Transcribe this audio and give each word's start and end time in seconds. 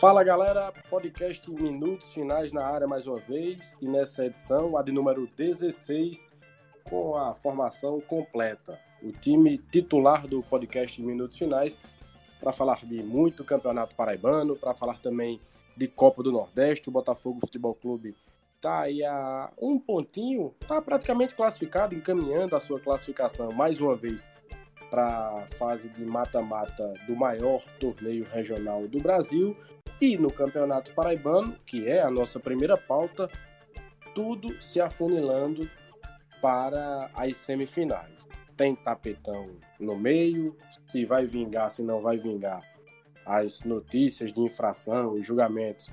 Fala 0.00 0.22
galera, 0.22 0.72
podcast 0.88 1.50
Minutos 1.50 2.12
Finais 2.12 2.52
na 2.52 2.64
área 2.64 2.86
mais 2.86 3.04
uma 3.08 3.18
vez 3.18 3.76
e 3.82 3.88
nessa 3.88 4.24
edição, 4.24 4.76
a 4.76 4.82
de 4.82 4.92
número 4.92 5.26
16, 5.36 6.32
com 6.88 7.16
a 7.16 7.34
formação 7.34 8.00
completa. 8.00 8.78
O 9.02 9.10
time 9.10 9.58
titular 9.58 10.24
do 10.28 10.40
podcast 10.40 11.02
Minutos 11.02 11.36
Finais 11.36 11.80
para 12.38 12.52
falar 12.52 12.86
de 12.86 13.02
muito 13.02 13.42
campeonato 13.42 13.96
paraibano, 13.96 14.54
para 14.54 14.72
falar 14.72 15.00
também 15.00 15.40
de 15.76 15.88
Copa 15.88 16.22
do 16.22 16.30
Nordeste. 16.30 16.88
O 16.88 16.92
Botafogo 16.92 17.40
Futebol 17.40 17.74
Clube 17.74 18.14
está 18.54 18.82
aí 18.82 19.02
a 19.04 19.50
um 19.60 19.80
pontinho, 19.80 20.54
está 20.62 20.80
praticamente 20.80 21.34
classificado, 21.34 21.96
encaminhando 21.96 22.54
a 22.54 22.60
sua 22.60 22.78
classificação 22.78 23.50
mais 23.50 23.80
uma 23.80 23.96
vez 23.96 24.30
para 24.90 25.06
a 25.06 25.46
fase 25.56 25.88
de 25.88 26.04
mata-mata 26.04 26.94
do 27.06 27.16
maior 27.16 27.62
torneio 27.78 28.24
regional 28.24 28.86
do 28.86 28.98
Brasil. 28.98 29.56
E 30.00 30.16
no 30.16 30.32
Campeonato 30.32 30.92
Paraibano, 30.94 31.56
que 31.66 31.88
é 31.88 32.00
a 32.00 32.10
nossa 32.10 32.38
primeira 32.38 32.76
pauta, 32.76 33.28
tudo 34.14 34.60
se 34.62 34.80
afunilando 34.80 35.68
para 36.40 37.10
as 37.14 37.36
semifinais. 37.36 38.28
Tem 38.56 38.76
tapetão 38.76 39.50
no 39.78 39.96
meio, 39.96 40.56
se 40.86 41.04
vai 41.04 41.26
vingar, 41.26 41.70
se 41.70 41.82
não 41.82 42.00
vai 42.00 42.16
vingar. 42.16 42.62
As 43.26 43.64
notícias 43.64 44.32
de 44.32 44.40
infração 44.40 45.18
e 45.18 45.22
julgamentos 45.22 45.90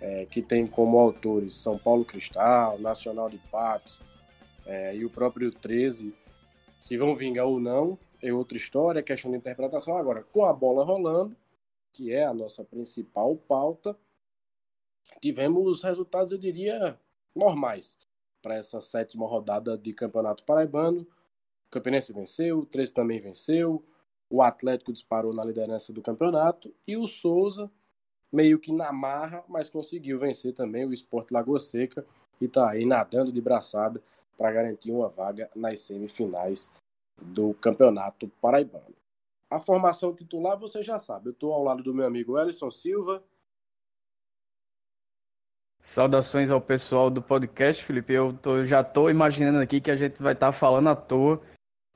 é, 0.00 0.26
que 0.26 0.42
tem 0.42 0.66
como 0.66 0.98
autores 0.98 1.54
São 1.54 1.78
Paulo 1.78 2.04
Cristal, 2.04 2.78
Nacional 2.78 3.30
de 3.30 3.38
Patos 3.38 4.00
é, 4.66 4.96
e 4.96 5.04
o 5.04 5.10
próprio 5.10 5.50
13, 5.50 6.14
se 6.80 6.96
vão 6.96 7.14
vingar 7.14 7.46
ou 7.46 7.60
não, 7.60 7.98
é 8.22 8.32
outra 8.32 8.56
história, 8.56 9.00
é 9.00 9.02
questão 9.02 9.30
de 9.30 9.36
interpretação. 9.36 9.96
Agora, 9.96 10.22
com 10.22 10.44
a 10.44 10.52
bola 10.52 10.84
rolando, 10.84 11.36
que 11.94 12.12
é 12.12 12.24
a 12.24 12.34
nossa 12.34 12.64
principal 12.64 13.36
pauta, 13.36 13.96
tivemos 15.20 15.82
resultados, 15.82 16.32
eu 16.32 16.38
diria, 16.38 16.98
normais 17.34 17.96
para 18.42 18.56
essa 18.56 18.82
sétima 18.82 19.26
rodada 19.26 19.78
de 19.78 19.94
Campeonato 19.94 20.44
Paraibano. 20.44 21.06
O 21.66 21.70
Campinense 21.70 22.12
venceu, 22.12 22.58
o 22.58 22.66
13 22.66 22.92
também 22.92 23.20
venceu, 23.20 23.82
o 24.28 24.42
Atlético 24.42 24.92
disparou 24.92 25.32
na 25.32 25.44
liderança 25.44 25.92
do 25.92 26.02
campeonato 26.02 26.74
e 26.86 26.96
o 26.96 27.06
Souza, 27.06 27.70
meio 28.32 28.58
que 28.58 28.72
na 28.72 28.92
marra, 28.92 29.44
mas 29.48 29.70
conseguiu 29.70 30.18
vencer 30.18 30.52
também 30.52 30.84
o 30.84 30.92
Esporte 30.92 31.32
Lagoa 31.32 31.60
Seca 31.60 32.04
e 32.40 32.46
está 32.46 32.70
aí 32.70 32.84
nadando 32.84 33.32
de 33.32 33.40
braçada 33.40 34.02
para 34.36 34.50
garantir 34.50 34.90
uma 34.90 35.08
vaga 35.08 35.48
nas 35.54 35.80
semifinais 35.80 36.72
do 37.22 37.54
Campeonato 37.54 38.28
Paraibano. 38.40 39.03
A 39.54 39.60
formação 39.60 40.12
titular 40.12 40.58
você 40.58 40.82
já 40.82 40.98
sabe. 40.98 41.28
Eu 41.28 41.32
estou 41.32 41.52
ao 41.52 41.62
lado 41.62 41.80
do 41.80 41.94
meu 41.94 42.04
amigo 42.04 42.36
Ellison 42.36 42.72
Silva. 42.72 43.22
Saudações 45.80 46.50
ao 46.50 46.60
pessoal 46.60 47.08
do 47.08 47.22
podcast, 47.22 47.84
Felipe. 47.84 48.12
Eu 48.12 48.32
tô, 48.32 48.64
já 48.64 48.80
estou 48.80 49.08
imaginando 49.08 49.60
aqui 49.60 49.80
que 49.80 49.92
a 49.92 49.96
gente 49.96 50.20
vai 50.20 50.32
estar 50.32 50.46
tá 50.46 50.52
falando 50.52 50.88
à 50.88 50.96
toa, 50.96 51.40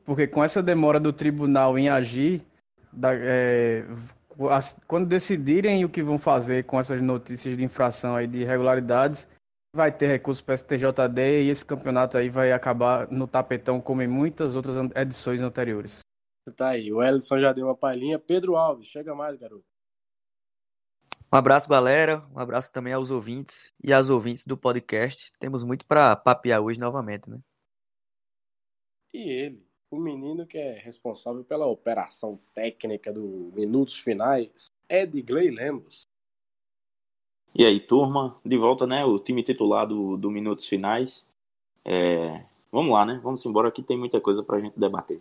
porque 0.05 0.29
com 0.29 0.45
essa 0.45 0.63
demora 0.63 1.01
do 1.01 1.13
tribunal 1.13 1.77
em 1.77 1.89
agir, 1.89 2.47
da, 2.93 3.13
é, 3.13 3.85
as, 4.51 4.81
quando 4.87 5.09
decidirem 5.09 5.85
o 5.85 5.89
que 5.89 6.01
vão 6.01 6.17
fazer 6.17 6.63
com 6.63 6.79
essas 6.79 7.03
notícias 7.03 7.57
de 7.57 7.65
infração 7.65 8.15
aí 8.15 8.29
de 8.29 8.39
irregularidades, 8.39 9.29
vai 9.75 9.91
ter 9.91 10.07
recurso 10.07 10.45
para 10.45 10.57
STJD 10.57 11.43
e 11.43 11.51
esse 11.51 11.67
campeonato 11.67 12.17
aí 12.19 12.29
vai 12.29 12.53
acabar 12.53 13.11
no 13.11 13.27
tapetão 13.27 13.81
como 13.81 14.01
em 14.01 14.07
muitas 14.07 14.55
outras 14.55 14.77
edições 14.95 15.41
anteriores. 15.41 16.07
Tá 16.53 16.69
aí, 16.69 16.93
o 16.93 17.03
Ellison 17.03 17.39
já 17.41 17.53
deu 17.53 17.67
uma 17.67 17.77
palhinha. 17.77 18.19
Pedro 18.19 18.57
Alves, 18.57 18.89
chega 18.89 19.15
mais, 19.15 19.39
garoto. 19.39 19.65
Um 21.31 21.37
abraço, 21.37 21.69
galera. 21.69 22.27
Um 22.35 22.39
abraço 22.39 22.73
também 22.73 22.95
aos 22.95 23.11
ouvintes 23.11 23.75
e 23.85 23.93
às 23.93 24.09
ouvintes 24.09 24.47
do 24.47 24.57
podcast. 24.57 25.31
Temos 25.39 25.63
muito 25.63 25.85
para 25.87 26.17
papear 26.17 26.63
hoje 26.63 26.81
novamente, 26.81 27.29
né? 27.29 27.39
E 29.13 29.29
ele, 29.29 29.67
o 29.91 29.99
menino 29.99 30.47
que 30.47 30.57
é 30.57 30.79
responsável 30.79 31.45
pela 31.45 31.67
operação 31.67 32.41
técnica 32.55 33.13
do 33.13 33.53
Minutos 33.55 33.99
Finais, 33.99 34.71
Edgley 34.89 35.51
Lemos. 35.51 36.09
E 37.55 37.65
aí, 37.65 37.79
turma, 37.79 38.41
de 38.43 38.57
volta, 38.57 38.87
né? 38.87 39.05
O 39.05 39.19
time 39.19 39.43
titular 39.43 39.87
do, 39.87 40.17
do 40.17 40.31
Minutos 40.31 40.67
Finais. 40.67 41.31
É... 41.85 42.43
Vamos 42.73 42.93
lá, 42.93 43.05
né? 43.05 43.21
Vamos 43.23 43.45
embora 43.45 43.71
que 43.71 43.83
tem 43.83 43.99
muita 43.99 44.21
coisa 44.21 44.43
para 44.43 44.57
a 44.57 44.61
gente 44.61 44.79
debater. 44.79 45.21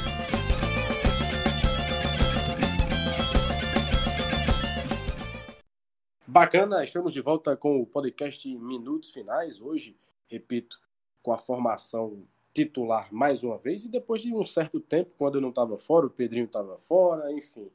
Bacana, 6.31 6.81
estamos 6.81 7.11
de 7.11 7.19
volta 7.19 7.57
com 7.57 7.81
o 7.81 7.85
podcast 7.85 8.47
Minutos 8.57 9.11
Finais. 9.11 9.59
Hoje, 9.59 9.97
repito, 10.29 10.79
com 11.21 11.33
a 11.33 11.37
formação 11.37 12.25
titular 12.53 13.13
mais 13.13 13.43
uma 13.43 13.57
vez. 13.57 13.83
E 13.83 13.89
depois 13.89 14.21
de 14.21 14.33
um 14.33 14.45
certo 14.45 14.79
tempo, 14.79 15.11
quando 15.17 15.35
eu 15.35 15.41
não 15.41 15.49
estava 15.49 15.77
fora, 15.77 16.05
o 16.05 16.09
Pedrinho 16.09 16.45
estava 16.45 16.77
fora, 16.77 17.33
enfim, 17.33 17.69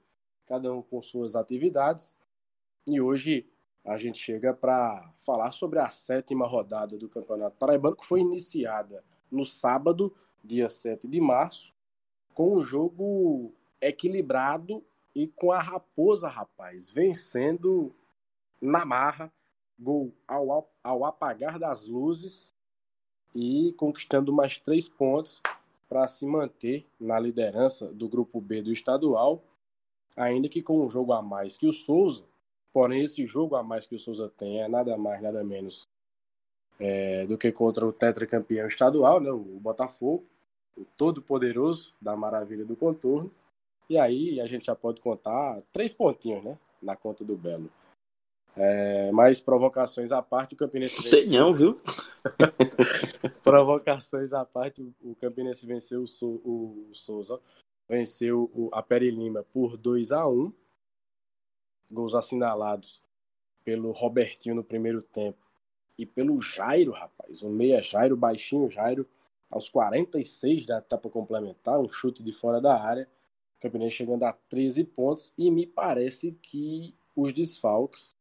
cada 0.46 0.72
um 0.72 0.80
com 0.80 1.02
suas 1.02 1.36
atividades. 1.36 2.14
E 2.86 2.98
hoje 2.98 3.46
a 3.84 3.98
gente 3.98 4.18
chega 4.18 4.54
para 4.54 5.06
falar 5.18 5.50
sobre 5.50 5.78
a 5.78 5.90
sétima 5.90 6.46
rodada 6.46 6.96
do 6.96 7.10
Campeonato 7.10 7.58
Paraibano, 7.58 7.94
que 7.94 8.06
foi 8.06 8.20
iniciada 8.20 9.04
no 9.30 9.44
sábado, 9.44 10.16
dia 10.42 10.70
7 10.70 11.06
de 11.06 11.20
março, 11.20 11.74
com 12.32 12.56
um 12.56 12.62
jogo 12.62 13.52
equilibrado 13.82 14.82
e 15.14 15.28
com 15.28 15.52
a 15.52 15.60
Raposa, 15.60 16.26
rapaz, 16.26 16.88
vencendo 16.88 17.94
na 18.60 18.84
marra, 18.84 19.32
gol 19.78 20.12
ao, 20.26 20.70
ao 20.82 21.04
apagar 21.04 21.58
das 21.58 21.86
luzes 21.86 22.54
e 23.34 23.74
conquistando 23.76 24.32
mais 24.32 24.58
três 24.58 24.88
pontos 24.88 25.42
para 25.88 26.08
se 26.08 26.26
manter 26.26 26.86
na 26.98 27.18
liderança 27.18 27.86
do 27.92 28.08
grupo 28.08 28.40
B 28.40 28.62
do 28.62 28.72
estadual, 28.72 29.42
ainda 30.16 30.48
que 30.48 30.62
com 30.62 30.84
um 30.84 30.88
jogo 30.88 31.12
a 31.12 31.22
mais 31.22 31.56
que 31.56 31.66
o 31.66 31.72
Souza. 31.72 32.24
Porém, 32.72 33.04
esse 33.04 33.26
jogo 33.26 33.56
a 33.56 33.62
mais 33.62 33.86
que 33.86 33.94
o 33.94 33.98
Souza 33.98 34.28
tem 34.36 34.60
é 34.60 34.68
nada 34.68 34.96
mais, 34.96 35.22
nada 35.22 35.44
menos 35.44 35.86
é, 36.78 37.26
do 37.26 37.38
que 37.38 37.52
contra 37.52 37.86
o 37.86 37.92
tetracampeão 37.92 38.66
estadual, 38.66 39.20
né, 39.20 39.30
o 39.30 39.60
Botafogo, 39.60 40.24
o 40.76 40.84
todo-poderoso 40.96 41.94
da 42.00 42.16
maravilha 42.16 42.64
do 42.64 42.76
contorno. 42.76 43.30
E 43.88 43.96
aí 43.96 44.40
a 44.40 44.46
gente 44.46 44.66
já 44.66 44.74
pode 44.74 45.00
contar 45.00 45.62
três 45.72 45.92
pontinhos 45.92 46.42
né, 46.42 46.58
na 46.82 46.96
conta 46.96 47.24
do 47.24 47.36
Belo. 47.36 47.70
É, 48.56 49.12
mas 49.12 49.38
provocações 49.38 50.12
à 50.12 50.22
parte, 50.22 50.54
o 50.54 50.56
Campinense. 50.56 51.02
Sei 51.02 51.26
não, 51.26 51.52
viu? 51.52 51.78
provocações 53.44 54.32
à 54.32 54.44
parte, 54.44 54.82
o 55.02 55.14
Campinense 55.14 55.66
venceu 55.66 56.02
o, 56.02 56.06
Sou, 56.06 56.40
o 56.44 56.90
Souza, 56.94 57.38
venceu 57.88 58.50
o, 58.54 58.70
a 58.72 58.82
Peri 58.82 59.10
Lima 59.10 59.44
por 59.52 59.76
2 59.76 60.10
a 60.12 60.26
1 60.26 60.52
Gols 61.92 62.14
assinalados 62.14 63.00
pelo 63.62 63.92
Robertinho 63.92 64.56
no 64.56 64.64
primeiro 64.64 65.02
tempo 65.02 65.38
e 65.98 66.04
pelo 66.04 66.40
Jairo, 66.40 66.92
rapaz. 66.92 67.42
O 67.42 67.48
meia 67.48 67.80
Jairo, 67.82 68.16
baixinho 68.16 68.70
Jairo, 68.70 69.06
aos 69.50 69.68
46 69.68 70.66
da 70.66 70.78
etapa 70.78 71.08
complementar, 71.08 71.78
um 71.78 71.88
chute 71.88 72.22
de 72.22 72.32
fora 72.32 72.60
da 72.60 72.80
área. 72.80 73.08
O 73.56 73.60
Campinense 73.60 73.96
chegando 73.96 74.24
a 74.24 74.32
13 74.32 74.84
pontos 74.84 75.32
e 75.38 75.50
me 75.50 75.66
parece 75.66 76.32
que 76.42 76.94
os 77.14 77.32
desfalques 77.32 78.15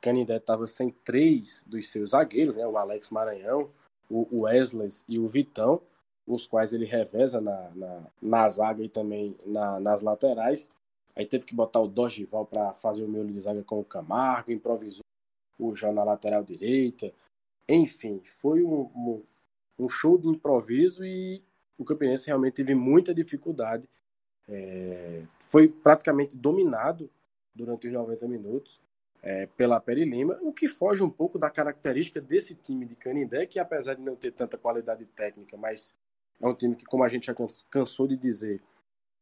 Canindé 0.00 0.36
estava 0.36 0.66
sem 0.66 0.90
três 0.90 1.62
dos 1.66 1.90
seus 1.90 2.10
zagueiros, 2.10 2.56
né? 2.56 2.66
o 2.66 2.76
Alex 2.76 3.10
Maranhão, 3.10 3.70
o 4.08 4.40
Wesley 4.40 4.88
e 5.06 5.18
o 5.18 5.28
Vitão, 5.28 5.82
os 6.26 6.46
quais 6.46 6.72
ele 6.72 6.84
reveza 6.84 7.40
na, 7.40 7.70
na, 7.74 8.06
na 8.20 8.48
zaga 8.48 8.82
e 8.82 8.88
também 8.88 9.36
na, 9.44 9.80
nas 9.80 10.02
laterais. 10.02 10.68
Aí 11.16 11.26
teve 11.26 11.44
que 11.44 11.54
botar 11.54 11.80
o 11.80 11.88
Dogival 11.88 12.46
para 12.46 12.74
fazer 12.74 13.02
o 13.02 13.08
miolo 13.08 13.30
de 13.30 13.40
zaga 13.40 13.62
com 13.64 13.80
o 13.80 13.84
Camargo, 13.84 14.52
improvisou 14.52 15.04
o 15.58 15.74
João 15.74 15.92
na 15.92 16.04
lateral 16.04 16.44
direita. 16.44 17.12
Enfim, 17.68 18.20
foi 18.24 18.62
um, 18.62 18.82
um, 18.94 19.22
um 19.78 19.88
show 19.88 20.16
de 20.16 20.28
improviso 20.28 21.04
e 21.04 21.42
o 21.76 21.84
Campinense 21.84 22.28
realmente 22.28 22.54
teve 22.54 22.74
muita 22.74 23.14
dificuldade. 23.14 23.88
É, 24.48 25.24
foi 25.40 25.68
praticamente 25.68 26.36
dominado 26.36 27.10
durante 27.54 27.86
os 27.88 27.92
90 27.92 28.28
minutos 28.28 28.80
é, 29.22 29.46
pela 29.46 29.80
Peri 29.80 30.04
Lima, 30.04 30.38
o 30.42 30.52
que 30.52 30.68
foge 30.68 31.02
um 31.02 31.10
pouco 31.10 31.38
da 31.38 31.50
característica 31.50 32.20
desse 32.20 32.54
time 32.54 32.84
de 32.84 32.94
Canindé, 32.94 33.46
que 33.46 33.58
apesar 33.58 33.94
de 33.94 34.02
não 34.02 34.14
ter 34.14 34.32
tanta 34.32 34.56
qualidade 34.56 35.04
técnica, 35.06 35.56
mas 35.56 35.94
é 36.40 36.46
um 36.46 36.54
time 36.54 36.76
que, 36.76 36.84
como 36.84 37.02
a 37.02 37.08
gente 37.08 37.26
já 37.26 37.34
cansou 37.68 38.06
de 38.06 38.16
dizer, 38.16 38.62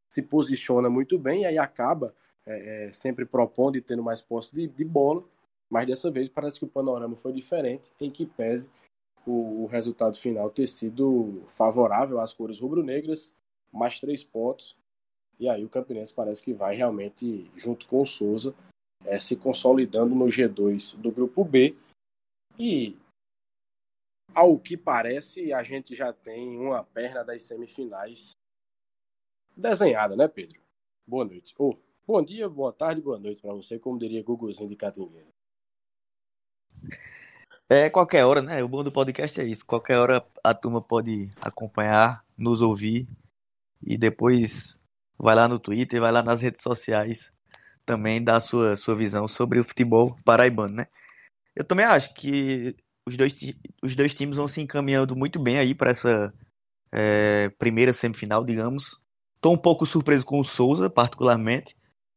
se 0.09 0.23
posiciona 0.23 0.91
muito 0.91 1.19
bem 1.19 1.43
e 1.43 1.47
aí 1.47 1.59
acaba 1.59 2.15
é, 2.45 2.87
é, 2.87 2.93
sempre 2.93 3.25
propondo 3.25 3.77
e 3.77 3.81
tendo 3.81 4.03
mais 4.03 4.21
posse 4.21 4.55
de, 4.55 4.69
de, 4.69 4.85
bola, 4.85 5.25
mas 5.69 5.87
dessa 5.87 6.11
vez 6.11 6.29
parece 6.29 6.59
que 6.59 6.65
o 6.65 6.69
panorama 6.69 7.17
foi 7.17 7.33
diferente, 7.33 7.91
em 8.01 8.11
que 8.11 8.27
pese 8.27 8.71
o, 9.27 9.65
o 9.65 9.67
resultado 9.67 10.17
final 10.17 10.51
ter 10.51 10.67
sido 10.69 11.43
favorável 11.49 12.21
às 12.21 12.33
cores 12.33 12.61
rubro-negras, 12.61 13.35
mais 13.73 13.99
três 13.99 14.23
pontos, 14.23 14.77
e 15.39 15.49
aí 15.49 15.65
o 15.65 15.69
Campinense 15.69 16.15
parece 16.15 16.43
que 16.43 16.53
vai 16.53 16.77
realmente, 16.77 17.51
junto 17.57 17.87
com 17.87 18.01
o 18.01 18.07
Souza, 18.07 18.55
é, 19.05 19.19
se 19.19 19.37
consolidando 19.37 20.15
no 20.15 20.27
G2 20.27 20.97
do 20.97 21.11
grupo 21.11 21.45
B. 21.45 21.77
E 22.59 22.97
ao 24.35 24.59
que 24.59 24.77
parece, 24.77 25.53
a 25.53 25.63
gente 25.63 25.95
já 25.95 26.13
tem 26.13 26.59
uma 26.59 26.85
perna 26.85 27.25
das 27.25 27.43
semifinais 27.43 28.33
desenhada, 29.57 30.17
né, 30.17 30.29
Pedro? 30.29 30.61
Boa 31.07 31.25
noite. 31.25 31.55
Oh, 31.59 31.77
bom 32.07 32.23
dia, 32.23 32.49
boa 32.49 32.73
tarde, 32.73 33.01
boa 33.01 33.19
noite 33.19 33.41
para 33.41 33.55
você, 33.55 33.79
como 33.79 33.99
diria 33.99 34.23
Guguzinho 34.23 34.69
de 34.69 34.77
Catingueira. 34.77 35.29
É 37.69 37.91
qualquer 37.91 38.25
hora, 38.25 38.43
né? 38.43 38.63
O 38.63 38.69
bom 38.69 38.85
do 38.85 38.93
podcast 38.93 39.41
é 39.41 39.45
isso. 39.45 39.67
Qualquer 39.67 39.99
hora 39.99 40.25
a 40.43 40.55
turma 40.55 40.81
pode 40.81 41.33
acompanhar, 41.41 42.25
nos 42.39 42.61
ouvir 42.61 43.09
e 43.83 43.99
depois 43.99 44.81
vai 45.19 45.35
lá 45.35 45.49
no 45.49 45.59
Twitter, 45.59 46.01
vai 46.01 46.13
lá 46.13 46.23
nas 46.23 46.41
redes 46.41 46.63
sociais 46.63 47.33
também 47.87 48.23
dar 48.23 48.41
sua, 48.41 48.77
sua 48.77 48.95
visão 48.95 49.27
sobre 49.29 49.61
o 49.61 49.65
futebol 49.65 50.17
paraibano, 50.25 50.75
né? 50.75 50.89
Eu 51.55 51.65
também 51.65 51.87
acho 51.87 52.13
que 52.13 52.77
os 53.07 53.17
dois, 53.17 53.39
os 53.83 53.97
dois 53.97 54.13
times 54.13 54.37
vão 54.37 54.49
se 54.49 54.61
encaminhando 54.61 55.17
muito 55.17 55.39
bem 55.39 55.59
aí 55.59 55.75
para 55.75 55.91
essa 55.91 56.35
é, 56.93 57.49
primeira 57.59 57.93
semifinal, 57.93 58.45
digamos. 58.45 59.03
Estou 59.37 59.55
um 59.55 59.59
pouco 59.59 59.87
surpreso 59.87 60.27
com 60.27 60.41
o 60.41 60.45
Souza, 60.45 60.91
particularmente. 60.91 61.77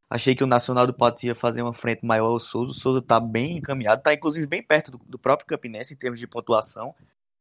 Achei 0.09 0.33
que 0.33 0.43
o 0.43 0.47
Nacional 0.47 0.87
do 0.87 0.93
Patos 0.93 1.23
ia 1.23 1.35
fazer 1.35 1.61
uma 1.61 1.73
frente 1.73 2.03
maior 2.03 2.29
ao 2.29 2.39
Souza. 2.39 2.71
O 2.71 2.75
Souza 2.75 2.99
está 2.99 3.19
bem 3.19 3.57
encaminhado, 3.57 3.99
está 3.99 4.13
inclusive 4.13 4.47
bem 4.47 4.63
perto 4.63 4.91
do, 4.91 4.97
do, 5.05 5.19
próprio 5.19 5.47
Campinense 5.47 5.93
em 5.93 5.97
termos 5.97 6.19
de 6.19 6.25
pontuação. 6.25 6.95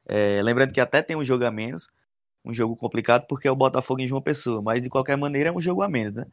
É, 0.06 0.42
lembrando 0.42 0.72
que 0.72 0.80
até 0.80 1.00
tem 1.00 1.16
um 1.16 1.24
jogo 1.24 1.44
a 1.44 1.50
menos, 1.50 1.88
um 2.48 2.54
jogo 2.54 2.74
complicado 2.74 3.26
porque 3.28 3.46
é 3.46 3.50
o 3.50 3.56
Botafogo 3.56 4.00
em 4.00 4.08
João 4.08 4.22
Pessoa, 4.22 4.62
mas 4.62 4.82
de 4.82 4.88
qualquer 4.88 5.16
maneira 5.16 5.50
é 5.50 5.52
um 5.52 5.60
jogo 5.60 5.82
a 5.82 5.88
menos, 5.88 6.14
né? 6.14 6.26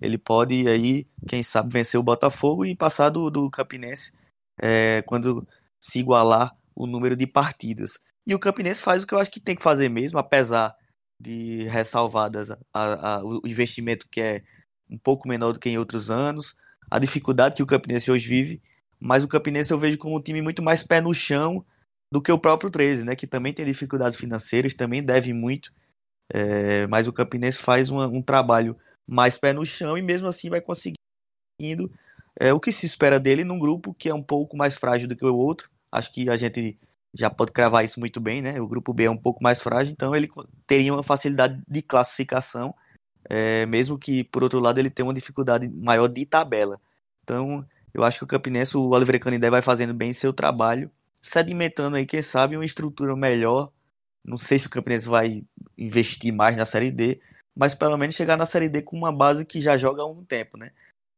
Ele 0.00 0.18
pode 0.18 0.68
aí, 0.68 1.06
quem 1.26 1.42
sabe, 1.42 1.72
vencer 1.72 1.98
o 1.98 2.02
Botafogo 2.02 2.64
e 2.66 2.76
passar 2.76 3.08
do, 3.08 3.30
do 3.30 3.50
Campinense 3.50 4.12
é, 4.60 5.02
quando 5.06 5.46
se 5.80 5.98
igualar 5.98 6.54
o 6.74 6.86
número 6.86 7.16
de 7.16 7.26
partidas. 7.26 7.98
E 8.26 8.34
o 8.34 8.38
Campinense 8.38 8.80
faz 8.80 9.02
o 9.02 9.06
que 9.06 9.14
eu 9.14 9.18
acho 9.18 9.30
que 9.30 9.40
tem 9.40 9.56
que 9.56 9.62
fazer 9.62 9.88
mesmo, 9.88 10.18
apesar 10.18 10.76
de 11.18 11.64
ressalvadas 11.64 12.50
a, 12.50 12.58
a, 12.72 13.24
o 13.24 13.40
investimento 13.46 14.06
que 14.10 14.20
é 14.20 14.42
um 14.90 14.98
pouco 14.98 15.26
menor 15.26 15.52
do 15.52 15.58
que 15.58 15.70
em 15.70 15.78
outros 15.78 16.10
anos, 16.10 16.54
a 16.90 16.98
dificuldade 16.98 17.56
que 17.56 17.62
o 17.62 17.66
Campinense 17.66 18.10
hoje 18.10 18.28
vive, 18.28 18.62
mas 19.00 19.24
o 19.24 19.28
Campinense 19.28 19.72
eu 19.72 19.78
vejo 19.78 19.96
como 19.96 20.16
um 20.16 20.20
time 20.20 20.42
muito 20.42 20.62
mais 20.62 20.82
pé 20.82 21.00
no 21.00 21.14
chão 21.14 21.64
do 22.12 22.20
que 22.20 22.30
o 22.30 22.38
próprio 22.38 22.70
13, 22.70 23.06
né, 23.06 23.16
que 23.16 23.26
também 23.26 23.54
tem 23.54 23.64
dificuldades 23.64 24.18
financeiras, 24.18 24.74
também 24.74 25.02
deve 25.02 25.32
muito, 25.32 25.72
é, 26.30 26.86
mas 26.86 27.08
o 27.08 27.12
Campinense 27.12 27.56
faz 27.56 27.88
uma, 27.88 28.06
um 28.06 28.20
trabalho 28.20 28.76
mais 29.08 29.38
pé 29.38 29.54
no 29.54 29.64
chão 29.64 29.96
e 29.96 30.02
mesmo 30.02 30.28
assim 30.28 30.50
vai 30.50 30.60
conseguindo 30.60 31.90
é, 32.38 32.52
o 32.52 32.60
que 32.60 32.70
se 32.70 32.84
espera 32.84 33.18
dele 33.18 33.44
num 33.44 33.58
grupo 33.58 33.94
que 33.94 34.10
é 34.10 34.14
um 34.14 34.22
pouco 34.22 34.58
mais 34.58 34.76
frágil 34.76 35.08
do 35.08 35.16
que 35.16 35.24
o 35.24 35.34
outro. 35.34 35.70
Acho 35.90 36.12
que 36.12 36.28
a 36.28 36.36
gente 36.36 36.78
já 37.14 37.30
pode 37.30 37.50
cravar 37.50 37.82
isso 37.82 37.98
muito 37.98 38.20
bem, 38.20 38.42
né? 38.42 38.60
O 38.60 38.68
grupo 38.68 38.92
B 38.92 39.04
é 39.04 39.10
um 39.10 39.16
pouco 39.16 39.42
mais 39.42 39.62
frágil, 39.62 39.90
então 39.92 40.14
ele 40.14 40.30
teria 40.66 40.92
uma 40.92 41.02
facilidade 41.02 41.62
de 41.66 41.80
classificação, 41.80 42.74
é, 43.24 43.64
mesmo 43.64 43.98
que, 43.98 44.22
por 44.24 44.42
outro 44.42 44.60
lado, 44.60 44.78
ele 44.78 44.90
tenha 44.90 45.06
uma 45.06 45.14
dificuldade 45.14 45.66
maior 45.66 46.08
de 46.08 46.26
tabela. 46.26 46.78
Então, 47.22 47.66
eu 47.94 48.04
acho 48.04 48.18
que 48.18 48.24
o 48.24 48.28
Campinense, 48.28 48.76
o 48.76 48.90
Oliveira 48.90 49.18
Canindé 49.18 49.48
vai 49.48 49.62
fazendo 49.62 49.94
bem 49.94 50.12
seu 50.12 50.30
trabalho, 50.30 50.90
sedimentando 51.22 51.96
aí, 51.96 52.04
quem 52.04 52.20
sabe, 52.20 52.56
uma 52.56 52.64
estrutura 52.64 53.14
melhor. 53.16 53.72
Não 54.24 54.36
sei 54.36 54.58
se 54.58 54.66
o 54.66 54.70
Campinense 54.70 55.06
vai 55.06 55.44
investir 55.78 56.32
mais 56.32 56.56
na 56.56 56.66
Série 56.66 56.90
D, 56.90 57.20
mas 57.56 57.74
pelo 57.74 57.96
menos 57.96 58.14
chegar 58.14 58.36
na 58.36 58.46
Série 58.46 58.68
D 58.68 58.82
com 58.82 58.96
uma 58.96 59.12
base 59.12 59.44
que 59.44 59.60
já 59.60 59.76
joga 59.76 60.02
há 60.02 60.06
um 60.06 60.24
tempo, 60.24 60.56
né? 60.56 60.72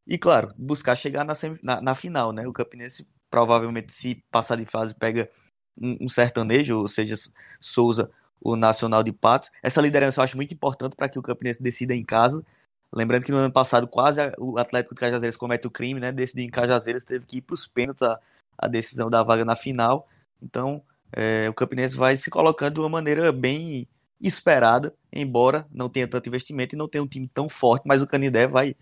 E 0.06 0.18
claro, 0.18 0.52
buscar 0.58 0.94
chegar 0.94 1.24
na, 1.24 1.32
na, 1.62 1.80
na 1.80 1.94
final, 1.94 2.32
né? 2.32 2.46
O 2.46 2.52
Campinense 2.52 3.08
provavelmente, 3.30 3.92
se 3.92 4.22
passar 4.30 4.56
de 4.56 4.64
fase, 4.64 4.94
pega 4.94 5.28
um, 5.76 6.04
um 6.04 6.08
sertanejo, 6.08 6.78
ou 6.78 6.88
seja, 6.88 7.14
Souza, 7.60 8.10
o 8.40 8.54
Nacional 8.56 9.02
de 9.02 9.12
Patos. 9.12 9.50
Essa 9.62 9.80
liderança 9.80 10.20
eu 10.20 10.24
acho 10.24 10.36
muito 10.36 10.54
importante 10.54 10.94
para 10.94 11.08
que 11.08 11.18
o 11.18 11.22
Campinense 11.22 11.62
decida 11.62 11.94
em 11.94 12.04
casa. 12.04 12.44
Lembrando 12.92 13.24
que 13.24 13.32
no 13.32 13.38
ano 13.38 13.52
passado 13.52 13.88
quase 13.88 14.20
o 14.38 14.58
Atlético 14.58 14.94
de 14.94 15.00
Cajazeiras 15.00 15.36
comete 15.36 15.66
o 15.66 15.70
crime, 15.70 15.98
né? 15.98 16.12
Decidiu 16.12 16.44
em 16.44 16.50
Cajazeiras, 16.50 17.04
teve 17.04 17.26
que 17.26 17.38
ir 17.38 17.40
para 17.42 17.54
os 17.54 17.66
pênaltis 17.66 18.02
a, 18.02 18.20
a 18.56 18.66
decisão 18.68 19.08
da 19.08 19.22
vaga 19.22 19.44
na 19.44 19.56
final. 19.56 20.06
Então, 20.42 20.82
é, 21.12 21.48
o 21.48 21.54
Campinense 21.54 21.96
vai 21.96 22.16
se 22.16 22.30
colocando 22.30 22.74
de 22.74 22.80
uma 22.80 22.88
maneira 22.88 23.32
bem 23.32 23.88
esperada, 24.20 24.94
embora 25.12 25.66
não 25.70 25.88
tenha 25.88 26.08
tanto 26.08 26.28
investimento 26.28 26.74
e 26.74 26.78
não 26.78 26.88
tenha 26.88 27.02
um 27.02 27.08
time 27.08 27.28
tão 27.28 27.48
forte, 27.48 27.86
mas 27.86 28.02
o 28.02 28.06
Canidé 28.06 28.46
vai 28.46 28.74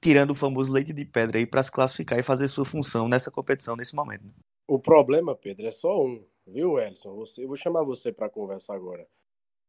tirando 0.00 0.32
o 0.32 0.34
famoso 0.34 0.70
leite 0.70 0.92
de 0.92 1.04
pedra 1.04 1.38
aí 1.38 1.46
para 1.46 1.62
se 1.62 1.72
classificar 1.72 2.18
e 2.18 2.22
fazer 2.22 2.48
sua 2.48 2.64
função 2.64 3.08
nessa 3.08 3.30
competição 3.30 3.76
nesse 3.76 3.94
momento. 3.94 4.24
Né? 4.24 4.32
O 4.68 4.78
problema, 4.78 5.34
Pedro, 5.34 5.66
é 5.66 5.70
só 5.70 6.04
um, 6.04 6.22
viu, 6.46 6.78
Elson? 6.78 7.14
Você, 7.14 7.44
eu 7.44 7.48
vou 7.48 7.56
chamar 7.56 7.82
você 7.84 8.12
para 8.12 8.28
conversar 8.28 8.74
agora. 8.74 9.06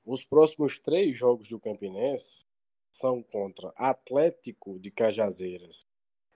Os 0.05 0.23
próximos 0.23 0.77
três 0.77 1.15
jogos 1.15 1.47
do 1.47 1.59
Campinense 1.59 2.45
são 2.91 3.23
contra 3.23 3.73
Atlético 3.75 4.79
de 4.79 4.91
Cajazeiras 4.91 5.85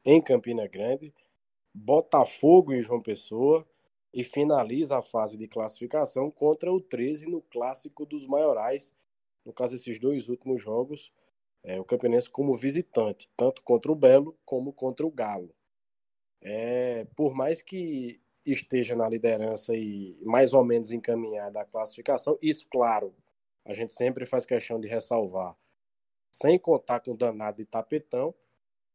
em 0.06 0.22
Campina 0.22 0.68
Grande, 0.68 1.13
Botafogo 1.74 2.74
em 2.74 2.81
João 2.81 3.01
Pessoa 3.01 3.68
e 4.13 4.24
finaliza 4.24 4.98
a 4.98 5.01
fase 5.01 5.38
de 5.38 5.48
classificação 5.48 6.31
contra 6.31 6.71
o 6.71 6.81
13 6.81 7.27
no 7.27 7.42
Clássico 7.42 8.06
dos 8.06 8.27
Maiorais. 8.27 8.95
No 9.45 9.54
caso, 9.54 9.75
esses 9.75 10.00
dois 10.00 10.30
últimos 10.30 10.62
jogos, 10.62 11.12
é, 11.63 11.80
o 11.80 11.86
Campinense 11.86 12.30
como 12.30 12.56
visitante, 12.56 13.30
tanto 13.38 13.62
contra 13.63 13.92
o 13.92 13.95
Belo 13.95 14.38
como 14.45 14.73
contra 14.73 15.06
o 15.06 15.11
Galo. 15.11 15.54
É, 16.42 17.06
por 17.16 17.33
mais 17.35 17.61
que 17.61 18.21
esteja 18.45 18.95
na 18.95 19.07
liderança 19.07 19.76
e 19.76 20.18
mais 20.23 20.54
ou 20.54 20.64
menos 20.64 20.92
encaminhada 20.92 21.61
a 21.61 21.66
classificação, 21.66 22.38
isso, 22.42 22.68
claro, 22.69 23.14
a 23.66 23.73
gente 23.73 23.94
sempre 23.94 24.26
faz 24.26 24.45
questão 24.45 24.80
de 24.80 24.88
ressalvar, 24.88 25.56
sem 26.31 26.57
contar 26.57 27.02
com 27.02 27.11
o 27.11 27.18
danado 27.18 27.57
de 27.57 27.66
tapetão, 27.66 28.33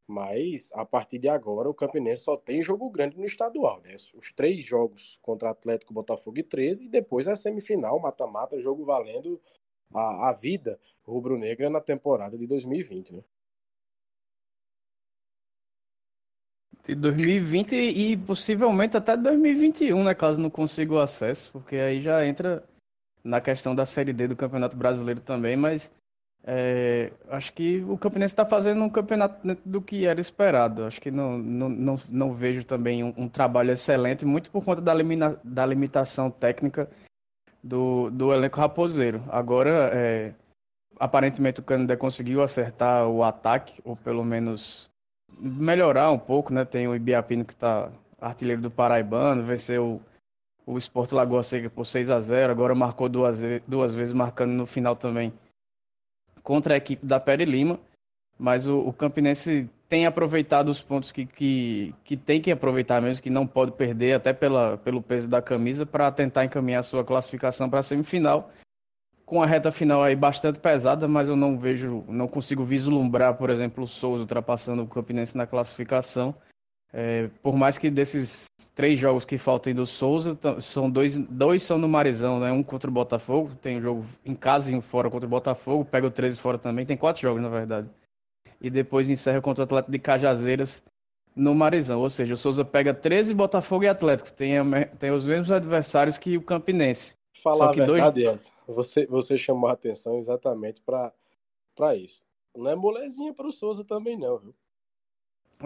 mas 0.06 0.70
a 0.74 0.84
partir 0.84 1.18
de 1.18 1.28
agora 1.28 1.68
o 1.68 1.74
Campinense 1.74 2.22
só 2.22 2.36
tem 2.36 2.62
jogo 2.62 2.90
grande 2.90 3.16
no 3.16 3.24
estadual, 3.24 3.80
né? 3.82 3.94
Os 4.14 4.32
três 4.32 4.64
jogos 4.64 5.18
contra 5.22 5.50
Atlético, 5.50 5.94
Botafogo 5.94 6.38
e 6.38 6.42
13, 6.42 6.86
e 6.86 6.88
depois 6.88 7.26
a 7.26 7.34
semifinal, 7.34 7.98
mata-mata, 7.98 8.60
jogo 8.60 8.84
valendo 8.84 9.40
a, 9.92 10.28
a 10.28 10.32
vida 10.32 10.78
rubro-negra 11.02 11.70
na 11.70 11.80
temporada 11.80 12.36
de 12.36 12.46
2020, 12.46 13.14
né? 13.14 13.24
De 16.86 16.94
2020 16.94 17.74
e 17.74 18.14
possivelmente 18.14 18.94
até 18.94 19.16
2021, 19.16 20.04
né? 20.04 20.14
Caso 20.14 20.38
não 20.38 20.50
consiga 20.50 20.92
o 20.92 21.00
acesso, 21.00 21.50
porque 21.50 21.76
aí 21.76 22.02
já 22.02 22.26
entra 22.26 22.62
na 23.22 23.40
questão 23.40 23.74
da 23.74 23.86
Série 23.86 24.12
D 24.12 24.28
do 24.28 24.36
Campeonato 24.36 24.76
Brasileiro 24.76 25.22
também, 25.22 25.56
mas 25.56 25.90
é, 26.46 27.10
acho 27.30 27.54
que 27.54 27.82
o 27.88 27.96
Campinense 27.96 28.32
está 28.32 28.44
fazendo 28.44 28.82
um 28.82 28.90
campeonato 28.90 29.56
do 29.64 29.80
que 29.80 30.04
era 30.04 30.20
esperado. 30.20 30.84
Acho 30.84 31.00
que 31.00 31.10
não, 31.10 31.38
não, 31.38 31.68
não, 31.70 32.00
não 32.08 32.34
vejo 32.34 32.64
também 32.64 33.02
um, 33.02 33.14
um, 33.16 33.28
trabalho 33.28 33.72
excelente, 33.72 34.26
muito 34.26 34.50
por 34.50 34.62
conta 34.62 34.82
da, 34.82 34.92
limina, 34.92 35.40
da 35.42 35.64
limitação 35.64 36.30
técnica 36.30 36.88
do, 37.62 38.10
do 38.10 38.32
elenco 38.32 38.60
raposeiro. 38.60 39.24
Agora, 39.30 39.90
é, 39.94 40.34
aparentemente 41.00 41.60
o 41.60 41.64
Canadá 41.64 41.96
conseguiu 41.96 42.42
acertar 42.42 43.08
o 43.08 43.22
ataque, 43.22 43.80
ou 43.82 43.96
pelo 43.96 44.22
menos 44.22 44.90
melhorar 45.38 46.10
um 46.10 46.18
pouco, 46.18 46.52
né? 46.52 46.66
Tem 46.66 46.86
o 46.86 46.94
Ibiapino 46.94 47.44
que 47.46 47.54
está 47.54 47.90
artilheiro 48.20 48.60
do 48.60 48.70
Paraibano, 48.70 49.42
venceu 49.42 49.98
o, 50.66 50.74
o 50.74 50.78
Sport 50.78 51.12
Lagoa 51.12 51.42
Seca 51.42 51.70
por 51.70 51.86
6 51.86 52.10
a 52.10 52.20
0 52.20 52.52
agora 52.52 52.74
marcou 52.74 53.08
duas, 53.08 53.40
duas 53.66 53.94
vezes, 53.94 54.12
marcando 54.12 54.52
no 54.52 54.66
final 54.66 54.94
também 54.94 55.32
contra 56.44 56.74
a 56.74 56.76
equipe 56.76 57.04
da 57.04 57.18
Pere 57.18 57.44
Lima. 57.44 57.80
Mas 58.38 58.66
o, 58.66 58.78
o 58.80 58.92
Campinense 58.92 59.68
tem 59.88 60.06
aproveitado 60.06 60.68
os 60.68 60.82
pontos 60.82 61.10
que, 61.10 61.24
que, 61.24 61.94
que 62.04 62.16
tem 62.16 62.40
que 62.40 62.50
aproveitar 62.50 63.00
mesmo, 63.00 63.22
que 63.22 63.30
não 63.30 63.46
pode 63.46 63.72
perder, 63.72 64.12
até 64.14 64.32
pela, 64.32 64.76
pelo 64.78 65.02
peso 65.02 65.28
da 65.28 65.40
camisa, 65.40 65.86
para 65.86 66.10
tentar 66.12 66.44
encaminhar 66.44 66.82
sua 66.84 67.04
classificação 67.04 67.70
para 67.70 67.80
a 67.80 67.82
semifinal. 67.82 68.50
Com 69.24 69.42
a 69.42 69.46
reta 69.46 69.72
final 69.72 70.02
aí 70.02 70.14
bastante 70.14 70.58
pesada, 70.58 71.08
mas 71.08 71.28
eu 71.28 71.36
não 71.36 71.58
vejo, 71.58 72.04
não 72.08 72.28
consigo 72.28 72.64
vislumbrar, 72.64 73.34
por 73.34 73.48
exemplo, 73.48 73.84
o 73.84 73.88
Souza 73.88 74.20
ultrapassando 74.20 74.82
o 74.82 74.86
Campinense 74.86 75.36
na 75.36 75.46
classificação. 75.46 76.34
É, 76.96 77.28
por 77.42 77.56
mais 77.56 77.76
que 77.76 77.90
desses 77.90 78.44
três 78.72 79.00
jogos 79.00 79.24
que 79.24 79.36
faltem 79.36 79.74
do 79.74 79.84
Souza, 79.84 80.38
são 80.60 80.88
dois, 80.88 81.18
dois 81.18 81.64
são 81.64 81.76
no 81.76 81.88
Marizão, 81.88 82.38
né? 82.38 82.52
Um 82.52 82.62
contra 82.62 82.88
o 82.88 82.92
Botafogo, 82.92 83.50
tem 83.60 83.78
um 83.78 83.82
jogo 83.82 84.06
em 84.24 84.32
casa 84.32 84.70
e 84.70 84.76
um 84.76 84.80
fora 84.80 85.10
contra 85.10 85.26
o 85.26 85.30
Botafogo, 85.30 85.84
pega 85.84 86.06
o 86.06 86.10
13 86.10 86.40
fora 86.40 86.56
também, 86.56 86.86
tem 86.86 86.96
quatro 86.96 87.20
jogos 87.20 87.42
na 87.42 87.48
verdade. 87.48 87.90
E 88.60 88.70
depois 88.70 89.10
encerra 89.10 89.40
contra 89.40 89.62
o 89.62 89.64
Atlético 89.64 89.90
de 89.90 89.98
Cajazeiras 89.98 90.84
no 91.34 91.52
Marizão, 91.52 92.00
ou 92.00 92.08
seja, 92.08 92.34
o 92.34 92.36
Souza 92.36 92.64
pega 92.64 92.94
13 92.94 93.34
Botafogo 93.34 93.82
e 93.82 93.88
Atlético, 93.88 94.30
tem, 94.30 94.54
tem 95.00 95.10
os 95.10 95.24
mesmos 95.24 95.50
adversários 95.50 96.16
que 96.16 96.36
o 96.36 96.42
Campinense. 96.42 97.12
Falar 97.42 97.70
a 97.70 97.72
verdade, 97.72 98.22
dois... 98.22 98.52
você, 98.68 99.04
você 99.06 99.36
chamou 99.36 99.68
a 99.68 99.72
atenção 99.72 100.16
exatamente 100.16 100.80
para 100.80 101.96
isso. 101.96 102.22
Não 102.56 102.70
é 102.70 102.76
molezinha 102.76 103.34
para 103.34 103.48
o 103.48 103.52
Souza 103.52 103.84
também 103.84 104.16
não, 104.16 104.38
viu? 104.38 104.54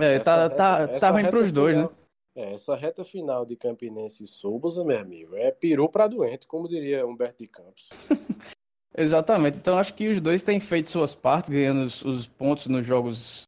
É, 0.00 0.14
essa 0.14 0.48
tá, 0.50 0.78
reta, 0.78 0.92
tá, 0.92 0.98
tá 1.00 1.10
ruim 1.10 1.26
pros 1.28 1.52
dois, 1.52 1.76
final, 1.76 1.90
né? 1.90 1.96
É, 2.36 2.54
essa 2.54 2.76
reta 2.76 3.04
final 3.04 3.44
de 3.44 3.56
Campinense 3.56 4.22
e 4.22 4.26
Souza, 4.26 4.84
meu 4.84 4.98
amigo, 4.98 5.34
é 5.36 5.50
peru 5.50 5.88
pra 5.88 6.06
doente, 6.06 6.46
como 6.46 6.68
diria 6.68 7.06
Humberto 7.06 7.42
de 7.42 7.48
Campos. 7.48 7.88
Exatamente. 8.96 9.58
Então 9.58 9.78
acho 9.78 9.94
que 9.94 10.08
os 10.08 10.20
dois 10.20 10.42
têm 10.42 10.60
feito 10.60 10.90
suas 10.90 11.14
partes, 11.14 11.50
ganhando 11.50 11.84
os, 11.84 12.02
os 12.02 12.26
pontos 12.26 12.66
nos 12.66 12.86
jogos 12.86 13.42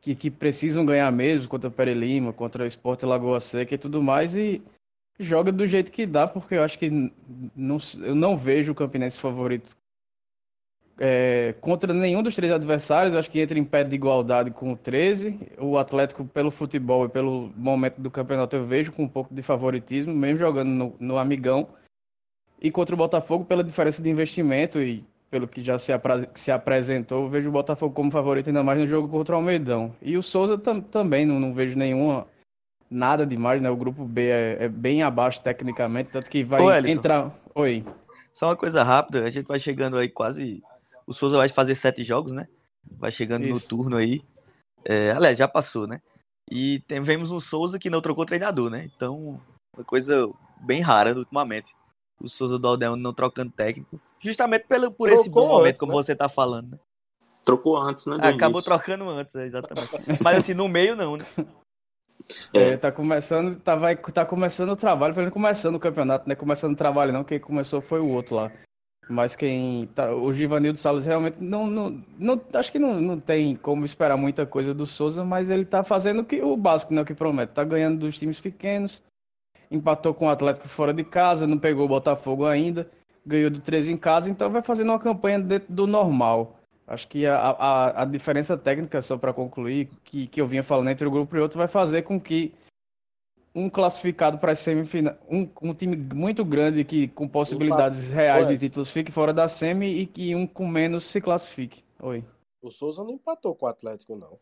que, 0.00 0.14
que, 0.14 0.30
precisam 0.30 0.84
ganhar 0.84 1.10
mesmo, 1.12 1.48
contra 1.48 1.68
o 1.68 1.72
Pere 1.72 1.94
Lima, 1.94 2.32
contra 2.32 2.64
o 2.64 2.66
Sport 2.66 3.02
Lagoa 3.02 3.40
Seca 3.40 3.74
e 3.74 3.78
tudo 3.78 4.02
mais, 4.02 4.36
e 4.36 4.62
joga 5.18 5.50
do 5.50 5.66
jeito 5.66 5.90
que 5.90 6.06
dá, 6.06 6.26
porque 6.26 6.54
eu 6.54 6.62
acho 6.62 6.78
que 6.78 6.90
não, 7.56 7.78
eu 8.02 8.14
não 8.14 8.36
vejo 8.36 8.72
o 8.72 8.74
Campinense 8.74 9.18
favorito 9.18 9.76
é, 10.98 11.54
contra 11.60 11.92
nenhum 11.92 12.22
dos 12.22 12.34
três 12.34 12.52
adversários, 12.52 13.14
acho 13.14 13.30
que 13.30 13.40
entra 13.40 13.58
em 13.58 13.64
pé 13.64 13.84
de 13.84 13.94
igualdade 13.94 14.50
com 14.50 14.72
o 14.72 14.76
13. 14.76 15.38
O 15.58 15.76
Atlético, 15.76 16.24
pelo 16.24 16.50
futebol 16.50 17.04
e 17.04 17.08
pelo 17.08 17.52
momento 17.54 18.00
do 18.00 18.10
campeonato, 18.10 18.56
eu 18.56 18.64
vejo 18.64 18.92
com 18.92 19.04
um 19.04 19.08
pouco 19.08 19.34
de 19.34 19.42
favoritismo, 19.42 20.14
mesmo 20.14 20.38
jogando 20.38 20.68
no, 20.68 20.96
no 20.98 21.18
Amigão. 21.18 21.68
E 22.60 22.70
contra 22.70 22.94
o 22.94 22.98
Botafogo, 22.98 23.44
pela 23.44 23.62
diferença 23.62 24.02
de 24.02 24.08
investimento 24.08 24.80
e 24.80 25.04
pelo 25.30 25.46
que 25.46 25.62
já 25.62 25.78
se, 25.78 25.92
se 26.34 26.50
apresentou, 26.50 27.28
vejo 27.28 27.50
o 27.50 27.52
Botafogo 27.52 27.94
como 27.94 28.10
favorito, 28.10 28.48
ainda 28.48 28.62
mais 28.62 28.78
no 28.78 28.86
jogo 28.86 29.08
contra 29.08 29.34
o 29.34 29.38
Almeidão. 29.38 29.94
E 30.00 30.16
o 30.16 30.22
Souza 30.22 30.56
tam 30.56 30.80
também, 30.80 31.26
não, 31.26 31.38
não 31.38 31.52
vejo 31.52 31.76
nenhuma. 31.76 32.26
Nada 32.88 33.26
demais, 33.26 33.60
né? 33.60 33.68
O 33.68 33.76
grupo 33.76 34.04
B 34.04 34.28
é, 34.28 34.64
é 34.64 34.68
bem 34.68 35.02
abaixo 35.02 35.42
tecnicamente, 35.42 36.10
tanto 36.10 36.30
que 36.30 36.42
vai 36.42 36.62
Ô, 36.62 36.72
entrar. 36.86 37.36
Oi. 37.54 37.84
Só 38.32 38.46
uma 38.46 38.56
coisa 38.56 38.82
rápida, 38.82 39.24
a 39.24 39.30
gente 39.30 39.46
vai 39.46 39.58
chegando 39.58 39.98
aí 39.98 40.08
quase 40.08 40.62
o 41.06 41.12
Souza 41.12 41.36
vai 41.36 41.48
fazer 41.48 41.74
sete 41.74 42.02
jogos, 42.02 42.32
né? 42.32 42.48
Vai 42.98 43.10
chegando 43.10 43.44
Isso. 43.44 43.54
no 43.54 43.60
turno 43.60 43.96
aí. 43.96 44.22
É, 44.84 45.12
aliás, 45.12 45.38
já 45.38 45.48
passou, 45.48 45.86
né? 45.86 46.00
E 46.50 46.80
tivemos 46.86 47.30
um 47.30 47.40
Souza 47.40 47.78
que 47.78 47.90
não 47.90 48.00
trocou 48.00 48.24
treinador, 48.24 48.70
né? 48.70 48.88
Então, 48.94 49.40
uma 49.74 49.84
coisa 49.84 50.28
bem 50.60 50.80
rara 50.80 51.16
ultimamente. 51.16 51.74
O 52.20 52.28
Souza 52.28 52.58
do 52.58 52.66
Aldeão 52.66 52.96
não 52.96 53.12
trocando 53.12 53.52
técnico. 53.52 54.00
Justamente 54.20 54.66
pelo, 54.66 54.90
por 54.90 55.08
Trocou 55.08 55.20
esse 55.20 55.30
bom 55.30 55.48
momento, 55.48 55.66
antes, 55.66 55.80
como 55.80 55.92
né? 55.92 55.98
você 55.98 56.14
tá 56.14 56.28
falando, 56.28 56.70
né? 56.72 56.78
Trocou 57.44 57.76
antes, 57.76 58.06
né? 58.06 58.16
Acabou 58.16 58.60
início. 58.60 58.64
trocando 58.64 59.08
antes, 59.08 59.34
é, 59.36 59.44
exatamente. 59.44 60.22
Mas 60.22 60.38
assim, 60.38 60.54
no 60.54 60.68
meio 60.68 60.96
não, 60.96 61.16
né? 61.16 61.26
É. 62.52 62.70
é, 62.70 62.76
tá 62.76 62.90
começando, 62.90 63.60
tá, 63.60 63.76
vai, 63.76 63.96
tá 63.96 64.24
começando 64.24 64.70
o 64.70 64.76
trabalho, 64.76 65.14
foi 65.14 65.30
começando 65.30 65.76
o 65.76 65.80
campeonato, 65.80 66.28
né? 66.28 66.34
Começando 66.34 66.72
o 66.72 66.76
trabalho 66.76 67.12
não, 67.12 67.22
quem 67.22 67.38
começou 67.38 67.80
foi 67.80 68.00
o 68.00 68.08
outro 68.08 68.34
lá. 68.34 68.52
Mas 69.08 69.36
quem. 69.36 69.86
Tá, 69.94 70.12
o 70.12 70.32
Givanildo 70.32 70.78
Salles 70.78 71.06
realmente 71.06 71.36
não, 71.40 71.66
não, 71.66 72.02
não. 72.18 72.40
Acho 72.54 72.72
que 72.72 72.78
não, 72.78 73.00
não 73.00 73.20
tem 73.20 73.54
como 73.54 73.84
esperar 73.84 74.16
muita 74.16 74.44
coisa 74.44 74.74
do 74.74 74.84
Souza, 74.84 75.24
mas 75.24 75.48
ele 75.48 75.64
tá 75.64 75.84
fazendo 75.84 76.24
que, 76.24 76.42
o 76.42 76.56
básico, 76.56 76.92
né? 76.92 77.02
O 77.02 77.04
que 77.04 77.14
promete. 77.14 77.52
Tá 77.52 77.62
ganhando 77.62 78.00
dos 78.00 78.18
times 78.18 78.40
pequenos, 78.40 79.00
empatou 79.70 80.12
com 80.12 80.26
o 80.26 80.30
Atlético 80.30 80.68
fora 80.68 80.92
de 80.92 81.04
casa, 81.04 81.46
não 81.46 81.58
pegou 81.58 81.84
o 81.84 81.88
Botafogo 81.88 82.46
ainda, 82.46 82.90
ganhou 83.24 83.50
do 83.50 83.60
13 83.60 83.92
em 83.92 83.96
casa, 83.96 84.28
então 84.28 84.50
vai 84.50 84.62
fazendo 84.62 84.90
uma 84.90 84.98
campanha 84.98 85.38
dentro 85.38 85.72
do 85.72 85.86
normal. 85.86 86.58
Acho 86.86 87.06
que 87.08 87.26
a, 87.26 87.36
a, 87.36 88.02
a 88.02 88.04
diferença 88.04 88.56
técnica, 88.56 89.00
só 89.02 89.16
para 89.16 89.32
concluir, 89.32 89.88
que, 90.04 90.26
que 90.26 90.40
eu 90.40 90.46
vinha 90.46 90.62
falando 90.62 90.90
entre 90.90 91.06
o 91.06 91.10
grupo 91.10 91.36
e 91.36 91.40
outro, 91.40 91.58
vai 91.58 91.68
fazer 91.68 92.02
com 92.02 92.20
que 92.20 92.52
um 93.56 93.70
classificado 93.70 94.36
para 94.36 94.52
a 94.52 94.54
semifinal, 94.54 95.16
um, 95.26 95.48
um, 95.62 95.72
time 95.72 95.96
muito 95.96 96.44
grande 96.44 96.84
que 96.84 97.08
com 97.08 97.26
possibilidades 97.26 98.10
reais 98.10 98.46
de 98.46 98.58
títulos 98.58 98.90
fique 98.90 99.10
fora 99.10 99.32
da 99.32 99.48
semi 99.48 100.02
e 100.02 100.06
que 100.06 100.34
um 100.34 100.46
com 100.46 100.68
menos 100.68 101.04
se 101.04 101.22
classifique. 101.22 101.82
Oi. 102.00 102.22
O 102.60 102.70
Souza 102.70 103.02
não 103.02 103.12
empatou 103.12 103.54
com 103.54 103.64
o 103.64 103.68
Atlético 103.68 104.14
não. 104.14 104.38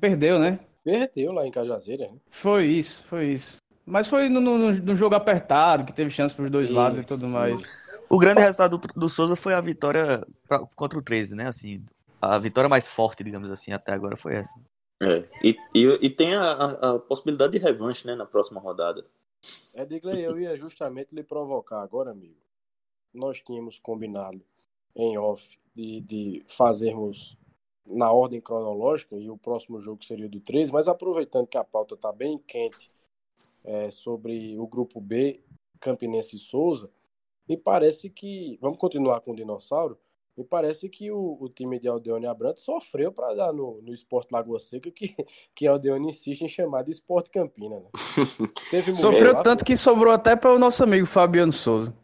Perdeu, 0.00 0.40
né? 0.40 0.58
Perdeu 0.82 1.30
lá 1.30 1.46
em 1.46 1.52
Cajazeiras. 1.52 2.10
Né? 2.10 2.18
Foi 2.28 2.66
isso, 2.66 3.04
foi 3.04 3.26
isso. 3.28 3.58
Mas 3.86 4.08
foi 4.08 4.28
no, 4.28 4.40
no, 4.40 4.72
no 4.72 4.96
jogo 4.96 5.14
apertado, 5.14 5.84
que 5.84 5.92
teve 5.92 6.10
chance 6.10 6.34
para 6.34 6.44
os 6.44 6.50
dois 6.50 6.68
isso, 6.68 6.76
lados 6.76 6.98
e 6.98 7.06
tudo 7.06 7.28
mais. 7.28 7.56
Isso. 7.56 7.82
O 8.10 8.18
grande 8.18 8.40
resultado 8.40 8.78
do, 8.78 8.88
do 8.96 9.08
Souza 9.08 9.36
foi 9.36 9.54
a 9.54 9.60
vitória 9.60 10.26
pra, 10.48 10.58
contra 10.74 10.98
o 10.98 11.02
13, 11.02 11.36
né? 11.36 11.46
Assim, 11.46 11.84
a 12.20 12.36
vitória 12.38 12.68
mais 12.68 12.86
forte, 12.86 13.22
digamos 13.22 13.48
assim, 13.48 13.72
até 13.72 13.92
agora 13.92 14.16
foi 14.16 14.34
essa. 14.34 14.52
É, 15.02 15.28
e, 15.42 15.56
e, 15.74 16.06
e 16.06 16.10
tem 16.10 16.34
a, 16.34 16.52
a, 16.52 16.98
possibilidade 16.98 17.52
de 17.52 17.58
revanche, 17.58 18.06
né, 18.06 18.14
na 18.14 18.26
próxima 18.26 18.60
rodada. 18.60 19.06
É, 19.74 19.84
Digley, 19.84 20.22
eu 20.22 20.38
ia 20.38 20.56
justamente 20.56 21.14
lhe 21.14 21.22
provocar 21.22 21.82
agora, 21.82 22.10
amigo. 22.10 22.40
Nós 23.12 23.40
tínhamos 23.40 23.78
combinado 23.78 24.42
em 24.94 25.18
off 25.18 25.58
de, 25.74 26.00
de 26.00 26.44
fazermos 26.46 27.36
na 27.84 28.12
ordem 28.12 28.40
cronológica, 28.40 29.16
e 29.16 29.28
o 29.28 29.36
próximo 29.36 29.80
jogo 29.80 30.04
seria 30.04 30.28
do 30.28 30.40
13, 30.40 30.72
mas 30.72 30.88
aproveitando 30.88 31.46
que 31.46 31.58
a 31.58 31.64
pauta 31.64 31.94
está 31.94 32.12
bem 32.12 32.38
quente 32.38 32.90
é, 33.64 33.90
sobre 33.90 34.56
o 34.58 34.66
grupo 34.66 35.00
B, 35.00 35.40
Campinense 35.80 36.36
e 36.36 36.38
Souza, 36.38 36.90
me 37.48 37.56
parece 37.56 38.08
que. 38.08 38.56
Vamos 38.60 38.78
continuar 38.78 39.20
com 39.20 39.32
o 39.32 39.36
Dinossauro. 39.36 39.98
Me 40.36 40.44
parece 40.44 40.88
que 40.88 41.10
o, 41.10 41.36
o 41.38 41.48
time 41.48 41.78
de 41.78 41.88
Aldeone 41.88 42.26
Abrantes 42.26 42.64
sofreu 42.64 43.12
para 43.12 43.34
dar 43.34 43.52
no, 43.52 43.82
no 43.82 43.92
Esporte 43.92 44.32
Lagoa 44.32 44.58
Seca, 44.58 44.90
que, 44.90 45.14
que 45.54 45.66
Aldeone 45.66 46.08
insiste 46.08 46.42
em 46.42 46.48
chamar 46.48 46.82
de 46.82 46.90
Esporte 46.90 47.30
Campina. 47.30 47.80
Né? 47.80 47.88
Sofreu 48.98 49.34
lá, 49.34 49.42
tanto 49.42 49.64
que 49.64 49.76
sobrou 49.76 50.12
até 50.12 50.34
para 50.34 50.54
o 50.54 50.58
nosso 50.58 50.82
amigo 50.82 51.06
Fabiano 51.06 51.52
Souza. 51.52 51.94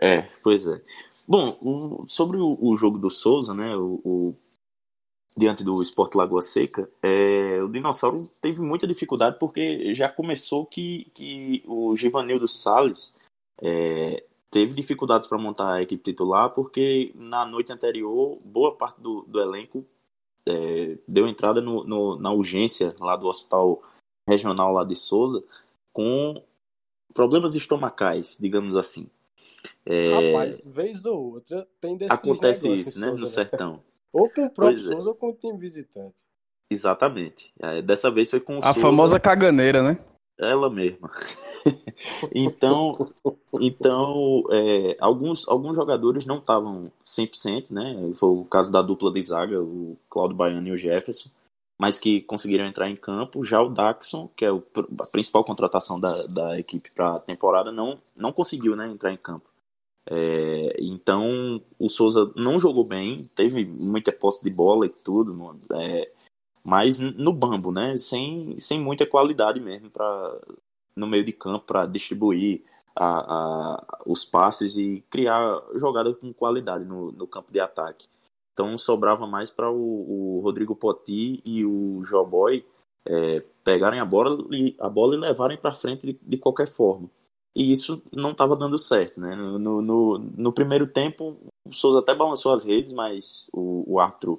É, 0.00 0.22
pois 0.42 0.66
é. 0.66 0.80
Bom, 1.26 1.48
o, 1.60 2.04
sobre 2.06 2.36
o, 2.36 2.58
o, 2.60 2.76
jogo 2.76 2.98
do 2.98 3.10
Souza, 3.10 3.54
né, 3.54 3.74
o, 3.76 4.00
o 4.04 4.36
diante 5.36 5.64
do 5.64 5.80
Esporte 5.80 6.16
Lagoa 6.16 6.42
Seca, 6.42 6.88
é, 7.02 7.62
o 7.62 7.68
Dinossauro 7.68 8.28
teve 8.40 8.60
muita 8.60 8.86
dificuldade 8.86 9.38
porque 9.38 9.94
já 9.94 10.08
começou 10.08 10.66
que, 10.66 11.10
que 11.14 11.62
o 11.66 11.96
Givanildo 11.96 12.46
Salles 12.46 13.14
é, 13.60 14.24
teve 14.52 14.74
dificuldades 14.74 15.26
para 15.26 15.38
montar 15.38 15.72
a 15.72 15.82
equipe 15.82 16.04
titular 16.04 16.50
porque 16.50 17.10
na 17.16 17.44
noite 17.46 17.72
anterior 17.72 18.38
boa 18.44 18.76
parte 18.76 19.00
do, 19.00 19.22
do 19.22 19.40
elenco 19.40 19.84
é, 20.46 20.98
deu 21.08 21.26
entrada 21.26 21.60
no, 21.60 21.82
no, 21.84 22.18
na 22.18 22.30
urgência 22.30 22.94
lá 23.00 23.16
do 23.16 23.26
hospital 23.26 23.82
regional 24.28 24.70
lá 24.70 24.84
de 24.84 24.94
Souza 24.94 25.42
com 25.92 26.42
problemas 27.14 27.54
estomacais, 27.54 28.36
digamos 28.40 28.76
assim. 28.76 29.08
É... 29.86 30.32
Rapaz, 30.32 30.64
vez 30.64 31.04
ou 31.06 31.34
outra 31.34 31.66
tem 31.80 31.98
Acontece 32.08 32.72
isso, 32.72 32.98
né, 33.00 33.06
Souza, 33.06 33.20
no 33.20 33.26
né? 33.26 33.32
sertão. 33.32 33.82
ou 34.12 34.28
com 34.28 34.46
o 34.46 34.50
próprio 34.50 34.78
pois 34.78 34.86
é. 34.86 34.92
Souza 34.92 35.08
é. 35.08 35.10
ou 35.10 35.14
com 35.14 35.30
o 35.30 35.34
time 35.34 35.58
visitante. 35.58 36.16
Exatamente. 36.70 37.52
É, 37.58 37.82
dessa 37.82 38.10
vez 38.10 38.30
foi 38.30 38.40
com 38.40 38.56
o 38.56 38.58
A 38.58 38.72
Souza. 38.72 38.80
famosa 38.80 39.20
caganeira, 39.20 39.82
né? 39.82 39.98
Ela 40.42 40.68
mesma. 40.68 41.10
então, 42.34 42.92
então 43.60 44.44
é, 44.50 44.96
alguns, 45.00 45.48
alguns 45.48 45.76
jogadores 45.76 46.26
não 46.26 46.38
estavam 46.38 46.90
100%, 47.06 47.70
né? 47.70 48.12
Foi 48.16 48.30
o 48.30 48.44
caso 48.44 48.72
da 48.72 48.82
dupla 48.82 49.12
de 49.12 49.22
zaga, 49.22 49.60
o 49.60 49.96
Claudio 50.10 50.36
Baiano 50.36 50.68
e 50.68 50.72
o 50.72 50.76
Jefferson, 50.76 51.30
mas 51.78 51.98
que 51.98 52.20
conseguiram 52.22 52.66
entrar 52.66 52.90
em 52.90 52.96
campo. 52.96 53.44
Já 53.44 53.62
o 53.62 53.68
Daxon, 53.68 54.28
que 54.36 54.44
é 54.44 54.50
o, 54.52 54.62
a 55.00 55.06
principal 55.06 55.44
contratação 55.44 56.00
da, 56.00 56.26
da 56.26 56.58
equipe 56.58 56.90
para 56.90 57.16
a 57.16 57.20
temporada, 57.20 57.70
não, 57.70 57.98
não 58.16 58.32
conseguiu 58.32 58.74
né, 58.74 58.88
entrar 58.88 59.12
em 59.12 59.18
campo. 59.18 59.48
É, 60.04 60.76
então 60.80 61.62
o 61.78 61.88
Souza 61.88 62.32
não 62.34 62.58
jogou 62.58 62.84
bem, 62.84 63.18
teve 63.36 63.64
muita 63.64 64.12
posse 64.12 64.42
de 64.42 64.50
bola 64.50 64.86
e 64.86 64.88
tudo. 64.88 65.56
É, 65.72 66.10
mas 66.64 66.98
no 66.98 67.32
bambo, 67.32 67.72
né? 67.72 67.96
Sem, 67.96 68.56
sem 68.58 68.80
muita 68.80 69.06
qualidade 69.06 69.60
mesmo 69.60 69.90
para 69.90 70.40
no 70.94 71.06
meio 71.06 71.24
de 71.24 71.32
campo 71.32 71.64
para 71.66 71.86
distribuir 71.86 72.62
a, 72.94 73.06
a, 73.34 74.02
os 74.06 74.24
passes 74.24 74.76
e 74.76 75.02
criar 75.10 75.60
jogada 75.74 76.14
com 76.14 76.32
qualidade 76.32 76.84
no, 76.84 77.10
no 77.12 77.26
campo 77.26 77.50
de 77.50 77.58
ataque. 77.58 78.06
Então 78.52 78.76
sobrava 78.76 79.26
mais 79.26 79.50
para 79.50 79.70
o, 79.70 80.36
o, 80.36 80.40
Rodrigo 80.40 80.76
Poti 80.76 81.40
e 81.44 81.64
o 81.64 82.04
Joboy 82.04 82.64
é, 83.06 83.40
pegarem 83.64 83.98
a 83.98 84.04
bola, 84.04 84.46
e, 84.52 84.76
a 84.78 84.88
bola 84.88 85.14
e 85.14 85.18
levarem 85.18 85.56
para 85.56 85.72
frente 85.72 86.06
de, 86.06 86.18
de, 86.22 86.36
qualquer 86.36 86.66
forma. 86.66 87.10
E 87.56 87.72
isso 87.72 88.02
não 88.12 88.32
estava 88.32 88.54
dando 88.54 88.78
certo. 88.78 89.20
Né? 89.20 89.34
No, 89.34 89.80
no, 89.80 90.18
no, 90.18 90.52
primeiro 90.52 90.86
tempo, 90.86 91.36
o 91.66 91.72
Souza 91.72 92.00
até 92.00 92.14
balançou 92.14 92.52
as 92.52 92.62
redes, 92.62 92.92
mas 92.92 93.48
o, 93.52 93.84
o 93.94 93.98
árbitro 93.98 94.38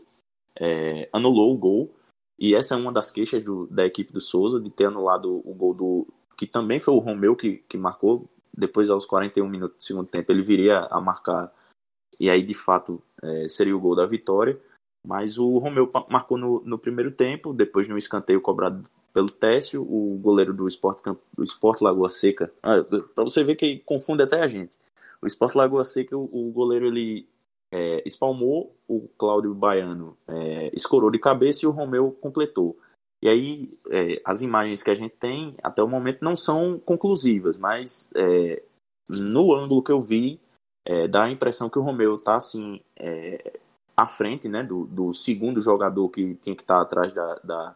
é, 0.56 1.10
anulou 1.12 1.51
o 1.51 1.58
gol 1.58 1.92
E 2.40 2.56
essa 2.56 2.75
é 2.75 2.78
uma 2.78 2.92
das 2.92 3.12
queixas 3.12 3.44
do, 3.44 3.68
da 3.68 3.86
equipe 3.86 4.12
do 4.12 4.22
Souza, 4.22 4.60
de 4.60 4.70
ter 4.70 4.86
anulado 4.86 5.42
o 5.48 5.54
gol 5.54 5.74
do. 5.74 6.08
que 6.36 6.46
também 6.46 6.80
foi 6.80 6.94
o 6.94 7.00
Romeu 7.00 7.36
que, 7.36 7.63
que 7.70 7.78
marcou. 7.78 8.30
Depois, 8.56 8.90
aos 8.90 9.06
41 9.06 9.48
minutos 9.48 9.78
do 9.78 9.84
segundo 9.84 10.08
tempo, 10.08 10.32
ele 10.32 10.42
viria 10.42 10.80
a 10.80 11.02
marcar. 11.02 11.52
E 12.20 12.30
aí, 12.30 12.44
de 12.44 12.54
fato, 12.54 13.02
é, 13.22 13.48
seria 13.48 13.75
o 13.75 13.80
gol 13.80 13.96
da 13.96 14.06
vitória. 14.06 14.60
Mas 15.06 15.38
o 15.38 15.58
Romeu 15.58 15.92
marcou 16.10 16.38
no, 16.38 16.62
no 16.63 16.78
primeiro 16.78 17.12
tempo, 17.12 17.54
depois 17.54 17.88
no 17.88 17.98
escanteio 17.98 18.40
cobrado 18.40 18.86
pelo 19.13 19.30
Técio, 19.30 19.82
o 19.82 20.18
goleiro 20.22 20.54
do 20.54 20.68
Sport, 20.68 21.04
do 21.38 21.44
Sport 21.44 21.82
Lagoa 21.82 22.10
Seca. 22.10 22.52
Ah, 22.63 22.84
para 23.13 23.24
você 23.24 23.44
ver 23.44 23.56
que 23.56 23.80
confunde 23.80 24.24
até 24.24 24.42
a 24.42 24.48
gente. 24.48 24.78
O 25.22 25.28
Sport 25.28 25.56
Lagoa 25.56 25.84
Seca, 25.84 26.18
o, 26.18 26.24
o 26.24 26.52
goleiro 26.52 26.88
ele 26.88 27.28
é, 27.74 28.03
espalmou, 28.06 28.75
o 28.88 29.08
Cláudio 29.18 29.56
Baiano 29.56 30.15
é, 30.27 30.70
escorou 30.75 31.10
de 31.10 31.18
cabeça 31.18 31.65
e 31.65 31.68
o 31.68 31.72
Romeu 31.72 32.12
completou. 32.22 32.77
E 33.20 33.27
aí, 33.27 33.80
é, 33.89 34.22
as 34.24 34.42
imagens 34.42 34.84
que 34.84 34.92
a 34.92 34.96
gente 34.96 35.15
tem 35.15 35.56
até 35.63 35.82
o 35.82 35.88
momento 35.88 36.22
não 36.22 36.36
são 36.36 36.77
conclusivas, 36.77 37.58
mas 37.58 38.12
é, 38.15 38.62
no 39.10 39.56
ângulo 39.56 39.82
que 39.82 39.92
eu 39.92 40.00
vi, 40.00 40.39
é, 40.86 41.08
dá 41.08 41.24
a 41.24 41.32
impressão 41.32 41.68
que 41.68 41.80
o 41.80 41.82
Romeu 41.82 42.15
está 42.15 42.36
assim, 42.36 42.80
é, 42.96 43.60
à 43.98 44.06
frente 44.06 44.48
né, 44.48 44.62
do, 44.62 44.86
do, 44.86 45.12
segundo 45.12 45.60
jogador 45.60 46.10
que 46.10 46.36
tinha 46.36 46.56
que 46.56 46.62
estar 46.62 46.75
tá 46.75 46.82
atrás 46.82 47.12
da. 47.13 47.36
da 47.44 47.75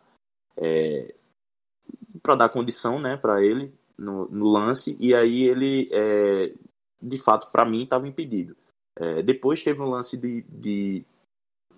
é, 0.57 1.15
para 2.21 2.35
dar 2.35 2.49
condição 2.49 2.99
né, 2.99 3.15
para 3.15 3.43
ele 3.43 3.73
no, 3.97 4.27
no, 4.27 4.47
lance, 4.47 4.97
e 4.99 5.15
aí 5.15 5.43
ele, 5.43 5.89
é, 5.91 6.53
de 7.01 7.17
fato, 7.17 7.51
para 7.51 7.65
mim, 7.65 7.83
estava 7.83 8.07
impedido. 8.07 8.55
É, 8.99 9.21
depois 9.21 9.63
teve 9.63 9.81
um 9.81 9.89
lance 9.89 10.17
de, 10.17 10.41
de 10.49 11.05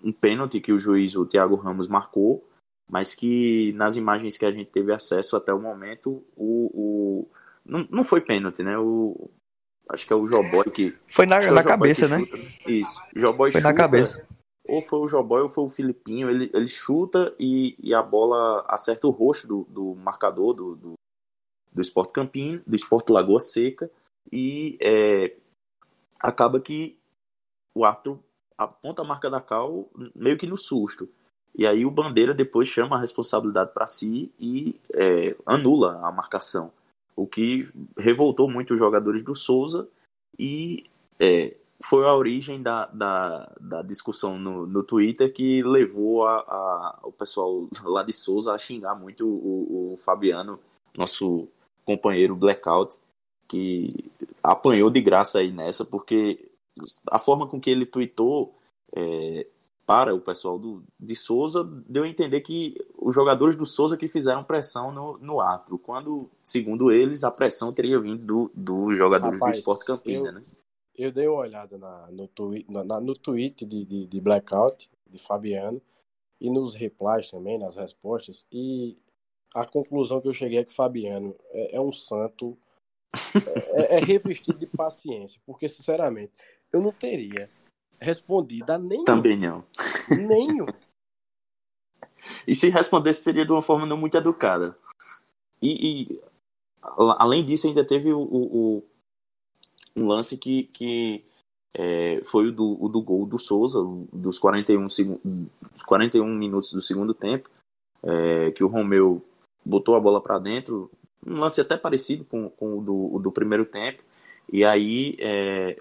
um 0.02 0.12
pênalti 0.12 0.60
que 0.60 0.72
o 0.72 0.78
juiz, 0.78 1.14
o 1.14 1.26
Thiago 1.26 1.54
Ramos, 1.54 1.86
marcou, 1.86 2.48
mas 2.88 3.14
que 3.14 3.72
nas 3.74 3.96
imagens 3.96 4.36
que 4.36 4.46
a 4.46 4.50
gente 4.50 4.70
teve 4.70 4.92
acesso 4.92 5.36
até 5.36 5.52
o 5.52 5.60
momento, 5.60 6.24
o, 6.36 6.70
o 6.74 7.28
não, 7.64 7.86
não 7.90 8.04
foi 8.04 8.20
pênalti, 8.20 8.62
né? 8.62 8.78
O, 8.78 9.30
acho 9.88 10.06
que 10.06 10.12
é 10.12 10.16
o 10.16 10.26
Joboy 10.26 10.70
que. 10.70 10.96
Foi 11.08 11.26
na, 11.26 11.36
é 11.36 11.50
na 11.50 11.62
cabeça, 11.62 12.08
né? 12.08 12.26
Isso. 12.66 13.00
Joboy 13.14 13.52
foi 13.52 13.60
chuta, 13.60 13.72
na 13.72 13.74
cabeça. 13.74 14.26
Ou 14.66 14.82
foi 14.82 15.00
o 15.00 15.08
Joboy 15.08 15.42
ou 15.42 15.48
foi 15.48 15.64
o 15.64 15.68
Filipinho. 15.68 16.30
Ele, 16.30 16.50
ele 16.54 16.66
chuta 16.66 17.34
e, 17.38 17.76
e 17.78 17.94
a 17.94 18.02
bola 18.02 18.64
acerta 18.68 19.06
o 19.06 19.10
rosto 19.10 19.46
do, 19.46 19.66
do 19.68 19.94
marcador 19.96 20.54
do, 20.54 20.76
do, 20.76 20.92
do 21.72 21.80
Sport 21.80 22.12
Campinho, 22.12 22.62
do 22.66 22.76
Sport 22.76 23.10
Lagoa 23.10 23.40
Seca. 23.40 23.90
E 24.32 24.78
é, 24.80 25.34
acaba 26.20 26.60
que 26.60 26.99
o 27.74 27.84
árbitro 27.84 28.22
aponta 28.56 29.02
a 29.02 29.04
marca 29.04 29.30
da 29.30 29.40
cal 29.40 29.88
meio 30.14 30.36
que 30.36 30.46
no 30.46 30.56
susto. 30.56 31.08
E 31.54 31.66
aí 31.66 31.84
o 31.84 31.90
Bandeira 31.90 32.32
depois 32.32 32.68
chama 32.68 32.96
a 32.96 33.00
responsabilidade 33.00 33.72
para 33.72 33.86
si 33.86 34.32
e 34.38 34.78
é, 34.92 35.34
anula 35.44 36.00
a 36.06 36.12
marcação. 36.12 36.72
O 37.16 37.26
que 37.26 37.68
revoltou 37.98 38.48
muito 38.48 38.74
os 38.74 38.78
jogadores 38.78 39.24
do 39.24 39.34
Souza 39.34 39.88
e 40.38 40.84
é, 41.18 41.56
foi 41.82 42.06
a 42.06 42.14
origem 42.14 42.62
da, 42.62 42.86
da, 42.86 43.50
da 43.60 43.82
discussão 43.82 44.38
no, 44.38 44.66
no 44.66 44.82
Twitter 44.82 45.32
que 45.32 45.62
levou 45.62 46.26
a, 46.26 46.38
a, 46.38 46.98
o 47.02 47.12
pessoal 47.12 47.66
lá 47.84 48.02
de 48.02 48.12
Souza 48.12 48.54
a 48.54 48.58
xingar 48.58 48.94
muito 48.94 49.26
o, 49.26 49.94
o 49.94 49.96
Fabiano, 49.98 50.60
nosso 50.96 51.48
companheiro 51.84 52.36
Blackout, 52.36 52.98
que 53.48 54.10
apanhou 54.42 54.90
de 54.90 55.00
graça 55.00 55.38
aí 55.38 55.50
nessa, 55.50 55.84
porque 55.84 56.49
a 57.10 57.18
forma 57.18 57.46
com 57.46 57.60
que 57.60 57.70
ele 57.70 57.86
tweetou 57.86 58.56
é, 58.94 59.46
para 59.90 60.14
o 60.14 60.20
pessoal 60.20 60.56
do, 60.56 60.84
de 61.00 61.16
Souza 61.16 61.64
deu 61.64 62.04
a 62.04 62.08
entender 62.08 62.40
que 62.42 62.76
os 62.96 63.12
jogadores 63.12 63.56
do 63.56 63.66
Souza 63.66 63.96
que 63.96 64.06
fizeram 64.06 64.44
pressão 64.44 64.92
no, 64.92 65.18
no 65.18 65.40
árbitro, 65.40 65.78
quando, 65.78 66.20
segundo 66.44 66.92
eles, 66.92 67.24
a 67.24 67.30
pressão 67.30 67.72
teria 67.72 67.98
vindo 67.98 68.24
do, 68.24 68.50
dos 68.54 68.96
jogadores 68.96 69.34
Rapaz, 69.34 69.56
do 69.56 69.58
Esporte 69.58 69.84
Campina, 69.84 70.28
eu, 70.28 70.32
né? 70.32 70.44
Eu 70.94 71.10
dei 71.10 71.26
uma 71.26 71.40
olhada 71.40 71.76
na, 71.76 72.06
no, 72.12 72.28
twi 72.28 72.64
na, 72.68 73.00
no 73.00 73.14
tweet 73.14 73.66
de, 73.66 73.84
de, 73.84 74.06
de 74.06 74.20
Blackout, 74.20 74.88
de 75.08 75.18
Fabiano, 75.18 75.82
e 76.40 76.48
nos 76.48 76.76
replies 76.76 77.28
também, 77.28 77.58
nas 77.58 77.74
respostas, 77.74 78.46
e 78.52 78.96
a 79.52 79.66
conclusão 79.66 80.20
que 80.20 80.28
eu 80.28 80.32
cheguei 80.32 80.58
é 80.58 80.64
que 80.64 80.72
Fabiano 80.72 81.34
é, 81.50 81.76
é 81.76 81.80
um 81.80 81.92
santo, 81.92 82.56
é, 83.74 83.96
é 83.96 83.98
revestido 83.98 84.56
de 84.56 84.66
paciência, 84.66 85.40
porque, 85.44 85.66
sinceramente, 85.66 86.32
eu 86.72 86.80
não 86.80 86.92
teria 86.92 87.50
respondido 88.00 88.70
a 88.72 88.78
nenhum. 88.78 89.04
Também 89.04 89.36
não. 89.38 89.64
Nenhum. 90.08 90.66
e 92.46 92.54
se 92.54 92.68
respondesse 92.68 93.22
seria 93.22 93.44
de 93.44 93.52
uma 93.52 93.62
forma 93.62 93.86
não 93.86 93.96
muito 93.96 94.16
educada. 94.16 94.76
E, 95.62 96.12
e 96.12 96.20
além 97.18 97.44
disso, 97.44 97.66
ainda 97.66 97.84
teve 97.84 98.12
o, 98.12 98.20
o, 98.20 98.76
o 98.78 98.84
um 99.96 100.06
lance 100.06 100.38
que, 100.38 100.64
que 100.64 101.24
é, 101.74 102.20
foi 102.24 102.48
o 102.48 102.52
do, 102.52 102.82
o 102.82 102.88
do 102.88 103.02
gol 103.02 103.26
do 103.26 103.38
Souza, 103.38 103.78
dos 104.12 104.38
41, 104.38 104.88
seg 104.88 105.18
41 105.86 106.26
minutos 106.26 106.72
do 106.72 106.82
segundo 106.82 107.12
tempo, 107.12 107.50
é, 108.02 108.50
que 108.52 108.64
o 108.64 108.68
Romeu 108.68 109.22
botou 109.64 109.94
a 109.94 110.00
bola 110.00 110.20
para 110.20 110.38
dentro, 110.38 110.90
um 111.26 111.38
lance 111.38 111.60
até 111.60 111.76
parecido 111.76 112.24
com, 112.24 112.48
com 112.50 112.78
o, 112.78 112.82
do, 112.82 113.14
o 113.14 113.18
do 113.18 113.30
primeiro 113.30 113.64
tempo, 113.64 114.02
e 114.50 114.64
aí 114.64 115.16
é, 115.18 115.80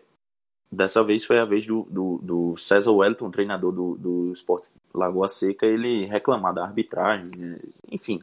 Dessa 0.71 1.03
vez 1.03 1.25
foi 1.25 1.39
a 1.39 1.45
vez 1.45 1.65
do, 1.65 1.87
do, 1.89 2.19
do 2.21 2.57
César 2.57 2.91
Wellington, 2.91 3.31
treinador 3.31 3.71
do, 3.71 3.95
do 3.95 4.33
Sport 4.33 4.67
Lagoa 4.93 5.27
Seca, 5.27 5.65
ele 5.65 6.05
reclamar 6.05 6.53
da 6.53 6.63
arbitragem, 6.63 7.31
né? 7.35 7.59
enfim, 7.91 8.21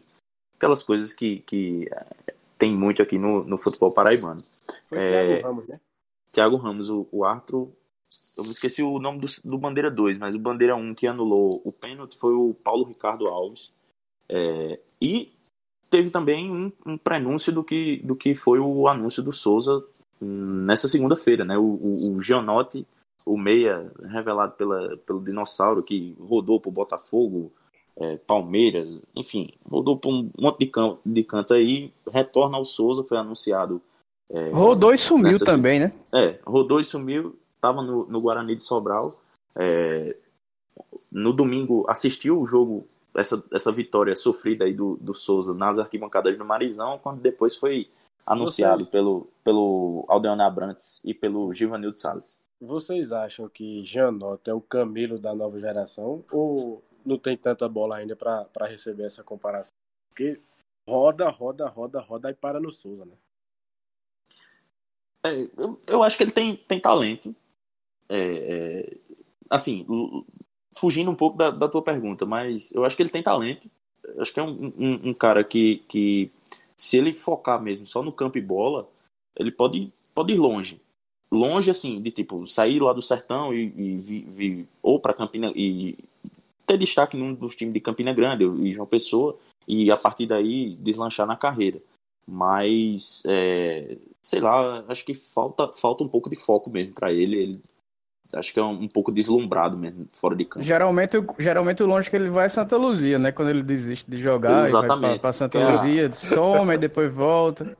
aquelas 0.56 0.82
coisas 0.82 1.12
que, 1.12 1.40
que 1.40 1.88
é, 1.90 2.34
tem 2.56 2.72
muito 2.72 3.02
aqui 3.02 3.18
no, 3.18 3.44
no 3.44 3.58
futebol 3.58 3.90
paraibano. 3.90 4.40
Foi 4.86 4.98
é, 4.98 5.40
Thiago 5.40 5.48
Ramos, 5.48 5.68
né? 5.68 5.80
Thiago 6.30 6.56
Ramos, 6.56 6.88
o, 6.88 7.08
o 7.10 7.24
árbitro, 7.24 7.72
eu 8.36 8.44
esqueci 8.44 8.82
o 8.82 8.98
nome 9.00 9.18
do, 9.18 9.26
do 9.44 9.58
Bandeira 9.58 9.90
2, 9.90 10.16
mas 10.18 10.34
o 10.34 10.38
Bandeira 10.38 10.76
1 10.76 10.94
que 10.94 11.06
anulou 11.08 11.60
o 11.64 11.72
pênalti 11.72 12.16
foi 12.16 12.34
o 12.34 12.54
Paulo 12.54 12.84
Ricardo 12.84 13.26
Alves. 13.26 13.74
É, 14.28 14.78
e 15.00 15.32
teve 15.90 16.10
também 16.10 16.50
um, 16.50 16.72
um 16.86 16.98
prenúncio 16.98 17.52
do 17.52 17.64
que, 17.64 17.98
do 18.04 18.14
que 18.14 18.34
foi 18.34 18.60
o 18.60 18.86
anúncio 18.86 19.22
do 19.22 19.32
Souza 19.32 19.84
nessa 20.20 20.88
segunda-feira, 20.88 21.44
né? 21.44 21.56
O, 21.56 21.62
o, 21.62 22.16
o 22.16 22.22
Gianotti, 22.22 22.86
o 23.26 23.38
meia 23.38 23.90
revelado 24.08 24.52
pela, 24.52 24.96
pelo 24.98 25.22
Dinossauro, 25.22 25.82
que 25.82 26.16
rodou 26.20 26.60
pro 26.60 26.70
Botafogo, 26.70 27.52
é, 27.98 28.16
Palmeiras, 28.18 29.02
enfim, 29.14 29.50
rodou 29.68 29.96
por 29.96 30.12
um 30.12 30.30
monte 30.38 30.60
de, 30.60 30.66
campo, 30.66 31.00
de 31.04 31.24
canto 31.24 31.54
aí, 31.54 31.92
retorna 32.12 32.56
ao 32.56 32.64
Souza, 32.64 33.02
foi 33.04 33.16
anunciado. 33.16 33.80
É, 34.28 34.50
rodou 34.50 34.92
e 34.92 34.98
sumiu 34.98 35.32
nessa, 35.32 35.44
também, 35.44 35.80
né? 35.80 35.92
É, 36.12 36.38
rodou 36.44 36.80
e 36.80 36.84
sumiu, 36.84 37.38
tava 37.60 37.82
no, 37.82 38.06
no 38.06 38.20
Guarani 38.20 38.54
de 38.54 38.62
Sobral. 38.62 39.18
É, 39.56 40.14
no 41.10 41.32
domingo 41.32 41.86
assistiu 41.88 42.40
o 42.40 42.46
jogo, 42.46 42.86
essa, 43.14 43.42
essa 43.50 43.72
vitória 43.72 44.14
sofrida 44.14 44.66
aí 44.66 44.74
do, 44.74 44.98
do 45.00 45.14
Souza 45.14 45.54
nas 45.54 45.78
arquibancadas 45.78 46.36
do 46.36 46.44
Marizão, 46.44 46.98
quando 47.02 47.20
depois 47.20 47.56
foi 47.56 47.88
anunciado 48.26 48.78
Vocês... 48.78 48.90
pelo, 48.90 49.30
pelo 49.44 50.04
Aldeano 50.08 50.42
Abrantes 50.42 51.00
e 51.04 51.14
pelo 51.14 51.52
Givanildo 51.54 51.96
Salles. 51.96 52.44
Vocês 52.60 53.12
acham 53.12 53.48
que 53.48 53.84
Janot 53.84 54.48
é 54.48 54.54
o 54.54 54.60
Camilo 54.60 55.18
da 55.18 55.34
nova 55.34 55.60
geração 55.60 56.24
ou 56.32 56.82
não 57.04 57.18
tem 57.18 57.36
tanta 57.36 57.68
bola 57.68 57.96
ainda 57.96 58.16
para 58.16 58.66
receber 58.66 59.04
essa 59.04 59.22
comparação? 59.22 59.72
Porque 60.08 60.40
roda, 60.88 61.28
roda, 61.28 61.68
roda, 61.68 62.00
roda 62.00 62.30
e 62.30 62.34
para 62.34 62.58
no 62.58 62.72
Souza, 62.72 63.04
né? 63.04 63.12
É, 65.24 65.48
eu, 65.56 65.80
eu 65.86 66.02
acho 66.02 66.16
que 66.16 66.22
ele 66.22 66.32
tem, 66.32 66.56
tem 66.56 66.80
talento. 66.80 67.34
É, 68.08 68.18
é, 68.18 68.96
assim, 69.50 69.86
fugindo 70.74 71.10
um 71.10 71.16
pouco 71.16 71.36
da, 71.36 71.50
da 71.50 71.68
tua 71.68 71.82
pergunta, 71.82 72.24
mas 72.24 72.72
eu 72.72 72.84
acho 72.84 72.96
que 72.96 73.02
ele 73.02 73.10
tem 73.10 73.22
talento. 73.22 73.70
Eu 74.02 74.22
acho 74.22 74.32
que 74.32 74.40
é 74.40 74.42
um, 74.42 74.72
um, 74.78 75.08
um 75.08 75.14
cara 75.14 75.42
que, 75.44 75.84
que 75.88 76.32
se 76.76 76.98
ele 76.98 77.12
focar 77.12 77.60
mesmo 77.60 77.86
só 77.86 78.02
no 78.02 78.12
campo 78.12 78.38
e 78.38 78.42
bola, 78.42 78.88
ele 79.36 79.50
pode, 79.50 79.92
pode 80.14 80.32
ir 80.32 80.38
longe. 80.38 80.80
Longe, 81.30 81.70
assim, 81.70 82.00
de 82.00 82.10
tipo, 82.10 82.46
sair 82.46 82.80
lá 82.80 82.92
do 82.92 83.02
sertão 83.02 83.52
e, 83.52 83.64
e 83.66 84.66
ou 84.82 85.00
para 85.00 85.14
Campina 85.14 85.52
e 85.56 85.98
ter 86.66 86.78
destaque 86.78 87.16
num 87.16 87.34
dos 87.34 87.56
times 87.56 87.74
de 87.74 87.80
Campina 87.80 88.12
Grande 88.12 88.44
e 88.44 88.72
João 88.72 88.86
Pessoa 88.86 89.38
e 89.66 89.90
a 89.90 89.96
partir 89.96 90.26
daí 90.26 90.74
deslanchar 90.76 91.26
na 91.26 91.36
carreira. 91.36 91.80
Mas, 92.26 93.22
é, 93.24 93.96
sei 94.20 94.40
lá, 94.40 94.84
acho 94.88 95.04
que 95.04 95.14
falta, 95.14 95.68
falta 95.68 96.02
um 96.02 96.08
pouco 96.08 96.28
de 96.28 96.36
foco 96.36 96.68
mesmo 96.68 96.94
para 96.94 97.12
ele. 97.12 97.36
Ele 97.36 97.62
acho 98.34 98.52
que 98.52 98.58
é 98.58 98.62
um, 98.62 98.82
um, 98.82 98.88
pouco 98.88 99.12
deslumbrado 99.12 99.78
mesmo, 99.78 100.06
fora 100.12 100.34
de 100.34 100.44
campo. 100.44 100.64
Geralmente, 100.64 101.16
geralmente 101.38 101.82
o 101.82 101.86
longe 101.86 102.08
que 102.10 102.16
ele 102.16 102.30
vai 102.30 102.46
é 102.46 102.48
Santa 102.48 102.76
Luzia, 102.76 103.18
né? 103.18 103.32
Quando 103.32 103.48
ele 103.48 103.62
desiste 103.62 104.10
de 104.10 104.16
jogar, 104.18 104.58
Exatamente. 104.58 105.00
vai 105.00 105.10
pra, 105.10 105.18
pra 105.18 105.32
Santa 105.32 105.58
é. 105.58 105.72
Luzia, 105.72 106.12
some 106.12 106.74
e 106.74 106.78
depois 106.78 107.12
volta. 107.12 107.76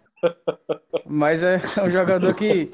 Mas 1.07 1.43
é 1.43 1.61
um 1.85 1.91
jogador 1.91 2.35
que 2.35 2.71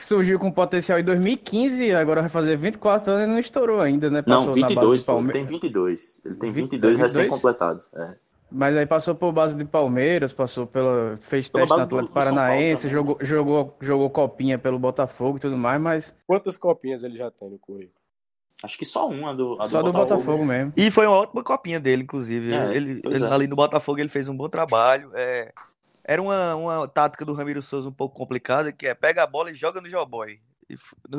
que 0.00 0.04
surgiu 0.04 0.38
com 0.38 0.50
potencial 0.50 0.98
em 0.98 1.04
2015, 1.04 1.92
agora 1.92 2.22
vai 2.22 2.30
fazer 2.30 2.56
24 2.56 3.12
anos 3.12 3.24
e 3.24 3.30
não 3.30 3.38
estourou 3.38 3.80
ainda, 3.80 4.08
né? 4.08 4.22
Passou 4.22 4.46
não, 4.46 4.52
22, 4.52 5.02
pô, 5.02 5.18
ele 5.18 5.32
tem 5.32 5.44
22. 5.44 6.22
Ele 6.24 6.34
tem 6.36 6.52
22, 6.52 6.92
22? 6.96 6.98
recém-completados. 6.98 7.92
É. 7.94 8.14
Mas 8.50 8.76
aí 8.76 8.86
passou 8.86 9.14
por 9.14 9.32
base 9.32 9.54
de 9.54 9.64
Palmeiras, 9.64 10.32
passou 10.32 10.66
pela. 10.66 11.16
fez 11.18 11.48
pela 11.48 11.66
teste 11.66 11.76
no 11.76 11.84
Atlético 11.84 12.14
Paranaense, 12.14 12.88
jogou, 12.88 13.16
jogou, 13.20 13.76
jogou 13.80 14.10
copinha 14.10 14.58
pelo 14.58 14.78
Botafogo 14.78 15.38
e 15.38 15.40
tudo 15.40 15.56
mais, 15.56 15.80
mas. 15.80 16.14
Quantas 16.26 16.56
copinhas 16.56 17.02
ele 17.02 17.16
já 17.16 17.30
tem 17.30 17.48
no 17.48 17.58
currículo? 17.58 18.00
Acho 18.62 18.76
que 18.76 18.84
só 18.84 19.08
uma 19.08 19.34
do, 19.34 19.56
a 19.60 19.64
do 19.64 19.70
só 19.70 19.82
Botafogo. 19.82 20.08
do 20.08 20.16
Botafogo 20.16 20.44
mesmo. 20.44 20.72
E 20.76 20.90
foi 20.90 21.06
uma 21.06 21.16
ótima 21.16 21.42
copinha 21.42 21.80
dele, 21.80 22.02
inclusive. 22.02 22.52
É, 22.52 22.76
ele, 22.76 23.00
ele 23.04 23.24
é. 23.24 23.28
ali 23.28 23.46
no 23.46 23.56
Botafogo 23.56 24.00
ele 24.00 24.08
fez 24.08 24.28
um 24.28 24.36
bom 24.36 24.48
trabalho. 24.48 25.10
É, 25.14 25.52
era 26.04 26.20
uma, 26.20 26.54
uma 26.56 26.88
tática 26.88 27.24
do 27.24 27.32
Ramiro 27.32 27.62
Souza 27.62 27.88
um 27.88 27.92
pouco 27.92 28.16
complicada, 28.16 28.72
que 28.72 28.86
é 28.86 28.94
pega 28.94 29.22
a 29.22 29.26
bola 29.26 29.50
e 29.50 29.54
joga 29.54 29.80
no 29.80 29.88
Joboy. 29.88 30.40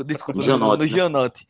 Desculpa, 0.06 0.38
no, 0.40 0.42
Janote, 0.44 0.72
no, 0.72 0.78
no 0.78 0.84
né? 0.84 0.88
Janote. 0.88 1.48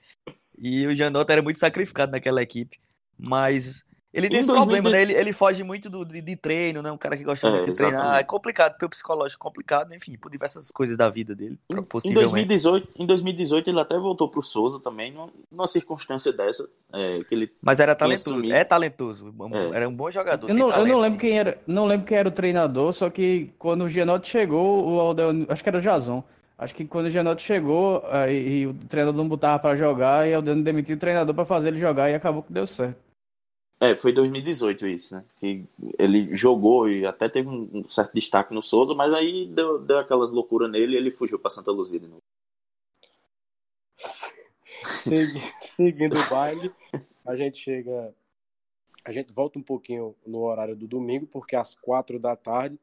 E 0.58 0.88
o 0.88 0.96
Janote 0.96 1.32
era 1.32 1.42
muito 1.42 1.60
sacrificado 1.60 2.12
naquela 2.12 2.42
equipe. 2.42 2.80
Mas 3.18 3.84
ele 4.14 4.30
tem 4.30 4.40
esse 4.40 4.48
problema, 4.48 4.90
né? 4.90 5.02
Ele, 5.02 5.14
ele 5.14 5.32
foge 5.32 5.64
muito 5.64 5.90
do, 5.90 6.04
de, 6.04 6.20
de, 6.20 6.36
treino, 6.36 6.82
né? 6.82 6.92
Um 6.92 6.98
cara 6.98 7.16
que 7.16 7.24
gosta 7.24 7.48
é, 7.48 7.52
muito 7.52 7.72
de 7.72 7.78
treinar. 7.78 8.20
É 8.20 8.24
complicado, 8.24 8.78
pelo 8.78 8.90
psicológico 8.90 9.42
complicado, 9.42 9.94
enfim, 9.94 10.18
por 10.18 10.30
diversas 10.30 10.70
coisas 10.70 10.98
da 10.98 11.10
vida 11.10 11.34
dele. 11.34 11.58
Em, 12.04 12.14
2018, 12.14 12.90
em 12.98 13.06
2018 13.06 13.70
ele 13.70 13.80
até 13.80 13.98
voltou 13.98 14.28
pro 14.28 14.44
Souza 14.44 14.82
também, 14.82 15.16
numa 15.50 15.68
circunstância 15.68 16.34
dessa. 16.34 16.70
É, 16.94 17.20
que 17.24 17.34
ele 17.34 17.52
Mas 17.62 17.80
era 17.80 17.96
talentoso, 17.96 18.52
é 18.52 18.64
talentoso. 18.66 19.34
É. 19.54 19.78
Era 19.78 19.88
um 19.88 19.96
bom 19.96 20.12
jogador. 20.12 20.50
Eu, 20.50 20.56
não, 20.56 20.70
talento, 20.70 20.88
eu 20.88 20.94
não, 20.94 21.00
lembro 21.00 21.20
quem 21.20 21.40
era, 21.40 21.58
não 21.66 21.86
lembro 21.86 22.06
quem 22.06 22.18
era 22.18 22.28
o 22.28 22.32
treinador, 22.32 22.92
só 22.92 23.10
que 23.10 23.50
quando 23.58 23.86
o 23.86 23.90
Genote 23.90 24.30
chegou, 24.30 24.90
o 24.90 25.00
Aldel, 25.00 25.46
acho 25.48 25.64
que 25.64 25.70
era 25.70 25.78
o 25.78 25.82
Jason. 25.82 26.22
Acho 26.58 26.76
que 26.76 26.86
quando 26.86 27.06
o 27.06 27.10
Genote 27.10 27.42
chegou 27.44 28.04
aí, 28.12 28.60
e 28.60 28.68
o 28.68 28.74
treinador 28.74 29.18
não 29.18 29.28
botava 29.28 29.58
para 29.58 29.76
jogar, 29.76 30.28
e 30.28 30.34
o 30.34 30.36
Aldel 30.36 30.62
demitiu 30.62 30.98
o 30.98 31.00
treinador 31.00 31.34
para 31.34 31.46
fazer 31.46 31.70
ele 31.70 31.80
jogar 31.80 32.12
e 32.12 32.14
acabou 32.14 32.44
que 32.44 32.52
deu 32.52 32.68
certo. 32.68 33.11
É, 33.82 33.96
foi 33.96 34.14
2018 34.14 34.86
isso, 34.86 35.16
né? 35.16 35.26
Que 35.40 35.66
ele 35.98 36.36
jogou 36.38 36.88
e 36.88 37.04
até 37.04 37.28
teve 37.28 37.50
um 37.50 37.84
certo 37.90 38.14
destaque 38.14 38.54
no 38.54 38.62
Souza, 38.62 38.94
mas 38.94 39.12
aí 39.12 39.48
deu, 39.48 39.80
deu 39.80 39.98
aquelas 39.98 40.30
loucuras 40.30 40.70
nele 40.70 40.94
e 40.94 40.98
ele 40.98 41.10
fugiu 41.10 41.40
para 41.40 41.50
Santa 41.50 41.72
Luzia 41.72 42.00
de 42.00 42.08
novo. 42.08 42.22
Seguindo 45.66 46.16
o 46.16 46.30
baile, 46.30 46.72
a 47.26 47.36
gente 47.36 47.58
chega. 47.58 48.14
A 49.04 49.12
gente 49.12 49.34
volta 49.34 49.58
um 49.58 49.64
pouquinho 49.64 50.16
no 50.24 50.42
horário 50.44 50.76
do 50.76 50.88
domingo, 50.88 51.26
porque 51.26 51.56
às 51.56 51.74
quatro 51.74 52.20
da 52.20 52.36
tarde 52.36 52.80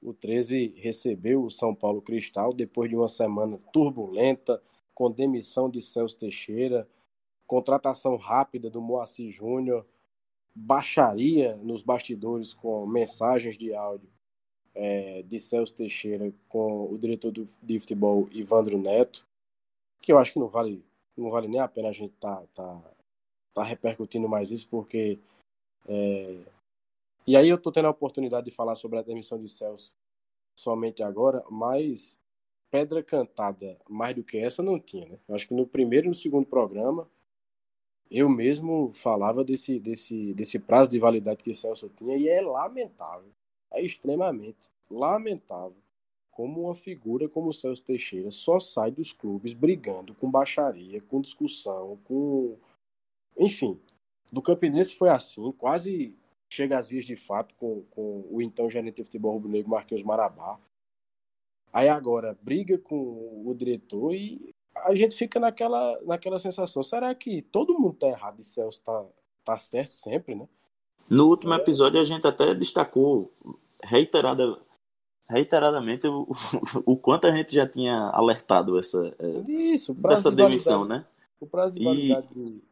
o 0.00 0.14
13 0.14 0.72
recebeu 0.78 1.44
o 1.44 1.50
São 1.50 1.74
Paulo 1.74 2.00
Cristal 2.00 2.54
depois 2.54 2.88
de 2.88 2.96
uma 2.96 3.08
semana 3.08 3.60
turbulenta, 3.70 4.62
com 4.94 5.10
demissão 5.10 5.68
de 5.68 5.82
Celso 5.82 6.16
Teixeira, 6.16 6.88
contratação 7.46 8.16
rápida 8.16 8.70
do 8.70 8.80
Moacir 8.80 9.30
Júnior 9.30 9.86
baixaria 10.54 11.56
nos 11.56 11.82
bastidores 11.82 12.52
com 12.52 12.86
mensagens 12.86 13.56
de 13.56 13.74
áudio 13.74 14.08
é, 14.74 15.22
de 15.22 15.38
Celso 15.38 15.74
Teixeira 15.74 16.32
com 16.48 16.92
o 16.92 16.98
diretor 16.98 17.30
do, 17.30 17.44
de 17.62 17.80
futebol 17.80 18.28
Ivandro 18.30 18.78
Neto, 18.78 19.26
que 20.00 20.12
eu 20.12 20.18
acho 20.18 20.32
que 20.32 20.38
não 20.38 20.48
vale, 20.48 20.84
não 21.16 21.30
vale 21.30 21.48
nem 21.48 21.60
a 21.60 21.68
pena 21.68 21.88
a 21.88 21.92
gente 21.92 22.14
tá, 22.14 22.42
tá, 22.54 22.82
tá 23.54 23.62
repercutindo 23.62 24.28
mais 24.28 24.50
isso, 24.50 24.68
porque. 24.68 25.18
É... 25.86 26.38
E 27.26 27.36
aí 27.36 27.48
eu 27.48 27.58
tô 27.58 27.70
tendo 27.70 27.86
a 27.86 27.90
oportunidade 27.90 28.46
de 28.46 28.50
falar 28.56 28.74
sobre 28.74 28.98
a 28.98 29.02
demissão 29.02 29.40
de 29.40 29.48
Celso 29.48 29.92
somente 30.58 31.02
agora, 31.02 31.44
mas 31.48 32.18
pedra 32.70 33.02
cantada 33.02 33.78
mais 33.88 34.16
do 34.16 34.24
que 34.24 34.38
essa 34.38 34.62
não 34.62 34.80
tinha, 34.80 35.06
né? 35.06 35.18
Eu 35.28 35.34
acho 35.34 35.46
que 35.46 35.54
no 35.54 35.66
primeiro 35.66 36.06
e 36.06 36.08
no 36.08 36.14
segundo 36.14 36.46
programa 36.46 37.08
eu 38.12 38.28
mesmo 38.28 38.92
falava 38.92 39.42
desse, 39.42 39.80
desse, 39.80 40.34
desse 40.34 40.58
prazo 40.58 40.90
de 40.90 40.98
validade 40.98 41.42
que 41.42 41.50
o 41.50 41.56
Celso 41.56 41.88
tinha 41.88 42.16
e 42.16 42.28
é 42.28 42.42
lamentável, 42.42 43.30
é 43.72 43.82
extremamente 43.82 44.70
lamentável 44.90 45.82
como 46.30 46.62
uma 46.62 46.74
figura 46.74 47.28
como 47.28 47.48
o 47.48 47.52
Celso 47.52 47.84
Teixeira 47.84 48.30
só 48.30 48.58
sai 48.58 48.90
dos 48.90 49.12
clubes 49.12 49.54
brigando 49.54 50.14
com 50.14 50.30
baixaria, 50.30 51.00
com 51.02 51.20
discussão, 51.20 51.98
com. 52.04 52.56
Enfim, 53.38 53.78
do 54.30 54.42
Campinense 54.42 54.94
foi 54.96 55.10
assim, 55.10 55.52
quase 55.52 56.14
chega 56.50 56.78
às 56.78 56.88
vias 56.88 57.04
de 57.04 57.16
fato 57.16 57.54
com, 57.54 57.82
com 57.90 58.26
o 58.30 58.42
então 58.42 58.68
gerente 58.68 58.96
de 58.96 59.04
futebol 59.04 59.32
rubro-negro 59.34 59.70
Marquinhos 59.70 60.02
Marabá. 60.02 60.58
Aí 61.72 61.88
agora 61.88 62.36
briga 62.42 62.78
com 62.78 63.42
o 63.46 63.54
diretor 63.54 64.14
e 64.14 64.54
a 64.84 64.94
gente 64.94 65.16
fica 65.16 65.38
naquela, 65.40 65.98
naquela 66.02 66.38
sensação. 66.38 66.82
Será 66.82 67.14
que 67.14 67.42
todo 67.42 67.78
mundo 67.78 67.94
tá 67.94 68.08
errado 68.08 68.40
e 68.40 68.44
Celso 68.44 68.80
tá, 68.82 69.04
tá 69.44 69.58
certo 69.58 69.94
sempre, 69.94 70.34
né? 70.34 70.48
No 71.08 71.28
último 71.28 71.54
episódio 71.54 72.00
a 72.00 72.04
gente 72.04 72.26
até 72.26 72.54
destacou 72.54 73.32
reiterada, 73.82 74.58
reiteradamente 75.28 76.06
o, 76.06 76.28
o 76.86 76.96
quanto 76.96 77.26
a 77.26 77.34
gente 77.34 77.54
já 77.54 77.66
tinha 77.66 78.10
alertado 78.10 78.78
essa, 78.78 79.14
é, 79.18 79.50
Isso, 79.50 79.94
dessa 79.94 80.30
de 80.30 80.36
demissão, 80.36 80.84
né? 80.84 81.04
O 81.40 81.46
prazo 81.46 81.74
de 81.74 81.84
validade 81.84 82.28
e, 82.34 82.34
de, 82.34 82.62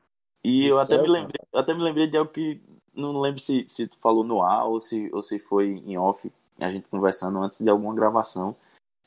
e 0.45 0.67
eu 0.67 0.79
até, 0.79 1.01
me 1.01 1.09
lembrei, 1.09 1.41
até 1.53 1.75
me 1.75 1.83
lembrei 1.83 2.07
de 2.07 2.17
algo 2.17 2.31
que 2.31 2.61
não 2.95 3.21
lembro 3.21 3.41
se, 3.41 3.65
se 3.67 3.87
tu 3.89 3.97
falou 3.99 4.25
no 4.25 4.43
ar 4.43 4.67
ou 4.67 4.79
se, 4.79 5.11
ou 5.13 5.21
se 5.21 5.39
foi 5.39 5.83
em 5.85 5.99
off, 5.99 6.31
a 6.59 6.71
gente 6.71 6.89
conversando 6.89 7.39
antes 7.39 7.61
de 7.61 7.69
alguma 7.69 7.95
gravação, 7.95 8.55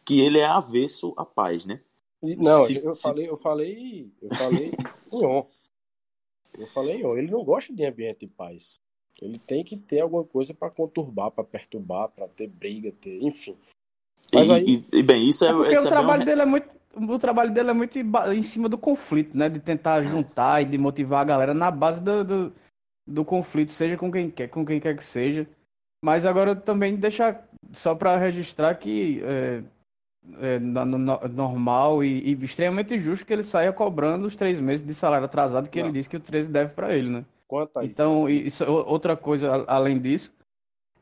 que 0.05 0.19
ele 0.19 0.39
é 0.39 0.45
avesso 0.45 1.13
à 1.15 1.23
paz, 1.23 1.65
né? 1.65 1.79
Não, 2.37 2.63
se, 2.63 2.83
eu, 2.83 2.95
se... 2.95 3.01
falei, 3.01 3.29
eu 3.29 3.37
falei, 3.37 4.11
eu 4.21 4.29
falei 4.35 4.71
em 5.11 5.25
on. 5.25 5.45
Eu 6.57 6.67
falei 6.67 7.01
em 7.01 7.05
on. 7.05 7.17
Ele 7.17 7.31
não 7.31 7.43
gosta 7.43 7.73
de 7.73 7.85
ambiente 7.85 8.25
de 8.25 8.31
paz. 8.31 8.79
Ele 9.21 9.37
tem 9.37 9.63
que 9.63 9.77
ter 9.77 9.99
alguma 9.99 10.23
coisa 10.23 10.53
para 10.53 10.69
conturbar, 10.69 11.31
para 11.31 11.43
perturbar, 11.43 12.09
para 12.09 12.27
ter 12.27 12.47
briga, 12.47 12.91
ter, 12.91 13.21
enfim. 13.21 13.55
Mas 14.33 14.47
e, 14.47 14.51
aí... 14.51 14.85
e, 14.91 15.03
bem, 15.03 15.29
isso 15.29 15.45
é, 15.45 15.49
é 15.49 15.53
porque 15.53 15.77
o 15.77 15.83
trabalho 15.83 16.25
dele 16.25 16.41
é 16.41 16.45
muito 16.45 16.67
o 16.95 17.17
trabalho 17.17 17.51
dele 17.51 17.71
é 17.71 17.73
muito 17.73 17.97
em 17.97 18.43
cima 18.43 18.69
do 18.69 18.77
conflito, 18.77 19.35
né? 19.35 19.49
De 19.49 19.59
tentar 19.59 20.03
juntar 20.03 20.61
e 20.61 20.65
de 20.65 20.77
motivar 20.77 21.21
a 21.21 21.25
galera 21.25 21.53
na 21.53 21.71
base 21.71 22.03
do, 22.03 22.23
do, 22.23 22.53
do 23.07 23.25
conflito, 23.25 23.71
seja 23.71 23.97
com 23.97 24.11
quem 24.11 24.29
quer, 24.29 24.47
com 24.47 24.65
quem 24.65 24.79
quer 24.79 24.95
que 24.95 25.03
seja. 25.03 25.47
Mas 26.03 26.25
agora 26.25 26.55
também 26.55 26.95
deixar 26.95 27.47
só 27.71 27.95
para 27.95 28.17
registrar 28.17 28.75
que 28.75 29.21
é, 29.23 29.63
é, 30.39 30.59
no, 30.59 30.85
no, 30.85 31.27
normal 31.27 32.03
e, 32.03 32.31
e, 32.31 32.45
extremamente 32.45 32.99
justo 32.99 33.25
que 33.25 33.33
ele 33.33 33.43
saia 33.43 33.73
cobrando 33.73 34.25
os 34.25 34.35
três 34.35 34.59
meses 34.59 34.85
de 34.85 34.93
salário 34.93 35.25
atrasado 35.25 35.69
que 35.69 35.79
não. 35.79 35.87
ele 35.87 35.97
disse 35.97 36.09
que 36.09 36.17
o 36.17 36.19
13 36.19 36.51
deve 36.51 36.73
para 36.73 36.95
ele, 36.95 37.09
né? 37.09 37.25
Quanto 37.47 37.79
a 37.79 37.85
então, 37.85 38.29
isso? 38.29 38.63
Outra 38.65 39.15
coisa 39.17 39.65
além 39.67 39.99
disso 39.99 40.33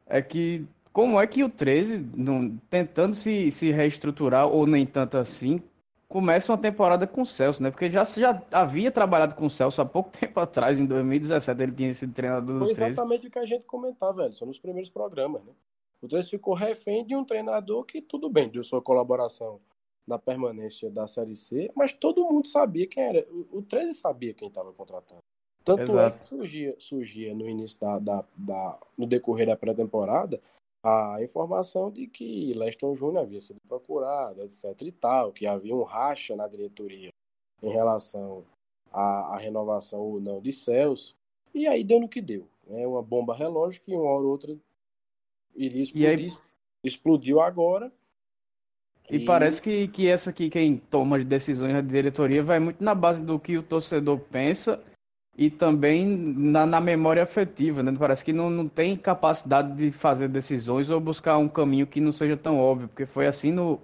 é 0.08 0.22
que 0.22 0.66
como 0.92 1.20
é 1.20 1.26
que 1.26 1.44
o 1.44 1.50
13, 1.50 2.06
não, 2.16 2.58
tentando 2.70 3.16
se, 3.16 3.50
se 3.52 3.72
reestruturar, 3.72 4.48
ou 4.48 4.68
nem 4.68 4.86
tanto 4.86 5.18
assim, 5.18 5.62
começa 6.10 6.52
uma 6.52 6.58
temporada 6.58 7.08
com 7.08 7.22
o 7.22 7.26
Celso, 7.26 7.64
né? 7.64 7.72
Porque 7.72 7.90
já, 7.90 8.04
já 8.04 8.42
havia 8.52 8.92
trabalhado 8.92 9.34
com 9.36 9.46
o 9.46 9.50
Celso 9.50 9.82
há 9.82 9.86
pouco 9.86 10.12
tempo 10.20 10.40
atrás, 10.40 10.80
em 10.80 10.86
2017, 10.86 11.62
ele 11.62 11.72
tinha 11.72 11.94
sido 11.94 12.14
treinador 12.14 12.60
do 12.60 12.66
Foi 12.66 12.74
13. 12.74 12.92
exatamente 12.92 13.28
o 13.28 13.32
que 13.32 13.40
a 13.40 13.46
gente 13.46 13.64
comentava, 13.64 14.24
velho, 14.24 14.34
só 14.34 14.46
nos 14.46 14.60
primeiros 14.60 14.90
programas, 14.90 15.42
né? 15.44 15.54
O 16.02 16.08
13 16.08 16.30
ficou 16.30 16.54
refém 16.54 17.06
de 17.06 17.16
um 17.16 17.24
treinador 17.24 17.86
que, 17.86 18.02
tudo 18.02 18.30
bem, 18.30 18.50
deu 18.50 18.64
sua 18.64 18.82
colaboração 18.82 19.62
na 20.08 20.18
permanência 20.18 20.90
da 20.90 21.08
Série 21.08 21.36
C, 21.36 21.72
mas 21.76 21.94
todo 21.94 22.26
mundo 22.26 22.48
sabia 22.48 22.88
quem 22.88 23.04
era. 23.04 23.28
O 23.52 23.62
13 23.62 23.94
sabia 23.94 24.34
quem 24.34 24.48
estava 24.48 24.74
contratando. 24.74 25.22
Tanto 25.64 25.82
é 25.82 25.84
Exato. 25.84 26.00
é 26.00 26.12
que 26.12 26.22
surgia, 26.22 26.76
surgia 26.80 27.36
no 27.36 27.48
início 27.48 27.80
da, 27.80 28.00
da, 28.00 28.26
da 28.36 28.80
no 28.98 29.06
decorrer 29.06 29.46
da 29.46 29.56
pré-temporada 29.56 30.42
a 30.84 31.22
informação 31.22 31.92
de 31.92 32.08
que 32.08 32.54
Leston 32.56 32.96
Júnior 32.96 33.24
havia 33.24 33.40
sido 33.40 33.60
procurado, 33.68 34.42
etc 34.42 34.76
e 34.82 34.92
tal, 34.92 35.32
que 35.32 35.46
havia 35.46 35.76
um 35.76 35.84
racha 35.84 36.36
na 36.36 36.48
diretoria 36.48 37.10
em 37.62 37.70
relação 37.70 38.44
à, 38.92 39.36
à 39.36 39.38
renovação 39.38 40.00
ou 40.00 40.20
não 40.20 40.42
de 40.42 40.52
Celso. 40.52 41.16
E 41.54 41.68
aí 41.68 41.84
deu 41.84 42.00
no 42.00 42.10
que 42.10 42.22
deu. 42.22 42.48
É 42.68 42.74
né? 42.74 42.88
uma 42.88 43.04
bomba 43.04 43.36
relógio 43.36 43.82
que 43.84 43.94
uma 43.94 44.10
hora 44.10 44.24
ou 44.24 44.32
outra 44.32 44.58
iria 45.56 45.82
explodir. 45.82 46.32
Aí... 46.32 46.52
Explodiu 46.84 47.40
agora. 47.40 47.92
E, 49.10 49.18
e, 49.18 49.26
parece 49.26 49.62
que, 49.62 49.88
que 49.90 50.08
essa 50.08 50.30
aqui, 50.30 50.50
quem 50.50 50.78
toma 50.78 51.18
as 51.18 51.26
decisões 51.26 51.74
da 51.74 51.82
diretoria, 51.82 52.44
vai 52.44 52.60
muito 52.60 52.84
na 52.84 52.96
base 52.96 53.24
do 53.24 53.38
que 53.40 53.58
o 53.58 53.64
torcedor 53.64 54.20
pensa 54.20 54.82
e 55.38 55.50
também 55.50 56.06
na, 56.06 56.66
na 56.66 56.82
memória 56.82 57.24
afetiva, 57.24 57.82
né? 57.84 57.94
Parece 57.98 58.24
que 58.24 58.34
não, 58.34 58.50
não 58.50 58.68
tem 58.68 58.98
capacidade 58.98 59.76
de 59.76 59.92
fazer 59.92 60.28
decisões 60.28 60.90
ou 60.90 61.00
buscar 61.00 61.38
um 61.38 61.48
caminho 61.48 61.88
que 61.88 62.02
não 62.02 62.12
seja 62.12 62.36
tão 62.36 62.60
óbvio, 62.60 62.88
porque 62.88 63.06
foi 63.06 63.28
assim 63.28 63.52
no, 63.52 63.80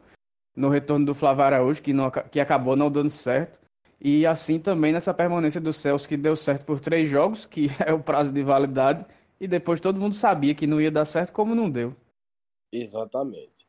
no 0.55 0.69
retorno 0.69 1.05
do 1.05 1.13
Flávio 1.13 1.43
Araújo, 1.43 1.81
que, 1.81 1.93
não, 1.93 2.09
que 2.09 2.39
acabou 2.39 2.75
não 2.75 2.91
dando 2.91 3.09
certo. 3.09 3.59
E 3.99 4.25
assim 4.25 4.59
também 4.59 4.93
nessa 4.93 5.13
permanência 5.13 5.59
do 5.59 5.73
Celso, 5.73 6.07
que 6.07 6.17
deu 6.17 6.35
certo 6.35 6.65
por 6.65 6.79
três 6.79 7.09
jogos, 7.09 7.45
que 7.45 7.69
é 7.85 7.93
o 7.93 7.99
prazo 7.99 8.31
de 8.31 8.43
validade, 8.43 9.05
e 9.39 9.47
depois 9.47 9.79
todo 9.79 9.99
mundo 9.99 10.15
sabia 10.15 10.55
que 10.55 10.67
não 10.67 10.81
ia 10.81 10.91
dar 10.91 11.05
certo, 11.05 11.33
como 11.33 11.55
não 11.55 11.69
deu. 11.69 11.95
Exatamente. 12.71 13.67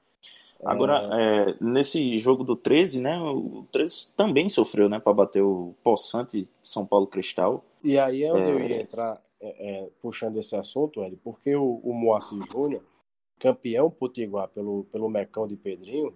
Agora, 0.64 1.09
é... 1.12 1.50
É, 1.50 1.57
nesse 1.61 2.18
jogo 2.18 2.42
do 2.42 2.57
13, 2.57 3.00
né? 3.00 3.18
O 3.20 3.64
13 3.70 4.14
também 4.16 4.48
sofreu, 4.48 4.88
né? 4.88 4.98
Para 4.98 5.12
bater 5.12 5.42
o 5.42 5.74
Poçante 5.83 6.48
São 6.62 6.85
Paulo 6.85 7.07
Cristal. 7.07 7.64
E 7.83 7.98
aí 7.98 8.24
é 8.24 8.33
onde 8.33 8.50
eu 8.50 8.61
ia 8.61 8.81
entrar 8.81 9.22
é, 9.40 9.88
puxando 10.02 10.38
esse 10.38 10.57
assunto, 10.57 11.04
Ed, 11.04 11.16
porque 11.22 11.54
o, 11.54 11.81
o 11.85 11.92
Moacir 11.92 12.40
Júnior, 12.50 12.83
campeão 13.38 13.90
potiguar 13.90 14.48
pelo, 14.48 14.85
pelo 14.85 15.09
Mecão 15.09 15.46
de 15.46 15.57
Pedrinho, 15.57 16.12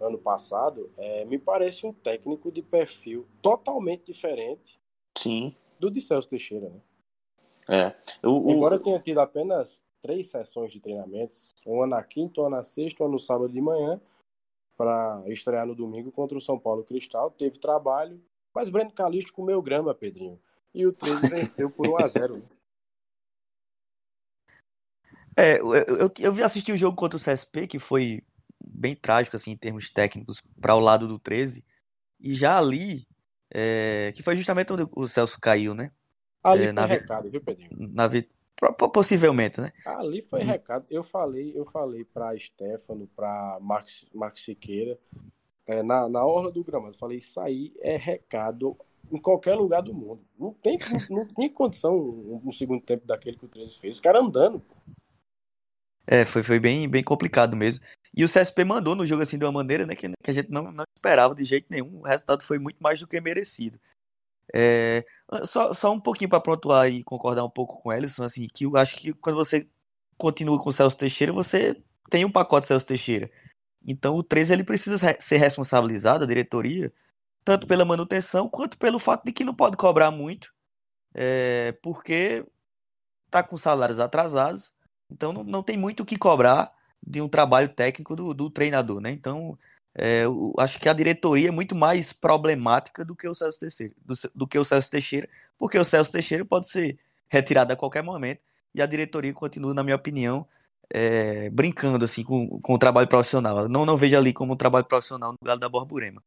ano 0.00 0.18
passado, 0.18 0.90
é, 0.96 1.24
me 1.24 1.38
parece 1.38 1.86
um 1.86 1.92
técnico 1.92 2.50
de 2.50 2.62
perfil 2.62 3.26
totalmente 3.42 4.04
diferente 4.06 4.78
Sim. 5.16 5.54
do 5.78 5.90
de 5.90 6.00
Celso 6.00 6.28
Teixeira. 6.28 6.68
Né? 6.68 6.80
É. 7.68 7.94
O, 8.26 8.50
Embora 8.50 8.76
o... 8.76 8.80
tenha 8.80 8.98
tido 8.98 9.20
apenas 9.20 9.82
três 10.00 10.28
sessões 10.28 10.72
de 10.72 10.80
treinamentos, 10.80 11.54
uma 11.66 11.86
na 11.86 12.02
quinta, 12.02 12.40
uma 12.40 12.50
na 12.50 12.62
sexta, 12.62 13.04
uma 13.04 13.10
no 13.10 13.18
sábado 13.18 13.52
de 13.52 13.60
manhã, 13.60 14.00
para 14.76 15.22
estrear 15.26 15.66
no 15.66 15.74
domingo 15.74 16.10
contra 16.10 16.38
o 16.38 16.40
São 16.40 16.58
Paulo 16.58 16.84
Cristal. 16.84 17.30
Teve 17.30 17.58
trabalho, 17.58 18.20
mas 18.54 18.70
Breno 18.70 18.92
Calixto 18.92 19.32
comeu 19.32 19.60
grama, 19.60 19.94
Pedrinho. 19.94 20.40
E 20.74 20.86
o 20.86 20.92
13 20.92 21.28
venceu 21.28 21.70
por 21.70 21.88
1 21.88 22.04
a 22.04 22.06
0 22.06 22.36
né? 22.36 22.42
É, 25.36 25.60
eu, 25.60 25.74
eu, 25.74 26.10
eu 26.18 26.32
vi 26.32 26.42
assistir 26.42 26.72
o 26.72 26.76
jogo 26.76 26.96
contra 26.96 27.16
o 27.16 27.20
CSP, 27.20 27.68
que 27.68 27.78
foi 27.78 28.22
bem 28.60 28.96
trágico, 28.96 29.36
assim, 29.36 29.52
em 29.52 29.56
termos 29.56 29.90
técnicos, 29.90 30.42
para 30.60 30.74
o 30.74 30.80
lado 30.80 31.06
do 31.06 31.18
13. 31.18 31.64
E 32.20 32.34
já 32.34 32.58
ali, 32.58 33.06
é, 33.52 34.12
que 34.16 34.22
foi 34.22 34.34
justamente 34.34 34.72
onde 34.72 34.88
o 34.92 35.06
Celso 35.06 35.38
caiu, 35.40 35.74
né? 35.74 35.92
Ali 36.42 36.64
é, 36.64 36.72
foi 36.72 36.86
recado, 36.86 37.30
viu, 37.30 37.40
Pedrinho? 37.40 37.70
Na, 37.72 38.08
possivelmente, 38.92 39.60
né? 39.60 39.72
Ali 39.84 40.22
foi 40.22 40.42
recado. 40.42 40.86
Eu 40.90 41.02
falei, 41.02 41.52
eu 41.54 41.64
falei 41.64 42.04
para 42.04 42.38
Stefano, 42.38 43.08
para 43.14 43.58
Max, 43.60 44.06
Max 44.12 44.42
Siqueira, 44.42 44.98
é, 45.66 45.82
na, 45.82 46.08
na 46.08 46.24
orla 46.24 46.50
do 46.50 46.64
gramado, 46.64 46.96
falei, 46.98 47.18
isso 47.18 47.38
aí 47.40 47.72
é 47.80 47.96
recado 47.96 48.76
em 49.12 49.20
qualquer 49.20 49.54
lugar 49.54 49.82
do 49.82 49.94
mundo. 49.94 50.24
Não 50.38 50.52
tem, 50.52 50.78
não, 51.10 51.18
não 51.18 51.26
tem 51.26 51.48
condição 51.48 51.94
um, 51.96 52.42
um, 52.46 52.52
segundo 52.52 52.82
tempo 52.82 53.06
daquele 53.06 53.36
que 53.36 53.44
o 53.44 53.48
13 53.48 53.78
fez. 53.78 53.96
Os 53.96 54.00
caras 54.00 54.22
andando. 54.22 54.62
É, 56.06 56.24
foi, 56.24 56.42
foi 56.42 56.58
bem, 56.58 56.88
bem 56.88 57.04
complicado 57.04 57.56
mesmo. 57.56 57.84
E 58.16 58.24
o 58.24 58.28
CSP 58.28 58.64
mandou 58.64 58.96
no 58.96 59.06
jogo 59.06 59.22
assim 59.22 59.38
de 59.38 59.44
uma 59.44 59.52
maneira 59.52 59.86
né, 59.86 59.94
que, 59.94 60.08
que 60.08 60.30
a 60.30 60.32
gente 60.32 60.50
não, 60.50 60.72
não 60.72 60.84
esperava 60.96 61.34
de 61.34 61.44
jeito 61.44 61.66
nenhum. 61.70 62.00
O 62.00 62.06
resultado 62.06 62.42
foi 62.42 62.58
muito 62.58 62.78
mais 62.82 62.98
do 62.98 63.06
que 63.06 63.20
merecido. 63.20 63.78
É, 64.54 65.04
só, 65.44 65.72
só 65.72 65.92
um 65.92 66.00
pouquinho 66.00 66.30
para 66.30 66.40
pontuar 66.40 66.88
e 66.88 67.04
concordar 67.04 67.44
um 67.44 67.50
pouco 67.50 67.80
com 67.82 67.90
o 67.90 67.92
Ellison, 67.92 68.24
assim, 68.24 68.46
que 68.46 68.64
eu 68.64 68.76
acho 68.76 68.96
que 68.96 69.12
quando 69.12 69.36
você 69.36 69.68
continua 70.16 70.58
com 70.58 70.70
o 70.70 70.72
Celso 70.72 70.96
Teixeira, 70.96 71.32
você 71.32 71.76
tem 72.10 72.24
um 72.24 72.32
pacote 72.32 72.66
Celso 72.66 72.86
Teixeira. 72.86 73.30
Então 73.86 74.14
o 74.16 74.22
13 74.22 74.52
ele 74.52 74.64
precisa 74.64 74.98
ser 75.18 75.36
responsabilizado, 75.36 76.24
a 76.24 76.26
diretoria, 76.26 76.92
tanto 77.44 77.66
pela 77.66 77.84
manutenção 77.84 78.48
quanto 78.48 78.78
pelo 78.78 78.98
fato 78.98 79.24
de 79.24 79.32
que 79.32 79.44
não 79.44 79.54
pode 79.54 79.76
cobrar 79.76 80.10
muito, 80.10 80.52
é, 81.14 81.72
porque 81.82 82.44
está 83.26 83.42
com 83.42 83.56
salários 83.56 84.00
atrasados, 84.00 84.72
então 85.10 85.32
não, 85.32 85.44
não 85.44 85.62
tem 85.62 85.76
muito 85.76 86.02
o 86.02 86.06
que 86.06 86.16
cobrar 86.16 86.72
de 87.06 87.20
um 87.20 87.28
trabalho 87.28 87.68
técnico 87.68 88.16
do, 88.16 88.34
do 88.34 88.50
treinador, 88.50 89.00
né? 89.00 89.10
Então 89.10 89.58
é, 90.00 90.24
eu 90.24 90.54
acho 90.58 90.78
que 90.78 90.88
a 90.88 90.92
diretoria 90.92 91.48
é 91.48 91.50
muito 91.50 91.74
mais 91.74 92.12
problemática 92.12 93.04
do 93.04 93.16
que 93.16 93.26
o 93.26 93.34
Celso 93.34 93.58
Teixeira, 93.58 93.94
do, 93.98 94.14
do, 94.32 94.46
que 94.46 94.56
o 94.56 94.64
Celso 94.64 94.88
Teixeira, 94.88 95.28
porque 95.58 95.76
o 95.76 95.84
Celso 95.84 96.12
Teixeira 96.12 96.44
pode 96.44 96.68
ser 96.70 97.00
retirado 97.28 97.72
a 97.72 97.76
qualquer 97.76 98.02
momento 98.02 98.40
e 98.72 98.80
a 98.80 98.86
diretoria 98.86 99.32
continua, 99.32 99.74
na 99.74 99.82
minha 99.82 99.96
opinião, 99.96 100.46
é, 100.88 101.50
brincando 101.50 102.04
assim 102.04 102.22
com, 102.22 102.60
com 102.60 102.74
o 102.74 102.78
trabalho 102.78 103.08
profissional. 103.08 103.68
não 103.68 103.84
não 103.84 103.96
vejo 103.96 104.16
ali 104.16 104.32
como 104.32 104.52
um 104.52 104.56
trabalho 104.56 104.84
profissional 104.86 105.32
no 105.32 105.38
lugar 105.42 105.58
da 105.58 105.68
Borborema. 105.68 106.22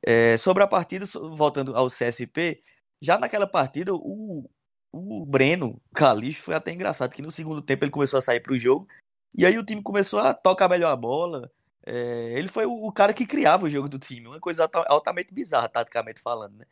É, 0.00 0.36
sobre 0.36 0.62
a 0.62 0.68
partida, 0.68 1.04
voltando 1.36 1.76
ao 1.76 1.88
CSP, 1.88 2.62
já 3.02 3.18
naquela 3.18 3.48
partida 3.48 3.92
o, 3.92 4.48
o 4.92 5.26
Breno 5.26 5.82
Calixto 5.92 6.44
foi 6.44 6.54
até 6.54 6.72
engraçado 6.72 7.10
que 7.12 7.22
no 7.22 7.32
segundo 7.32 7.60
tempo 7.60 7.84
ele 7.84 7.90
começou 7.90 8.18
a 8.18 8.22
sair 8.22 8.40
para 8.40 8.52
o 8.52 8.58
jogo 8.58 8.86
e 9.34 9.44
aí 9.44 9.58
o 9.58 9.64
time 9.64 9.82
começou 9.82 10.20
a 10.20 10.32
tocar 10.32 10.68
melhor 10.68 10.92
a 10.92 10.96
bola 10.96 11.50
é, 11.90 12.38
ele 12.38 12.48
foi 12.48 12.66
o, 12.66 12.86
o, 12.86 12.92
cara 12.92 13.14
que 13.14 13.24
criava 13.24 13.64
o 13.64 13.70
jogo 13.70 13.88
do 13.88 13.98
time, 13.98 14.26
uma 14.26 14.38
coisa 14.38 14.68
altamente 14.88 15.32
bizarra, 15.32 15.70
taticamente 15.70 16.20
falando, 16.20 16.58
né? 16.58 16.66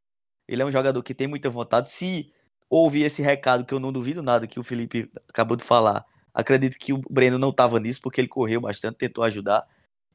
Ele 0.46 0.60
é 0.60 0.64
um 0.64 0.70
jogador 0.70 1.02
que 1.02 1.14
tem 1.14 1.26
muita 1.26 1.48
vontade. 1.48 1.88
Se 1.88 2.30
ouvir 2.68 3.04
esse 3.04 3.22
recado, 3.22 3.64
que 3.64 3.72
eu 3.72 3.80
não 3.80 3.90
duvido 3.90 4.22
nada 4.22 4.46
que 4.46 4.60
o 4.60 4.62
Felipe 4.62 5.10
acabou 5.26 5.56
de 5.56 5.64
falar, 5.64 6.04
acredito 6.34 6.76
que 6.78 6.92
o 6.92 7.00
Breno 7.08 7.38
não 7.38 7.48
estava 7.48 7.80
nisso, 7.80 8.02
porque 8.02 8.20
ele 8.20 8.28
correu 8.28 8.60
bastante, 8.60 8.98
tentou 8.98 9.24
ajudar. 9.24 9.66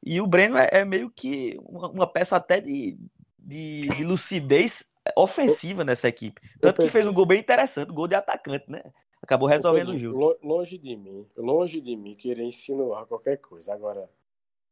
E 0.06 0.22
o 0.22 0.28
Breno 0.28 0.56
é, 0.56 0.70
é 0.72 0.86
meio 0.86 1.10
que 1.10 1.58
uma, 1.64 1.90
uma, 1.90 2.08
peça 2.08 2.36
até 2.36 2.62
de, 2.62 2.96
de, 3.40 3.88
de 3.88 4.04
lucidez 4.04 4.86
ofensiva 5.18 5.84
nessa 5.84 6.08
equipe. 6.10 6.40
Tanto 6.62 6.80
que 6.80 6.88
fez 6.88 7.08
um 7.08 7.14
gol 7.14 7.26
bem 7.26 7.40
interessante, 7.40 7.90
um 7.90 7.96
gol 7.96 8.08
de 8.08 8.14
atacante, 8.14 8.70
né? 8.70 8.84
Acabou 9.20 9.48
resolvendo 9.48 9.90
o 9.90 9.98
jogo. 9.98 10.38
Longe 10.44 10.78
de 10.78 10.96
mim, 10.96 11.26
longe 11.38 11.82
de 11.82 11.96
mim 11.96 12.14
querer 12.14 12.44
insinuar 12.44 13.08
qualquer 13.08 13.38
coisa. 13.38 13.74
Agora, 13.74 14.08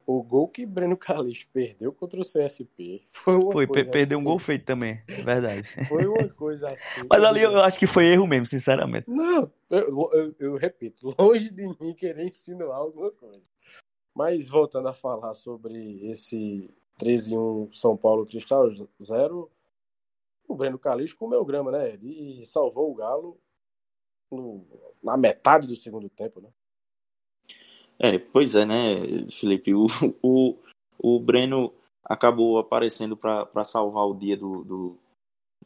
o 0.06 0.24
gol 0.24 0.48
que 0.48 0.66
Breno 0.66 0.98
Calixto 0.98 1.48
perdeu 1.54 1.94
contra 1.94 2.20
o 2.20 2.24
CSP 2.24 3.04
foi 3.08 3.36
uma 3.36 3.52
foi, 3.52 3.68
coisa 3.68 3.92
perdeu 3.92 4.18
assim. 4.18 4.26
um 4.26 4.30
gol 4.30 4.40
feito 4.40 4.66
também, 4.66 5.02
verdade. 5.08 5.68
Foi 5.88 6.06
uma 6.06 6.28
coisa 6.34 6.70
assim. 6.72 7.08
Mas 7.10 7.24
ali 7.24 7.42
eu 7.42 7.60
acho 7.62 7.78
que 7.78 7.88
foi 7.88 8.08
erro 8.08 8.26
mesmo, 8.26 8.46
sinceramente. 8.46 9.10
Não, 9.10 9.52
eu, 9.70 10.12
eu, 10.14 10.36
eu 10.40 10.56
repito, 10.56 11.14
longe 11.18 11.50
de 11.50 11.68
mim 11.80 11.94
querer 11.94 12.26
insinuar 12.26 12.78
alguma 12.80 13.12
coisa. 13.12 13.44
Mas 14.16 14.50
voltando 14.50 14.88
a 14.88 14.94
falar 14.94 15.34
sobre 15.34 16.10
esse 16.10 16.74
13 16.98 17.38
1 17.38 17.70
São 17.74 17.96
Paulo 17.96 18.26
Cristal 18.26 18.70
0, 19.02 19.52
o 20.48 20.56
Breno 20.56 20.80
Calixto 20.80 21.18
comeu 21.18 21.46
grama, 21.46 21.72
né? 21.72 21.96
E 22.02 22.44
salvou 22.46 22.92
o 22.92 22.96
Galo 22.96 23.40
no, 24.32 24.66
na 25.02 25.16
metade 25.16 25.68
do 25.68 25.76
segundo 25.76 26.10
tempo, 26.10 26.42
né? 26.42 26.50
É, 28.00 28.18
pois 28.18 28.56
é, 28.56 28.66
né, 28.66 29.28
Felipe? 29.30 29.74
O, 29.74 29.88
o, 30.24 30.56
o 30.98 31.20
Breno 31.20 31.74
acabou 32.04 32.58
aparecendo 32.58 33.18
para 33.18 33.64
salvar 33.64 34.08
o 34.08 34.16
dia 34.16 34.38
do, 34.38 34.64
do, 34.64 34.98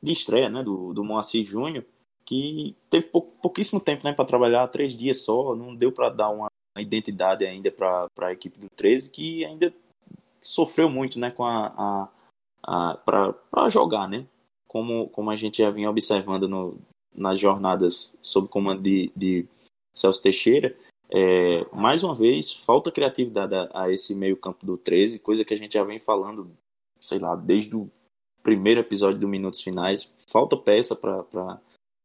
de 0.01 0.11
estreia 0.11 0.49
né, 0.49 0.63
do, 0.63 0.93
do 0.93 1.03
Moacir 1.03 1.45
Júnior, 1.45 1.85
que 2.25 2.75
teve 2.89 3.07
pou, 3.07 3.21
pouquíssimo 3.21 3.79
tempo 3.79 4.03
né, 4.03 4.13
para 4.13 4.25
trabalhar, 4.25 4.67
três 4.67 4.95
dias 4.95 5.23
só, 5.23 5.55
não 5.55 5.75
deu 5.75 5.91
para 5.91 6.09
dar 6.09 6.29
uma 6.29 6.47
identidade 6.77 7.45
ainda 7.45 7.71
para 7.71 8.09
a 8.19 8.33
equipe 8.33 8.59
do 8.59 8.67
13, 8.75 9.11
que 9.11 9.45
ainda 9.45 9.73
sofreu 10.41 10.89
muito 10.89 11.19
né, 11.19 11.31
com 11.31 11.45
a, 11.45 11.67
a, 11.67 12.09
a 12.63 12.97
para 12.97 13.69
jogar, 13.69 14.09
né? 14.09 14.25
Como, 14.67 15.07
como 15.09 15.29
a 15.29 15.37
gente 15.37 15.59
já 15.59 15.69
vinha 15.69 15.89
observando 15.89 16.49
no, 16.49 16.77
nas 17.15 17.39
jornadas 17.39 18.17
sob 18.21 18.47
comando 18.47 18.81
de, 18.81 19.11
de 19.15 19.45
Celso 19.93 20.21
Teixeira, 20.21 20.75
é, 21.13 21.63
mais 21.71 22.03
uma 22.03 22.15
vez, 22.15 22.51
falta 22.51 22.91
criatividade 22.91 23.53
a, 23.53 23.83
a 23.83 23.91
esse 23.91 24.15
meio-campo 24.15 24.65
do 24.65 24.77
13, 24.77 25.19
coisa 25.19 25.45
que 25.45 25.53
a 25.53 25.57
gente 25.57 25.73
já 25.73 25.83
vem 25.83 25.99
falando, 25.99 26.51
sei 26.99 27.19
lá, 27.19 27.35
desde 27.35 27.75
o 27.75 27.87
primeiro 28.41 28.79
episódio 28.79 29.19
do 29.19 29.27
Minutos 29.27 29.61
Finais. 29.61 30.11
Falta 30.27 30.57
peça 30.57 30.95
para 30.95 31.59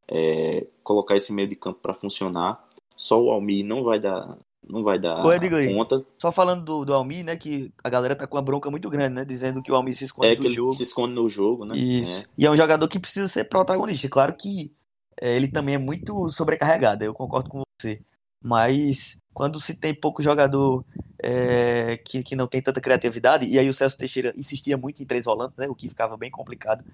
é, 0.07 0.67
colocar 0.83 1.17
esse 1.17 1.33
meio 1.33 1.49
de 1.49 1.57
campo 1.57 1.81
para 1.81 1.95
funcionar. 1.95 2.63
Só 2.95 3.23
o 3.23 3.31
Almi 3.31 3.63
não 3.63 3.83
vai 3.83 3.99
dar, 3.99 4.37
não 4.69 4.83
vai 4.83 4.99
dar 4.99 5.25
Ô, 5.25 5.75
conta. 5.75 6.05
Só 6.19 6.31
falando 6.31 6.65
do, 6.65 6.85
do 6.85 6.93
Almi, 6.93 7.23
né, 7.23 7.35
que 7.35 7.73
a 7.83 7.89
galera 7.89 8.15
tá 8.15 8.27
com 8.27 8.37
uma 8.37 8.43
bronca 8.43 8.71
muito 8.71 8.91
grande, 8.91 9.15
né, 9.15 9.25
dizendo 9.25 9.63
que 9.63 9.73
o 9.73 9.75
Almi 9.75 9.95
se 9.95 10.05
esconde 10.05 10.29
é, 10.29 10.35
no 10.35 10.43
que 10.43 10.51
jogo. 10.51 10.73
se 10.73 10.83
esconde 10.83 11.15
no 11.15 11.31
jogo, 11.31 11.65
né? 11.65 11.79
Isso. 11.79 12.19
É. 12.19 12.25
E 12.37 12.45
é 12.45 12.51
um 12.51 12.57
jogador 12.57 12.87
que 12.89 12.99
precisa 12.99 13.27
ser 13.27 13.45
protagonista. 13.45 14.07
Claro 14.07 14.37
que 14.37 14.71
é, 15.19 15.35
ele 15.35 15.49
também 15.49 15.77
é 15.77 15.79
muito 15.79 16.29
sobrecarregado, 16.29 17.05
eu 17.05 17.15
concordo 17.15 17.49
com 17.49 17.63
você. 17.81 18.03
Mas 18.43 19.19
quando 19.35 19.61
se 19.61 19.75
tem 19.75 19.95
pouco 19.95 20.23
jogador 20.23 20.85
é, 21.23 21.97
que, 21.99 22.23
que 22.23 22.37
não 22.37 22.47
tem 22.47 22.63
tanta 22.63 22.81
criatividade, 22.81 23.47
e 23.47 23.59
aí 23.59 23.69
o 23.69 23.75
Celso 23.75 23.97
Teixeira 23.97 24.33
insistia 24.37 24.77
muito 24.77 25.03
em 25.03 25.07
três 25.07 25.25
volantes, 25.25 25.57
né, 25.57 25.69
o 25.69 25.75
que 25.75 25.89
ficava 25.89 26.17
bem 26.17 26.31
complicado, 26.31 26.85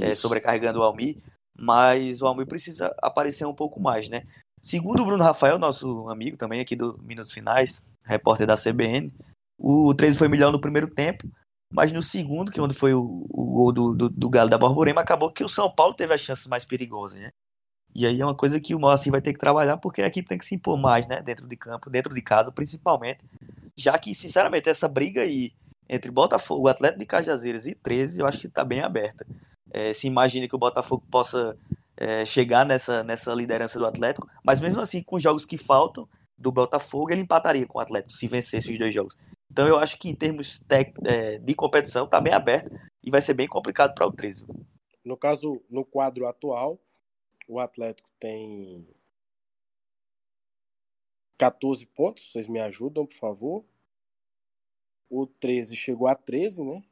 é, 0.00 0.14
sobrecarregando 0.14 0.80
o 0.80 0.82
Almi, 0.82 1.22
mas 1.56 2.20
o 2.20 2.26
Almi 2.26 2.44
precisa 2.44 2.94
aparecer 3.00 3.46
um 3.46 3.54
pouco 3.54 3.80
mais, 3.80 4.08
né? 4.08 4.24
Segundo 4.60 5.02
o 5.02 5.04
Bruno 5.04 5.22
Rafael, 5.22 5.58
nosso 5.58 6.08
amigo 6.08 6.36
também 6.36 6.60
aqui 6.60 6.74
do 6.74 6.98
Minutos 7.02 7.32
Finais, 7.32 7.82
repórter 8.02 8.46
da 8.46 8.56
CBN, 8.56 9.12
o 9.58 9.94
13 9.94 10.18
foi 10.18 10.28
melhor 10.28 10.50
no 10.50 10.60
primeiro 10.60 10.88
tempo, 10.88 11.28
mas 11.70 11.92
no 11.92 12.02
segundo, 12.02 12.50
que 12.50 12.58
é 12.58 12.62
onde 12.62 12.74
foi 12.74 12.94
o, 12.94 13.26
o 13.30 13.44
gol 13.44 13.72
do, 13.72 13.94
do, 13.94 14.08
do 14.08 14.30
Galo 14.30 14.50
da 14.50 14.58
Borborema, 14.58 15.00
acabou 15.00 15.30
que 15.30 15.44
o 15.44 15.48
São 15.48 15.70
Paulo 15.70 15.94
teve 15.94 16.14
as 16.14 16.20
chances 16.20 16.46
mais 16.46 16.64
perigosas, 16.64 17.20
né? 17.20 17.30
E 17.94 18.06
aí 18.06 18.20
é 18.20 18.24
uma 18.24 18.34
coisa 18.34 18.58
que 18.58 18.74
o 18.74 18.78
Moacir 18.80 19.12
vai 19.12 19.22
ter 19.22 19.32
que 19.32 19.38
trabalhar, 19.38 19.76
porque 19.76 20.02
a 20.02 20.06
equipe 20.06 20.28
tem 20.28 20.38
que 20.38 20.44
se 20.44 20.54
impor 20.54 20.76
mais, 20.76 21.06
né? 21.06 21.22
Dentro 21.22 21.46
de 21.46 21.56
campo, 21.56 21.88
dentro 21.88 22.12
de 22.12 22.20
casa, 22.20 22.50
principalmente. 22.50 23.20
Já 23.76 23.96
que, 23.98 24.14
sinceramente, 24.14 24.68
essa 24.68 24.88
briga 24.88 25.22
aí 25.22 25.52
entre 25.88 26.10
Botafogo, 26.10 26.68
Atlético 26.68 27.00
de 27.00 27.06
Cajazeiras 27.06 27.66
e 27.66 27.74
13, 27.74 28.20
eu 28.20 28.26
acho 28.26 28.40
que 28.40 28.46
está 28.46 28.64
bem 28.64 28.80
aberta. 28.80 29.24
É, 29.70 29.92
se 29.92 30.06
imagina 30.06 30.48
que 30.48 30.56
o 30.56 30.58
Botafogo 30.58 31.04
possa 31.10 31.56
é, 31.96 32.24
chegar 32.24 32.64
nessa, 32.64 33.02
nessa 33.04 33.32
liderança 33.32 33.78
do 33.78 33.86
Atlético, 33.86 34.28
mas 34.44 34.60
mesmo 34.60 34.80
assim, 34.80 35.02
com 35.02 35.16
os 35.16 35.22
jogos 35.22 35.44
que 35.44 35.58
faltam 35.58 36.08
do 36.36 36.50
Botafogo, 36.50 37.12
ele 37.12 37.20
empataria 37.20 37.66
com 37.66 37.78
o 37.78 37.80
Atlético, 37.80 38.12
se 38.12 38.26
vencesse 38.26 38.72
os 38.72 38.78
dois 38.78 38.94
jogos. 38.94 39.16
Então 39.50 39.68
eu 39.68 39.78
acho 39.78 39.98
que 39.98 40.08
em 40.08 40.14
termos 40.14 40.60
é, 41.04 41.38
de 41.38 41.54
competição 41.54 42.06
tá 42.06 42.20
bem 42.20 42.32
aberto 42.32 42.70
e 43.02 43.10
vai 43.10 43.22
ser 43.22 43.34
bem 43.34 43.46
complicado 43.46 43.94
para 43.94 44.06
o 44.06 44.12
13. 44.12 44.44
No 45.04 45.16
caso, 45.16 45.60
no 45.70 45.84
quadro 45.84 46.26
atual, 46.26 46.78
o 47.48 47.58
Atlético 47.58 48.08
tem 48.18 48.86
14 51.38 51.84
pontos, 51.86 52.30
vocês 52.30 52.48
me 52.48 52.60
ajudam, 52.60 53.06
por 53.06 53.16
favor. 53.16 53.64
O 55.10 55.26
13 55.26 55.76
chegou 55.76 56.08
a 56.08 56.14
13, 56.14 56.64
né? 56.64 56.82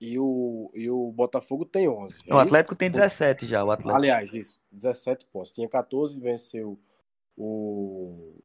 E 0.00 0.18
o, 0.18 0.70
e 0.74 0.90
o 0.90 1.10
Botafogo 1.10 1.64
tem 1.64 1.88
11. 1.88 2.18
É 2.28 2.34
o 2.34 2.38
Atlético 2.38 2.74
isso? 2.74 2.78
tem 2.78 2.90
17 2.90 3.46
já, 3.46 3.64
o 3.64 3.70
Atlético. 3.70 3.96
Aliás, 3.96 4.34
isso, 4.34 4.60
17 4.70 5.24
pontos. 5.26 5.52
Tinha 5.52 5.68
14, 5.68 6.18
venceu 6.20 6.78
o, 7.36 8.42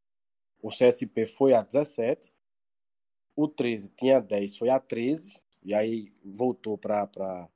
o 0.62 0.70
CSP, 0.70 1.26
foi 1.26 1.54
a 1.54 1.62
17. 1.62 2.34
O 3.36 3.48
13 3.48 3.90
tinha 3.90 4.22
10, 4.22 4.58
foi 4.58 4.70
a 4.70 4.80
13. 4.80 5.42
E 5.64 5.74
aí 5.74 6.14
voltou 6.24 6.78
para 6.78 7.50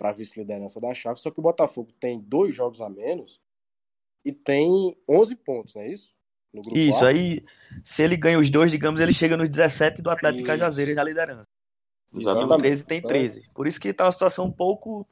a 0.00 0.12
vice-liderança 0.12 0.80
da 0.80 0.94
chave. 0.94 1.20
Só 1.20 1.30
que 1.30 1.40
o 1.40 1.42
Botafogo 1.42 1.92
tem 1.98 2.20
dois 2.20 2.54
jogos 2.54 2.80
a 2.80 2.88
menos 2.88 3.40
e 4.24 4.32
tem 4.32 4.96
11 5.08 5.36
pontos, 5.36 5.74
não 5.74 5.82
é 5.82 5.88
isso? 5.88 6.12
isso, 6.72 7.04
A. 7.04 7.08
aí 7.08 7.44
se 7.82 8.02
ele 8.02 8.16
ganha 8.16 8.38
os 8.38 8.48
dois, 8.48 8.70
digamos, 8.70 9.00
ele 9.00 9.12
chega 9.12 9.36
nos 9.36 9.48
17 9.48 10.00
do 10.00 10.10
Atlético 10.10 10.42
isso. 10.42 10.46
Cajazeiras 10.46 10.94
na 10.94 11.02
liderança. 11.02 11.48
Exatamente. 12.14 12.50
E 12.50 12.54
o 12.54 12.58
13 12.58 12.86
tem 12.86 13.02
13. 13.02 13.50
Por 13.52 13.66
isso 13.66 13.80
que 13.80 13.88
está 13.88 14.04
uma 14.04 14.12
situação 14.12 14.46
um 14.46 14.52
pouco 14.52 15.06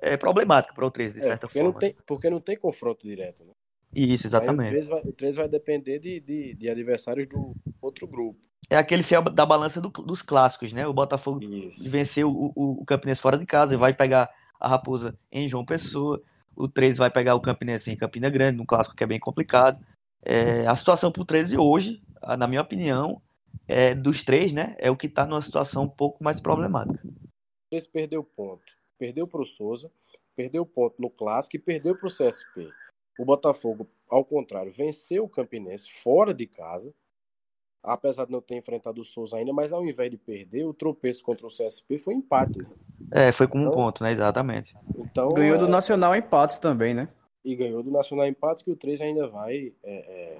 é, 0.00 0.16
problemática 0.16 0.74
para 0.74 0.86
o 0.86 0.90
13, 0.90 1.14
de 1.14 1.20
é, 1.20 1.28
certa 1.28 1.46
porque 1.46 1.58
forma. 1.58 1.72
Não 1.72 1.78
tem, 1.78 1.96
porque 2.06 2.30
não 2.30 2.40
tem 2.40 2.56
confronto 2.56 3.06
direto, 3.06 3.44
né? 3.44 3.52
Isso, 3.94 4.26
exatamente. 4.26 4.68
o 4.68 4.72
13 4.72 4.90
vai, 4.90 5.00
o 5.02 5.12
13 5.12 5.36
vai 5.38 5.48
depender 5.48 5.98
de, 5.98 6.20
de, 6.20 6.54
de, 6.54 6.68
adversários 6.68 7.26
do 7.26 7.54
outro 7.80 8.06
grupo. 8.06 8.38
É 8.70 8.76
aquele 8.76 9.02
fiel 9.02 9.22
da 9.22 9.46
balança 9.46 9.80
do, 9.80 9.88
dos 9.88 10.20
clássicos, 10.20 10.72
né? 10.72 10.86
O 10.86 10.92
Botafogo 10.92 11.42
Isso. 11.42 11.88
venceu 11.88 12.30
o, 12.30 12.52
o, 12.54 12.82
o 12.82 12.84
Campinense 12.84 13.20
fora 13.20 13.38
de 13.38 13.46
casa 13.46 13.74
e 13.74 13.78
vai 13.78 13.94
pegar 13.94 14.30
a 14.60 14.68
Raposa 14.68 15.18
em 15.32 15.48
João 15.48 15.64
Pessoa. 15.64 16.22
O 16.54 16.68
13 16.68 16.98
vai 16.98 17.10
pegar 17.10 17.34
o 17.34 17.40
Campinense 17.40 17.90
em 17.90 17.96
Campina 17.96 18.28
Grande, 18.28 18.58
num 18.58 18.66
clássico 18.66 18.94
que 18.94 19.04
é 19.04 19.06
bem 19.06 19.20
complicado. 19.20 19.82
É, 20.22 20.66
a 20.66 20.74
situação 20.74 21.10
para 21.10 21.22
o 21.22 21.24
13 21.24 21.56
hoje, 21.56 22.02
na 22.36 22.46
minha 22.46 22.60
opinião, 22.60 23.22
é, 23.66 23.94
dos 23.94 24.22
três, 24.24 24.52
né, 24.52 24.74
é 24.78 24.90
o 24.90 24.96
que 24.96 25.06
está 25.06 25.24
numa 25.24 25.40
situação 25.40 25.84
um 25.84 25.88
pouco 25.88 26.22
mais 26.22 26.40
problemática. 26.40 27.00
O 27.06 27.70
13 27.70 27.88
perdeu 27.88 28.24
ponto. 28.24 28.64
Perdeu 28.98 29.26
para 29.28 29.40
o 29.40 29.46
Souza, 29.46 29.90
perdeu 30.34 30.66
ponto 30.66 31.00
no 31.00 31.08
clássico 31.08 31.56
e 31.56 31.60
perdeu 31.60 31.96
para 31.96 32.08
o 32.08 32.10
CSP. 32.10 32.68
O 33.18 33.24
Botafogo, 33.24 33.88
ao 34.08 34.24
contrário, 34.24 34.72
venceu 34.72 35.24
o 35.24 35.28
Campinense 35.28 35.92
fora 35.92 36.34
de 36.34 36.46
casa, 36.46 36.92
apesar 37.82 38.26
de 38.26 38.32
não 38.32 38.40
ter 38.40 38.56
enfrentado 38.56 39.00
o 39.00 39.04
Souza 39.04 39.36
ainda, 39.36 39.52
mas 39.52 39.72
ao 39.72 39.84
invés 39.84 40.10
de 40.10 40.16
perder, 40.16 40.64
o 40.64 40.74
tropeço 40.74 41.22
contra 41.22 41.46
o 41.46 41.50
CSP 41.50 41.98
foi 41.98 42.14
empate. 42.14 42.58
Né? 42.58 42.68
É, 43.10 43.32
foi 43.32 43.46
com 43.46 43.58
um 43.58 43.62
então, 43.62 43.72
ponto, 43.72 44.02
né? 44.02 44.12
Exatamente. 44.12 44.76
Então, 44.96 45.28
Ganhou 45.30 45.56
é... 45.56 45.58
do 45.58 45.68
Nacional 45.68 46.14
empates 46.14 46.58
também, 46.58 46.94
né? 46.94 47.08
E 47.44 47.54
ganhou 47.54 47.82
do 47.82 47.90
Nacional 47.90 48.26
empates 48.26 48.62
que 48.62 48.70
o 48.70 48.76
3 48.76 49.00
ainda 49.00 49.26
vai 49.26 49.72
é, 49.82 49.94
é, 49.94 50.38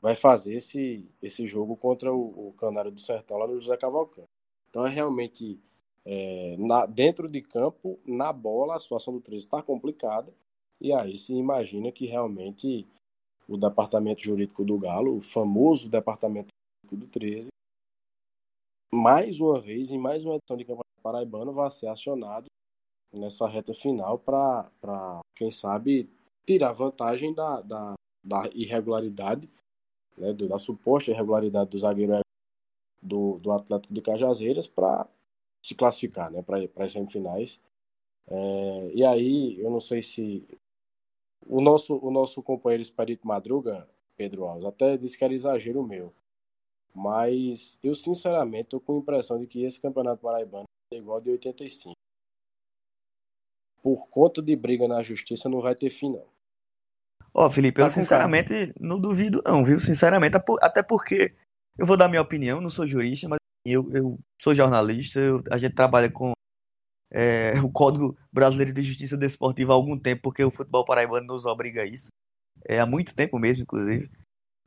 vai 0.00 0.14
fazer 0.14 0.54
esse, 0.54 1.04
esse 1.20 1.46
jogo 1.46 1.76
contra 1.76 2.12
o, 2.12 2.48
o 2.48 2.54
Canário 2.56 2.90
do 2.90 3.00
Sertão 3.00 3.36
lá 3.36 3.46
no 3.46 3.60
José 3.60 3.76
Cavalcante. 3.76 4.28
Então 4.70 4.86
é 4.86 4.90
realmente 4.90 5.60
é, 6.04 6.56
na, 6.58 6.86
dentro 6.86 7.28
de 7.28 7.42
campo, 7.42 7.98
na 8.06 8.32
bola, 8.32 8.76
a 8.76 8.78
situação 8.78 9.12
do 9.12 9.20
13 9.20 9.44
está 9.44 9.60
complicada. 9.60 10.32
E 10.80 10.92
aí 10.92 11.16
se 11.16 11.34
imagina 11.34 11.90
que 11.90 12.06
realmente 12.06 12.86
o 13.48 13.56
departamento 13.56 14.22
jurídico 14.22 14.64
do 14.64 14.78
Galo, 14.78 15.16
o 15.16 15.20
famoso 15.20 15.88
departamento 15.88 16.48
do 16.90 17.06
13, 17.06 17.48
mais 18.92 19.40
uma 19.40 19.60
vez, 19.60 19.90
em 19.90 19.98
mais 19.98 20.24
uma 20.24 20.36
edição 20.36 20.56
de 20.56 20.64
Campeonato 20.64 21.02
Paraibano, 21.02 21.52
vai 21.52 21.70
ser 21.70 21.88
acionado 21.88 22.46
nessa 23.12 23.46
reta 23.46 23.74
final 23.74 24.18
para, 24.18 24.70
quem 25.34 25.50
sabe, 25.50 26.08
tirar 26.46 26.72
vantagem 26.72 27.34
da, 27.34 27.60
da, 27.60 27.94
da 28.24 28.48
irregularidade, 28.54 29.48
né, 30.16 30.32
da 30.32 30.58
suposta 30.58 31.10
irregularidade 31.10 31.70
do 31.70 31.78
zagueiro 31.78 32.20
do, 33.02 33.38
do 33.38 33.52
Atlético 33.52 33.92
de 33.92 34.02
Cajazeiras 34.02 34.66
para 34.66 35.08
se 35.64 35.74
classificar 35.74 36.30
né, 36.30 36.42
para 36.42 36.84
as 36.84 36.92
semifinais. 36.92 37.60
É, 38.28 38.90
e 38.94 39.04
aí, 39.04 39.60
eu 39.60 39.70
não 39.70 39.80
sei 39.80 40.02
se 40.02 40.46
o 41.44 41.60
nosso, 41.60 41.96
o 41.96 42.10
nosso 42.10 42.42
companheiro 42.42 42.82
Espírito 42.82 43.26
Madruga, 43.26 43.88
Pedro 44.16 44.44
Alves, 44.44 44.64
até 44.64 44.96
disse 44.96 45.16
que 45.16 45.24
era 45.24 45.34
exagero 45.34 45.82
meu. 45.82 46.14
Mas 46.94 47.78
eu, 47.82 47.94
sinceramente, 47.94 48.64
estou 48.64 48.80
com 48.80 48.96
a 48.96 48.98
impressão 48.98 49.38
de 49.38 49.46
que 49.46 49.62
esse 49.62 49.80
campeonato 49.80 50.22
paraibano 50.22 50.64
é 50.92 50.96
igual 50.96 51.20
de 51.20 51.30
85. 51.30 51.94
Por 53.82 54.08
conta 54.08 54.40
de 54.40 54.56
briga 54.56 54.88
na 54.88 55.02
justiça, 55.02 55.48
não 55.48 55.60
vai 55.60 55.74
ter 55.74 55.90
fim, 55.90 56.10
não. 56.10 56.26
Ó, 57.34 57.46
oh, 57.46 57.50
Felipe, 57.50 57.80
eu 57.80 57.84
tá 57.84 57.90
sinceramente 57.90 58.72
não 58.80 58.98
duvido, 58.98 59.42
não, 59.44 59.62
viu? 59.62 59.78
Sinceramente, 59.78 60.38
até 60.62 60.82
porque 60.82 61.34
eu 61.78 61.84
vou 61.84 61.96
dar 61.96 62.08
minha 62.08 62.22
opinião, 62.22 62.62
não 62.62 62.70
sou 62.70 62.86
jurista, 62.86 63.28
mas 63.28 63.38
eu, 63.64 63.92
eu 63.92 64.18
sou 64.40 64.54
jornalista, 64.54 65.20
eu, 65.20 65.42
a 65.50 65.58
gente 65.58 65.74
trabalha 65.74 66.10
com 66.10 66.32
é, 67.10 67.52
o 67.62 67.70
Código 67.70 68.16
Brasileiro 68.32 68.72
de 68.72 68.82
Justiça 68.82 69.16
Desportiva 69.16 69.72
há 69.72 69.74
algum 69.74 69.98
tempo, 69.98 70.22
porque 70.22 70.44
o 70.44 70.50
futebol 70.50 70.84
paraibano 70.84 71.26
nos 71.26 71.46
obriga 71.46 71.82
a 71.82 71.86
isso. 71.86 72.08
É, 72.64 72.80
há 72.80 72.86
muito 72.86 73.14
tempo 73.14 73.38
mesmo, 73.38 73.62
inclusive. 73.62 74.10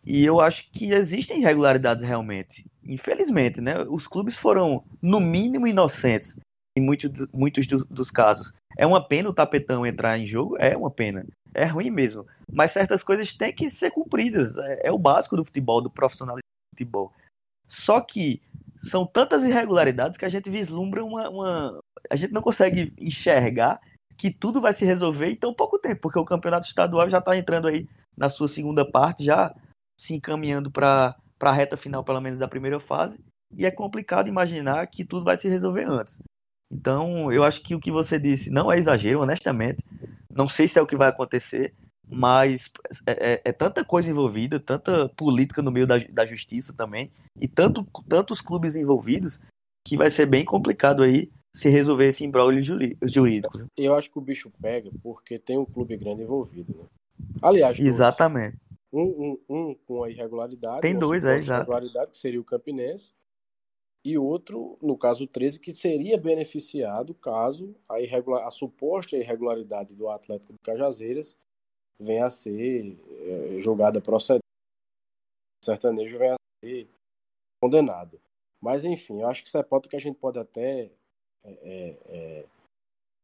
E 0.06 0.24
eu 0.24 0.40
acho 0.40 0.70
que 0.72 0.94
existem 0.94 1.42
irregularidades 1.42 2.04
realmente. 2.04 2.66
Infelizmente, 2.84 3.60
né? 3.60 3.82
Os 3.90 4.08
clubes 4.08 4.36
foram, 4.36 4.84
no 5.02 5.20
mínimo, 5.20 5.68
inocentes 5.68 6.38
em 6.78 6.82
muitos, 6.82 7.12
muitos 7.34 7.68
do, 7.68 7.86
dos 7.86 8.10
casos. 8.10 8.54
É 8.78 8.86
uma 8.86 9.06
pena 9.06 9.30
o 9.30 9.34
tapetão 9.34 9.86
entrar 9.86 10.18
em 10.18 10.26
jogo? 10.26 10.56
É 10.58 10.76
uma 10.76 10.90
pena. 10.90 11.26
É 11.54 11.66
ruim 11.66 11.90
mesmo. 11.90 12.26
Mas 12.52 12.72
certas 12.72 13.04
coisas 13.04 13.34
têm 13.34 13.54
que 13.54 13.70
ser 13.70 13.92
cumpridas. 13.92 14.58
É, 14.58 14.88
é 14.88 14.92
o 14.92 14.98
básico 14.98 15.36
do 15.36 15.44
futebol, 15.46 15.82
do 15.82 15.90
profissionalismo 15.90 16.42
do 16.42 16.78
futebol. 16.78 17.14
Só 17.68 18.00
que 18.00 18.42
são 18.80 19.06
tantas 19.06 19.44
irregularidades 19.44 20.18
que 20.18 20.26
a 20.26 20.30
gente 20.30 20.50
vislumbra 20.50 21.04
uma, 21.04 21.30
uma, 21.30 21.80
A 22.10 22.16
gente 22.16 22.34
não 22.34 22.42
consegue 22.42 22.94
enxergar 22.98 23.80
que 24.18 24.30
tudo 24.30 24.60
vai 24.60 24.74
se 24.74 24.86
resolver 24.86 25.28
em 25.28 25.36
tão 25.36 25.54
pouco 25.54 25.80
tempo, 25.80 26.02
porque 26.02 26.20
o 26.20 26.26
campeonato 26.26 26.68
estadual 26.68 27.10
já 27.10 27.20
está 27.20 27.38
entrando 27.38 27.68
aí 27.68 27.88
na 28.18 28.28
sua 28.28 28.50
segunda 28.50 28.90
parte, 28.90 29.24
já 29.24 29.56
se 29.98 30.14
encaminhando 30.14 30.70
para 30.70 31.16
a 31.40 31.52
reta 31.52 31.78
final, 31.78 32.04
pelo 32.04 32.20
menos 32.20 32.38
da 32.38 32.48
primeira 32.48 32.80
fase, 32.80 33.20
e 33.56 33.66
é 33.66 33.72
complicado 33.72 34.28
imaginar 34.28 34.86
que 34.88 35.06
tudo 35.06 35.24
vai 35.24 35.38
se 35.38 35.48
resolver 35.48 35.86
antes. 35.90 36.20
Então, 36.72 37.32
eu 37.32 37.44
acho 37.44 37.62
que 37.62 37.74
o 37.74 37.80
que 37.80 37.92
você 37.92 38.20
disse 38.20 38.52
não 38.52 38.72
é 38.72 38.78
exagero, 38.78 39.22
honestamente. 39.22 39.84
Não 40.32 40.48
sei 40.48 40.68
se 40.68 40.78
é 40.78 40.82
o 40.82 40.86
que 40.86 40.98
vai 40.98 41.10
acontecer, 41.10 41.74
mas 42.08 42.70
é, 43.08 43.34
é, 43.34 43.42
é 43.46 43.52
tanta 43.54 43.84
coisa 43.86 44.10
envolvida, 44.10 44.60
tanta 44.60 45.10
política 45.10 45.62
no 45.62 45.72
meio 45.72 45.88
da, 45.88 45.98
da 45.98 46.26
justiça 46.26 46.74
também, 46.74 47.12
e 47.40 47.48
tanto, 47.48 47.88
tantos 48.08 48.42
clubes 48.42 48.76
envolvidos, 48.76 49.40
que 49.88 49.98
vai 49.98 50.10
ser 50.10 50.26
bem 50.26 50.46
complicado 50.46 51.04
aí 51.04 51.32
se 51.54 51.70
resolver 51.70 52.08
esse 52.08 52.24
imbróglio 52.24 52.64
jurídico. 53.04 53.68
Eu 53.76 53.96
acho 53.96 54.10
que 54.10 54.18
o 54.18 54.22
bicho 54.22 54.52
pega 54.62 54.90
porque 55.02 55.40
tem 55.40 55.58
um 55.58 55.66
clube 55.66 55.98
grande 55.98 56.24
envolvido, 56.24 56.78
né? 56.78 56.86
Aliás, 57.42 57.80
exatamente. 57.80 58.58
Um, 58.92 59.02
um, 59.02 59.40
um, 59.50 59.76
com 59.86 60.04
a 60.04 60.10
irregularidade. 60.10 60.82
Tem 60.82 60.98
dois, 60.98 61.26
é, 61.26 61.38
exato. 61.38 61.62
irregularidade, 61.62 62.12
que 62.12 62.18
seria 62.18 62.40
o 62.42 62.46
Campinense, 62.46 63.12
e 64.06 64.18
outro, 64.18 64.78
no 64.82 64.98
caso 64.98 65.28
13, 65.28 65.60
que 65.60 65.74
seria 65.74 66.18
beneficiado 66.18 67.14
caso 67.14 67.76
a, 67.88 68.00
irregular, 68.00 68.48
a 68.48 68.52
suposta 68.52 69.18
irregularidade 69.18 69.94
do 69.94 70.10
Atlético 70.10 70.54
de 70.54 70.60
Cajazeiras 70.60 71.38
venha 72.00 72.26
a 72.26 72.30
ser 72.30 72.98
é, 73.10 73.60
julgada 73.60 74.00
procedente. 74.00 74.44
O 75.62 75.66
sertanejo 75.66 76.18
venha 76.18 76.36
a 76.36 76.66
ser 76.66 76.90
condenado. 77.62 78.20
Mas, 78.62 78.86
enfim, 78.86 79.22
eu 79.22 79.28
acho 79.28 79.44
que 79.44 79.50
isso 79.50 79.58
é 79.58 79.64
ponto 79.64 79.90
que 79.90 79.96
a 79.96 80.02
gente 80.02 80.18
pode 80.18 80.40
até 80.40 80.92
é, 81.44 81.52
é, 81.52 81.98
é 82.08 82.46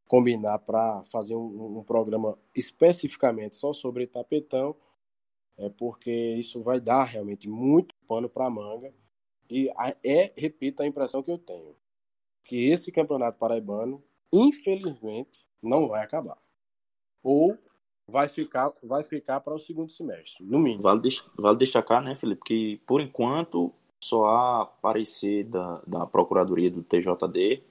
combinar 0.08 0.60
para 0.60 1.04
fazer 1.06 1.36
um, 1.36 1.80
um, 1.80 1.84
programa 1.84 2.38
especificamente 2.56 3.56
só 3.56 3.74
sobre 3.74 4.08
tapetão, 4.08 4.76
é 5.58 5.70
porque 5.70 6.12
isso 6.12 6.62
vai 6.62 6.80
dar 6.80 7.06
realmente 7.06 7.48
muito 7.48 7.96
pano 8.08 8.30
para 8.30 8.50
manga 8.50 8.94
e 9.50 9.70
é, 10.04 10.34
repito, 10.36 10.82
a 10.82 10.88
impressão 10.88 11.22
que 11.22 11.32
eu 11.32 11.38
tenho. 11.38 11.76
Que 12.44 12.70
esse 12.70 12.92
campeonato 12.92 13.38
paraibano, 13.38 14.04
infelizmente, 14.32 15.46
não 15.62 15.88
vai 15.88 16.04
acabar. 16.04 16.38
Ou 17.24 17.58
vai 18.08 18.28
ficar, 18.28 18.72
vai 18.84 19.04
ficar 19.04 19.40
para 19.40 19.56
o 19.56 19.60
segundo 19.60 19.92
semestre, 19.92 20.44
no 20.46 20.60
mínimo. 20.60 20.84
Vale, 20.84 21.02
vale 21.38 21.58
destacar, 21.58 22.04
né, 22.04 22.16
Felipe, 22.16 22.44
que 22.44 22.78
por 22.86 23.02
enquanto 23.02 23.74
só 24.04 24.28
há 24.28 24.66
parecer 24.66 25.46
da, 25.46 25.82
da 25.88 26.06
Procuradoria 26.06 26.70
do 26.70 26.84
TJD, 26.84 27.64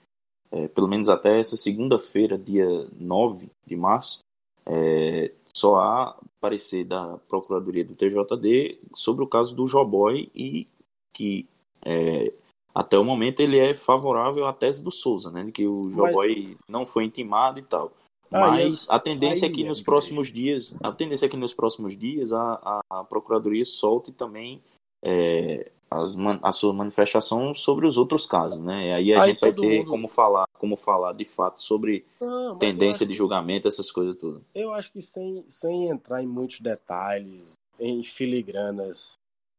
é, 0.51 0.69
pelo 0.69 0.89
menos 0.89 1.09
até 1.09 1.41
essa 1.41 1.57
segunda-feira, 1.57 2.39
dia 2.39 2.87
9 2.99 3.49
de 3.67 3.77
março, 3.77 4.21
é, 4.67 5.33
só 5.47 5.77
há 5.77 6.17
parecer 6.41 6.85
da 6.85 7.19
Procuradoria 7.29 7.85
do 7.85 7.95
TJD 7.95 8.79
sobre 8.95 9.25
o 9.25 9.29
caso 9.29 9.55
do 9.55 9.67
Joboy 9.67 10.31
e 10.35 10.67
que 11.13 11.47
é, 11.85 12.33
até 12.75 12.99
o 12.99 13.05
momento 13.05 13.41
ele 13.41 13.59
é 13.59 13.73
favorável 13.73 14.47
à 14.47 14.53
tese 14.53 14.83
do 14.83 14.91
Souza, 14.91 15.31
né? 15.31 15.45
De 15.45 15.53
que 15.53 15.67
o 15.67 15.91
Joboy 15.91 16.49
Mas... 16.49 16.57
não 16.69 16.85
foi 16.85 17.05
intimado 17.05 17.61
e 17.61 17.63
tal. 17.63 17.93
Ah, 18.31 18.51
Mas 18.51 18.89
a 18.91 18.99
tendência 18.99 19.47
aí, 19.47 19.53
é 19.53 19.55
que 19.55 19.65
nos 19.65 19.81
próximos 19.81 20.33
dias, 20.33 20.75
a 20.83 20.91
tendência 20.91 21.27
é 21.27 21.29
que 21.29 21.37
nos 21.37 21.55
próximos 21.55 21.97
dias 21.97 22.33
a, 22.33 22.55
a, 22.91 23.01
a 23.01 23.05
Procuradoria 23.05 23.65
solte 23.65 24.11
também 24.11 24.61
é, 25.05 25.71
as, 26.01 26.17
a 26.43 26.53
sua 26.53 26.73
manifestação 26.73 27.55
sobre 27.55 27.87
os 27.87 27.97
outros 27.97 28.27
casos, 28.27 28.61
né? 28.61 28.89
E 28.89 28.93
aí 28.93 29.15
a 29.15 29.23
aí 29.23 29.31
gente 29.31 29.41
vai 29.41 29.53
ter 29.53 29.79
mundo... 29.79 29.91
como 29.91 30.09
falar, 30.09 30.47
como 30.55 30.77
falar 30.77 31.13
de 31.13 31.25
fato 31.25 31.63
sobre 31.63 32.05
não, 32.21 32.59
tendência 32.59 33.07
de 33.07 33.15
julgamento, 33.15 33.69
essas 33.69 33.91
coisas 33.91 34.17
tudo. 34.19 34.45
Eu 34.55 34.73
acho 34.73 34.91
que 34.91 35.01
sem, 35.01 35.45
sem 35.49 35.89
entrar 35.89 36.23
em 36.23 36.27
muitos 36.27 36.61
detalhes, 36.61 37.53
em 37.79 38.03
filigranas 38.03 39.15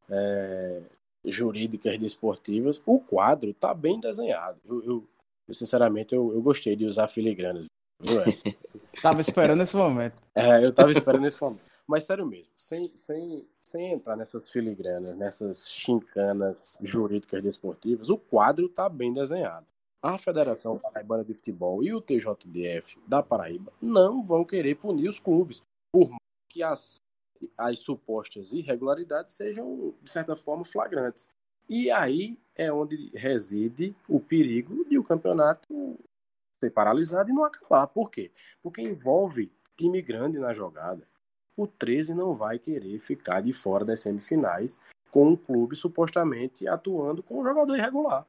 é, 0.09 0.81
jurídicas 1.23 1.97
desportivas, 1.97 2.81
o 2.85 2.99
quadro 2.99 3.53
tá 3.53 3.73
bem 3.73 3.99
desenhado. 3.99 4.59
Eu, 4.65 4.83
eu, 4.83 5.03
eu 5.47 5.53
sinceramente, 5.53 6.13
eu, 6.13 6.33
eu, 6.33 6.41
gostei 6.41 6.75
de 6.75 6.85
usar 6.85 7.07
filigranas. 7.07 7.65
tava 9.01 9.21
esperando 9.21 9.63
esse 9.63 9.75
momento. 9.75 10.15
É, 10.33 10.63
eu 10.63 10.73
tava 10.73 10.91
esperando 10.91 11.25
esse 11.25 11.41
momento. 11.41 11.63
Mas 11.87 12.03
sério 12.03 12.25
mesmo, 12.25 12.51
sem, 12.57 12.91
sem, 12.95 13.47
sem 13.65 13.91
entrar 13.91 14.15
nessas 14.15 14.49
filigranas, 14.49 15.17
nessas 15.17 15.69
chincanas 15.69 16.75
jurídicas 16.79 17.41
desportivas, 17.41 18.09
o 18.09 18.17
quadro 18.17 18.69
tá 18.69 18.87
bem 18.87 19.11
desenhado. 19.11 19.65
A 20.01 20.19
Federação 20.19 20.77
Paraibana 20.77 21.23
de 21.23 21.33
Futebol 21.33 21.83
e 21.83 21.91
o 21.91 21.99
TJDF 21.99 22.99
da 23.07 23.23
Paraíba 23.23 23.73
não 23.81 24.23
vão 24.23 24.45
querer 24.45 24.75
punir 24.75 25.09
os 25.09 25.19
clubes, 25.19 25.63
por 25.91 26.09
mais 26.09 26.21
que 26.47 26.61
as 26.61 27.03
as 27.57 27.79
supostas 27.79 28.53
irregularidades 28.53 29.35
sejam, 29.35 29.93
de 30.01 30.09
certa 30.09 30.35
forma, 30.35 30.63
flagrantes. 30.63 31.27
E 31.67 31.89
aí 31.89 32.39
é 32.55 32.71
onde 32.71 33.11
reside 33.13 33.95
o 34.07 34.19
perigo 34.19 34.85
de 34.85 34.97
o 34.97 35.03
campeonato 35.03 35.99
ser 36.59 36.69
paralisado 36.69 37.29
e 37.29 37.33
não 37.33 37.43
acabar. 37.43 37.87
Por 37.87 38.09
quê? 38.09 38.31
Porque 38.61 38.81
envolve 38.81 39.51
time 39.75 40.01
grande 40.01 40.39
na 40.39 40.53
jogada. 40.53 41.07
O 41.57 41.67
13 41.67 42.13
não 42.13 42.33
vai 42.33 42.59
querer 42.59 42.99
ficar 42.99 43.41
de 43.41 43.53
fora 43.53 43.85
das 43.85 44.01
semifinais 44.01 44.79
com 45.09 45.29
um 45.29 45.35
clube 45.35 45.75
supostamente 45.75 46.67
atuando 46.67 47.23
com 47.23 47.39
um 47.39 47.43
jogador 47.43 47.77
irregular. 47.77 48.25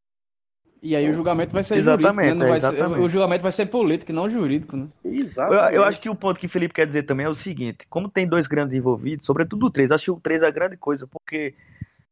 E 0.82 0.94
aí 0.94 1.10
o 1.10 1.14
julgamento 1.14 1.52
vai 1.52 1.64
ser 1.64 1.76
exatamente, 1.76 2.28
jurídico, 2.28 2.44
né? 2.44 2.50
é, 2.50 2.56
exatamente. 2.56 2.94
Ser, 2.94 3.00
o 3.00 3.08
julgamento 3.08 3.42
vai 3.42 3.52
ser 3.52 3.66
político, 3.66 4.12
não 4.12 4.30
jurídico, 4.30 4.76
né? 4.76 4.88
Exatamente. 5.04 5.74
Eu, 5.74 5.82
eu, 5.82 5.84
acho 5.84 6.00
que 6.00 6.08
o 6.08 6.14
ponto 6.14 6.38
que 6.38 6.46
o 6.46 6.48
Felipe 6.48 6.74
quer 6.74 6.86
dizer 6.86 7.02
também 7.04 7.26
é 7.26 7.28
o 7.28 7.34
seguinte, 7.34 7.86
como 7.88 8.08
tem 8.08 8.26
dois 8.26 8.46
grandes 8.46 8.74
envolvidos, 8.74 9.24
sobretudo 9.24 9.66
o 9.66 9.70
13, 9.70 9.94
acho 9.94 10.04
que 10.04 10.10
o 10.10 10.20
13 10.20 10.44
é 10.44 10.48
a 10.48 10.50
grande 10.52 10.76
coisa, 10.76 11.06
porque 11.06 11.54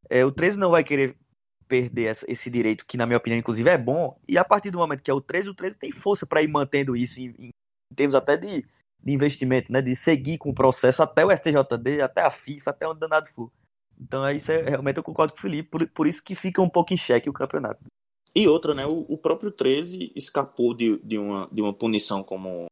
é, 0.09 0.25
o 0.25 0.33
13 0.33 0.59
não 0.59 0.71
vai 0.71 0.83
querer 0.83 1.15
perder 1.69 2.05
essa, 2.05 2.27
esse 2.29 2.51
direito, 2.51 2.85
que 2.87 2.97
na 2.97 3.07
minha 3.07 3.19
opinião, 3.19 3.39
inclusive, 3.39 3.69
é 3.69 3.79
bom, 3.79 4.19
e 4.29 4.37
a 4.37 4.45
partir 4.45 4.71
do 4.71 4.79
momento 4.79 5.03
que 5.03 5.11
é 5.11 5.15
o 5.15 5.21
13, 5.21 5.51
o 5.51 5.55
13 5.55 5.79
tem 5.79 5.93
força 5.93 6.27
para 6.27 6.43
ir 6.43 6.49
mantendo 6.49 6.97
isso 6.97 7.21
em, 7.21 7.35
em, 7.39 7.51
termos 7.95 8.15
até 8.15 8.37
de, 8.37 8.65
de 9.05 9.13
investimento, 9.13 9.71
né? 9.71 9.83
De 9.83 9.95
seguir 9.95 10.39
com 10.39 10.51
o 10.51 10.55
processo 10.55 11.03
até 11.03 11.25
o 11.25 11.31
STJD, 11.31 12.01
até 12.01 12.23
a 12.23 12.31
FIFA, 12.31 12.71
até 12.71 12.89
onde 12.89 13.01
danado 13.01 13.29
for. 13.29 13.51
Então, 14.01 14.27
é 14.27 14.35
isso 14.35 14.51
é, 14.51 14.63
realmente 14.63 14.97
eu 14.97 15.03
concordo 15.03 15.33
com 15.33 15.39
o 15.39 15.43
Felipe, 15.43 15.69
por, 15.69 15.87
por 15.89 16.07
isso 16.07 16.25
que 16.25 16.35
fica 16.35 16.63
um 16.63 16.69
pouco 16.69 16.93
em 16.93 16.97
xeque 16.97 17.29
o 17.29 17.33
campeonato. 17.33 17.85
E 18.35 18.49
outra, 18.49 18.75
né? 18.75 18.87
O, 18.87 19.05
o 19.09 19.19
próprio 19.19 19.51
13 19.51 20.13
escapou 20.17 20.75
de, 20.75 20.99
de, 21.05 21.19
uma, 21.19 21.49
de 21.53 21.61
uma 21.61 21.73
punição 21.73 22.23
como 22.23 22.67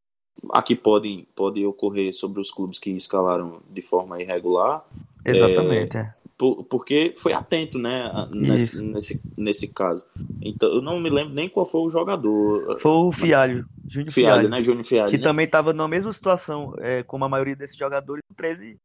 a 0.51 0.63
que 0.63 0.75
pode, 0.75 1.29
pode 1.37 1.65
ocorrer 1.65 2.13
sobre 2.13 2.41
os 2.41 2.51
clubes 2.51 2.79
que 2.79 2.91
escalaram 2.91 3.63
de 3.71 3.83
forma 3.83 4.21
irregular. 4.21 4.85
Exatamente. 5.25 5.97
É, 5.97 6.15
por, 6.43 6.65
porque 6.65 7.15
foi 7.17 7.33
atento, 7.33 7.79
né? 7.79 8.03
Nesse, 8.33 8.83
nesse, 8.83 9.23
nesse 9.39 9.73
caso. 9.73 10.05
Então, 10.41 10.69
eu 10.75 10.83
não 10.83 10.99
me 10.99 11.09
lembro 11.09 11.33
nem 11.33 11.49
qual 11.49 11.65
foi 11.65 11.83
o 11.83 11.89
jogador. 11.89 12.81
Foi 12.81 12.91
o 12.91 13.13
Fialho. 13.13 13.65
Júnior 13.87 14.13
Fialho, 14.13 14.35
Fialho, 14.35 14.49
né? 14.49 14.61
Júnior 14.61 14.85
Fialho. 14.85 15.09
Que 15.09 15.19
né? 15.19 15.23
também 15.23 15.47
estava 15.47 15.73
na 15.73 15.87
mesma 15.87 16.13
situação 16.13 16.75
é, 16.79 17.05
como 17.05 17.25
a 17.25 17.29
maioria 17.29 17.55
desses 17.55 17.77
jogadores. 17.77 18.25
O 18.29 18.35
13, 18.35 18.77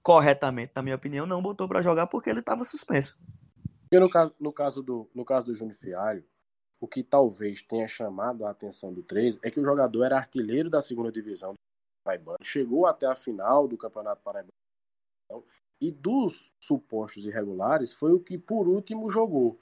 corretamente, 0.00 0.70
na 0.76 0.82
minha 0.82 0.94
opinião, 0.94 1.26
não 1.26 1.42
botou 1.42 1.66
para 1.66 1.82
jogar 1.82 2.06
porque 2.06 2.30
ele 2.30 2.38
estava 2.38 2.62
suspenso. 2.64 3.18
Porque 3.82 3.98
no 3.98 4.08
caso, 4.08 4.32
no 4.38 4.52
caso 4.52 4.80
do, 4.80 5.10
no 5.12 5.24
caso 5.24 5.46
do 5.46 5.54
Júnior 5.54 5.76
Fialho, 5.76 6.24
o 6.80 6.86
que 6.86 7.02
talvez 7.02 7.62
tenha 7.62 7.88
chamado 7.88 8.46
a 8.46 8.50
atenção 8.50 8.94
do 8.94 9.02
13 9.02 9.40
é 9.42 9.50
que 9.50 9.58
o 9.58 9.64
jogador 9.64 10.04
era 10.04 10.16
artilheiro 10.18 10.70
da 10.70 10.80
segunda 10.80 11.10
divisão 11.10 11.50
do 11.50 11.58
Paraibano, 12.04 12.38
chegou 12.44 12.86
até 12.86 13.06
a 13.06 13.16
final 13.16 13.66
do 13.66 13.76
Campeonato 13.76 14.22
Paraibano 14.22 14.52
e 15.82 15.90
dos 15.90 16.52
supostos 16.60 17.26
irregulares 17.26 17.92
foi 17.92 18.12
o 18.12 18.20
que 18.20 18.38
por 18.38 18.68
último 18.68 19.10
jogou. 19.10 19.58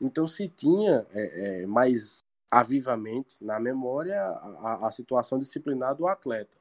Então 0.00 0.26
se 0.26 0.48
tinha 0.48 1.06
é, 1.12 1.62
é, 1.62 1.66
mais 1.66 2.24
avivamente 2.50 3.36
na 3.40 3.60
memória 3.60 4.20
a, 4.20 4.88
a, 4.88 4.90
situação 4.90 5.38
disciplinar 5.38 5.94
do 5.94 6.08
atleta. 6.08 6.58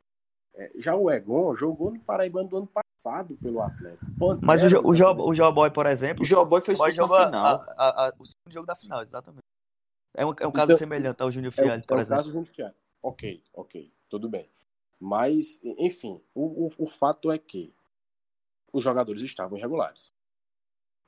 É, 0.54 0.72
já 0.76 0.96
o 0.96 1.10
Egon 1.10 1.56
jogou 1.56 1.92
no 1.92 2.00
Paraibano 2.00 2.48
do 2.48 2.58
ano 2.58 2.68
passado 2.68 3.36
pelo 3.38 3.62
Atlético. 3.62 4.06
Mas 4.44 4.64
o, 4.64 4.70
jo, 4.70 4.82
o, 4.84 4.94
jo, 4.94 5.06
o 5.06 5.34
Joboy, 5.34 5.72
por 5.72 5.88
exemplo. 5.88 6.22
O 6.22 6.26
Joboy 6.26 6.62
foi 6.62 6.76
expulso 6.76 7.08
na 7.08 7.26
final. 7.26 7.66
A, 7.70 8.08
a, 8.08 8.14
o 8.20 8.26
segundo 8.28 8.54
jogo 8.54 8.68
da 8.68 8.76
final, 8.76 9.02
exatamente. 9.02 9.44
É 10.16 10.24
um, 10.24 10.36
é 10.40 10.48
um 10.48 10.52
caso 10.52 10.74
então, 10.74 10.78
semelhante 10.78 11.24
ao 11.24 11.32
Júnior 11.32 11.54
Fialho, 11.54 11.82
é, 11.82 11.88
por 11.88 11.98
é 11.98 12.02
exemplo. 12.02 12.14
É 12.14 12.18
o 12.18 12.20
caso 12.20 12.30
do 12.30 12.34
Júnior 12.34 12.54
Fialho. 12.54 12.76
Ok, 13.02 13.44
ok, 13.56 13.92
tudo 14.08 14.30
bem. 14.30 14.48
Mas, 15.00 15.60
enfim, 15.64 16.22
o, 16.36 16.66
o, 16.66 16.70
o 16.78 16.86
fato 16.86 17.32
é 17.32 17.40
que 17.40 17.74
os 18.72 18.84
jogadores 18.84 19.22
estavam 19.22 19.58
irregulares. 19.58 20.14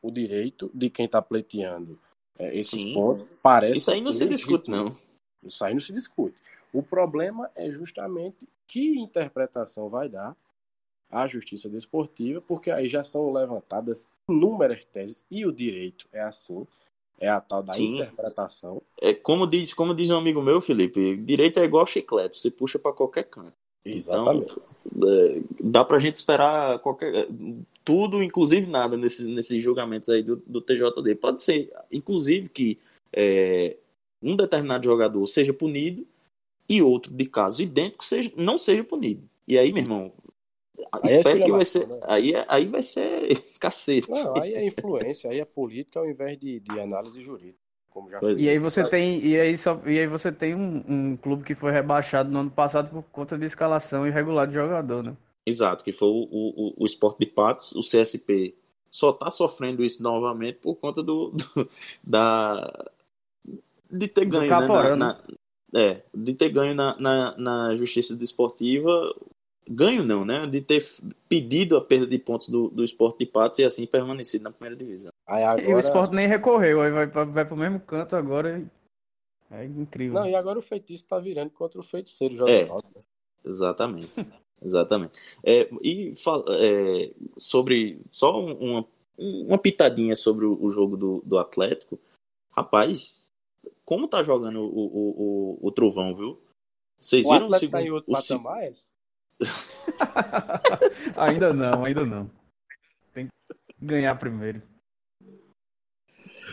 O 0.01 0.11
direito 0.11 0.71
de 0.73 0.89
quem 0.89 1.05
está 1.05 1.21
pleiteando 1.21 1.99
é, 2.37 2.57
esses 2.57 2.79
Sim. 2.79 2.93
pontos 2.93 3.27
parece. 3.41 3.77
Isso 3.77 3.91
aí 3.91 4.01
não 4.01 4.11
se 4.11 4.27
discute, 4.27 4.69
não. 4.69 4.95
Isso 5.43 5.63
aí 5.63 5.73
não 5.73 5.81
se 5.81 5.93
discute. 5.93 6.35
O 6.73 6.81
problema 6.81 7.51
é 7.55 7.69
justamente 7.71 8.47
que 8.65 8.97
interpretação 8.97 9.89
vai 9.89 10.07
dar 10.07 10.35
à 11.09 11.27
justiça 11.27 11.69
desportiva, 11.69 12.41
porque 12.41 12.71
aí 12.71 12.87
já 12.87 13.03
são 13.03 13.31
levantadas 13.31 14.09
inúmeras 14.29 14.85
teses 14.85 15.25
e 15.29 15.45
o 15.45 15.51
direito 15.51 16.07
é 16.11 16.21
assim, 16.21 16.65
é 17.19 17.27
a 17.27 17.41
tal 17.41 17.61
da 17.61 17.73
Sim. 17.73 17.95
interpretação. 17.95 18.81
É 18.99 19.13
como 19.13 19.45
diz, 19.45 19.73
como 19.73 19.93
diz 19.93 20.09
um 20.09 20.17
amigo 20.17 20.41
meu, 20.41 20.61
Felipe, 20.61 21.17
direito 21.17 21.59
é 21.59 21.65
igual 21.65 21.85
chiclete, 21.85 22.39
você 22.39 22.49
puxa 22.49 22.79
para 22.79 22.93
qualquer 22.93 23.25
canto. 23.25 23.53
Exatamente. 23.83 24.55
Então, 24.85 25.09
é, 25.09 25.41
dá 25.61 25.83
pra 25.83 25.99
gente 25.99 26.15
esperar 26.15 26.79
qualquer 26.79 27.27
tudo, 27.83 28.21
inclusive 28.21 28.67
nada 28.67 28.95
nesses, 28.95 29.25
nesses 29.25 29.61
julgamentos 29.61 30.09
aí 30.09 30.21
do, 30.21 30.35
do 30.45 30.61
TJD. 30.61 31.15
Pode 31.15 31.41
ser, 31.41 31.71
inclusive, 31.91 32.49
que 32.49 32.79
é, 33.11 33.77
um 34.21 34.35
determinado 34.35 34.85
jogador 34.85 35.25
seja 35.25 35.53
punido 35.53 36.05
e 36.69 36.81
outro 36.81 37.11
de 37.11 37.25
caso 37.25 37.61
idêntico 37.61 38.05
seja, 38.05 38.31
não 38.37 38.57
seja 38.57 38.83
punido. 38.83 39.27
E 39.47 39.57
aí, 39.57 39.73
meu 39.73 39.83
irmão, 39.83 40.13
aí 40.91 41.01
é 41.03 41.17
espero 41.17 41.41
é 41.41 41.43
que 41.43 41.51
vai 41.51 41.65
ser. 41.65 41.87
Né? 41.87 41.99
Aí, 42.03 42.33
é, 42.33 42.45
aí 42.47 42.65
vai 42.67 42.83
ser 42.83 43.41
cacete. 43.59 44.09
Não, 44.09 44.37
aí 44.37 44.53
é 44.53 44.65
influência, 44.65 45.29
aí 45.29 45.39
é 45.39 45.45
política 45.45 45.99
ao 45.99 46.09
invés 46.09 46.39
de, 46.39 46.59
de 46.59 46.79
análise 46.79 47.21
jurídica. 47.21 47.60
Como 47.91 48.09
já 48.09 48.19
e 48.39 48.49
aí 48.49 48.57
você 48.57 48.87
tem 48.87 49.23
e 49.23 49.39
aí 49.39 49.57
só 49.57 49.79
e 49.85 49.99
aí 49.99 50.07
você 50.07 50.31
tem 50.31 50.55
um, 50.55 50.83
um, 50.87 51.17
clube 51.17 51.43
que 51.43 51.53
foi 51.53 51.71
rebaixado 51.71 52.31
no 52.31 52.39
ano 52.39 52.49
passado 52.49 52.89
por 52.89 53.03
conta 53.11 53.37
de 53.37 53.45
escalação 53.45 54.07
irregular 54.07 54.47
de 54.47 54.53
jogador, 54.53 55.03
né? 55.03 55.15
Exato, 55.45 55.83
que 55.83 55.91
foi 55.91 56.07
o, 56.07 56.27
o, 56.31 56.73
o 56.77 56.85
Sport 56.85 57.17
de 57.19 57.25
Patos, 57.25 57.73
o 57.73 57.81
CSP 57.81 58.55
só 58.89 59.11
tá 59.11 59.29
sofrendo 59.29 59.83
isso 59.83 60.01
novamente 60.01 60.59
por 60.59 60.75
conta 60.75 61.03
do, 61.03 61.31
do 61.31 61.69
da 62.03 62.89
de 63.91 64.07
ter 64.07 64.25
ganho 64.25 64.49
né, 64.49 64.67
na, 64.67 64.95
na, 64.95 65.23
é, 65.73 66.01
de 66.13 66.33
ter 66.33 66.49
ganho 66.49 66.73
na, 66.73 66.97
na, 66.97 67.37
na 67.37 67.75
justiça 67.75 68.15
desportiva, 68.15 68.89
ganho 69.69 70.05
não, 70.05 70.23
né? 70.23 70.47
De 70.47 70.61
ter 70.61 70.85
pedido 71.27 71.75
a 71.75 71.81
perda 71.81 72.07
de 72.07 72.17
pontos 72.17 72.49
do, 72.49 72.69
do 72.69 72.83
esporte 72.83 73.19
de 73.19 73.25
patos 73.25 73.59
e 73.59 73.65
assim 73.65 73.85
permanecido 73.85 74.45
na 74.45 74.51
primeira 74.51 74.75
divisão. 74.75 75.10
Aí 75.27 75.43
agora... 75.43 75.69
E 75.69 75.73
o 75.73 75.79
esporte 75.79 76.15
nem 76.15 76.27
recorreu, 76.27 76.81
aí 76.81 76.91
vai, 76.91 77.07
vai 77.07 77.45
pro 77.45 77.55
mesmo 77.55 77.79
canto 77.79 78.15
agora. 78.15 78.63
É 79.49 79.65
incrível. 79.65 80.19
Não, 80.19 80.27
e 80.27 80.35
agora 80.35 80.59
o 80.59 80.61
feitiço 80.61 81.05
tá 81.05 81.19
virando 81.19 81.51
contra 81.51 81.79
o 81.79 81.83
feiticeiro, 81.83 82.37
já 82.37 82.45
é, 82.49 82.67
Exatamente. 83.43 84.11
Exatamente. 84.61 85.19
É, 85.43 85.69
e 85.81 86.13
é, 86.59 87.13
sobre 87.35 87.99
só 88.11 88.39
uma, 88.39 88.85
uma 89.17 89.57
pitadinha 89.57 90.15
sobre 90.15 90.45
o, 90.45 90.61
o 90.63 90.71
jogo 90.71 90.95
do, 90.95 91.21
do 91.25 91.37
Atlético, 91.39 91.99
rapaz, 92.51 93.31
como 93.83 94.07
tá 94.07 94.23
jogando 94.23 94.61
o, 94.61 94.67
o, 94.67 95.57
o, 95.63 95.67
o 95.67 95.71
Trovão, 95.71 96.15
viu? 96.15 96.39
Vocês 96.99 97.27
viram 97.27 97.49
o 97.49 97.53
segundo... 97.55 97.71
tá 97.71 97.81
em 97.81 97.91
outro 97.91 98.11
patamar? 98.11 98.63
É 98.63 98.73
ainda 101.17 101.51
não, 101.51 101.83
ainda 101.83 102.05
não. 102.05 102.29
Tem 103.11 103.27
que 103.27 103.85
ganhar 103.85 104.15
primeiro. 104.19 104.61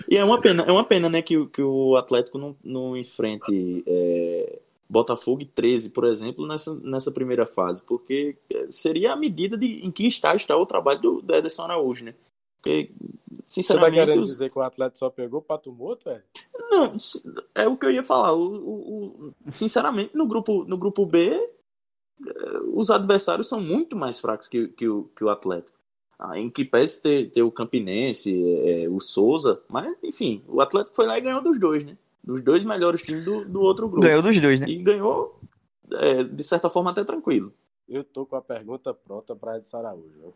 E 0.09 0.17
é 0.17 0.25
uma 0.25 0.41
pena, 0.41 0.63
é 0.65 0.71
uma 0.73 0.85
pena 0.85 1.09
né, 1.09 1.23
que, 1.23 1.47
que 1.47 1.63
o 1.63 1.97
Atlético 1.97 2.37
não, 2.39 2.55
não 2.63 2.97
enfrente 2.97 3.83
é, 3.87 4.59
Botafogo 4.89 5.43
e 5.43 5.47
13, 5.47 5.91
por 5.91 6.05
exemplo, 6.05 6.47
nessa, 6.47 6.75
nessa 6.81 7.11
primeira 7.11 7.45
fase, 7.47 7.83
porque 7.83 8.37
seria 8.69 9.13
a 9.13 9.17
medida 9.17 9.57
de 9.57 9.85
em 9.87 9.91
que 9.91 10.07
estágio 10.07 10.37
está 10.39 10.57
o 10.57 10.67
trabalho 10.67 11.01
do, 11.01 11.23
do 11.23 11.35
Ederson 11.35 11.63
Araújo, 11.63 12.05
né? 12.05 12.15
Porque 12.61 12.91
sinceramente. 13.47 13.95
Você 13.95 14.01
tá 14.01 14.07
querendo 14.07 14.23
os- 14.23 14.31
dizer 14.31 14.51
que 14.51 14.59
o 14.59 14.63
Atlético 14.63 14.99
só 14.99 15.11
pegou 15.11 15.41
pato 15.43 15.71
morto, 15.73 16.05
velho? 16.05 16.23
Não, 16.71 16.95
s- 16.95 17.33
é 17.55 17.67
o 17.69 17.77
que 17.77 17.87
eu 17.87 17.91
ia 17.91 18.03
falar. 18.03 18.33
O, 18.33 18.47
o- 18.47 19.07
o- 19.29 19.53
sinceramente, 19.53 20.11
no 20.17 20.27
grupo, 20.27 20.65
no 20.65 20.77
grupo 20.77 21.07
B, 21.07 21.31
eh, 22.27 22.59
os 22.75 22.91
adversários 22.91 23.49
são 23.49 23.61
muito 23.61 23.95
mais 23.95 24.19
fracos 24.21 24.49
que, 24.49 24.69
que, 24.69 24.89
o, 24.89 25.05
que 25.15 25.23
o 25.25 25.29
Atlético. 25.29 25.78
Ah, 26.19 26.39
em 26.39 26.51
que 26.51 26.65
pese 26.65 27.01
ter, 27.01 27.31
ter 27.31 27.43
o 27.43 27.53
Campinense, 27.53 28.43
eh, 28.67 28.89
o 28.89 28.99
Souza, 29.01 29.63
mas 29.69 29.97
enfim, 30.03 30.43
o 30.49 30.61
Atlético 30.61 30.97
foi 30.97 31.07
lá 31.07 31.17
e 31.17 31.21
ganhou 31.21 31.41
dos 31.41 31.59
dois, 31.61 31.85
né? 31.85 31.97
Dos 32.25 32.41
dois 32.41 32.65
melhores 32.65 33.03
times 33.03 33.25
do, 33.25 33.45
do 33.45 33.61
outro 33.61 33.89
grupo. 33.89 34.05
Ganhou 34.07 34.21
dos 34.23 34.37
dois, 34.41 34.59
né? 34.59 34.67
E 34.69 34.83
ganhou, 34.83 35.39
eh, 35.93 36.25
de 36.25 36.43
certa 36.43 36.69
forma, 36.69 36.91
até 36.91 37.05
tranquilo. 37.05 37.53
Eu 37.89 38.03
tô 38.03 38.27
com 38.27 38.35
a 38.37 38.43
pergunta 38.43 38.93
pronta 38.93 39.37
para 39.37 39.59
Edson 39.59 39.77
Araújo. 39.79 40.35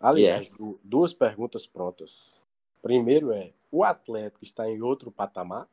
Aliás, 0.00 0.48
du- 0.50 0.78
duas 0.82 1.14
perguntas 1.14 1.66
prontas. 1.66 2.42
Primeiro 2.82 3.30
é: 3.32 3.52
o 3.70 3.84
Atlético 3.84 4.44
está 4.44 4.68
em 4.68 4.82
outro 4.82 5.10
patamar? 5.10 5.68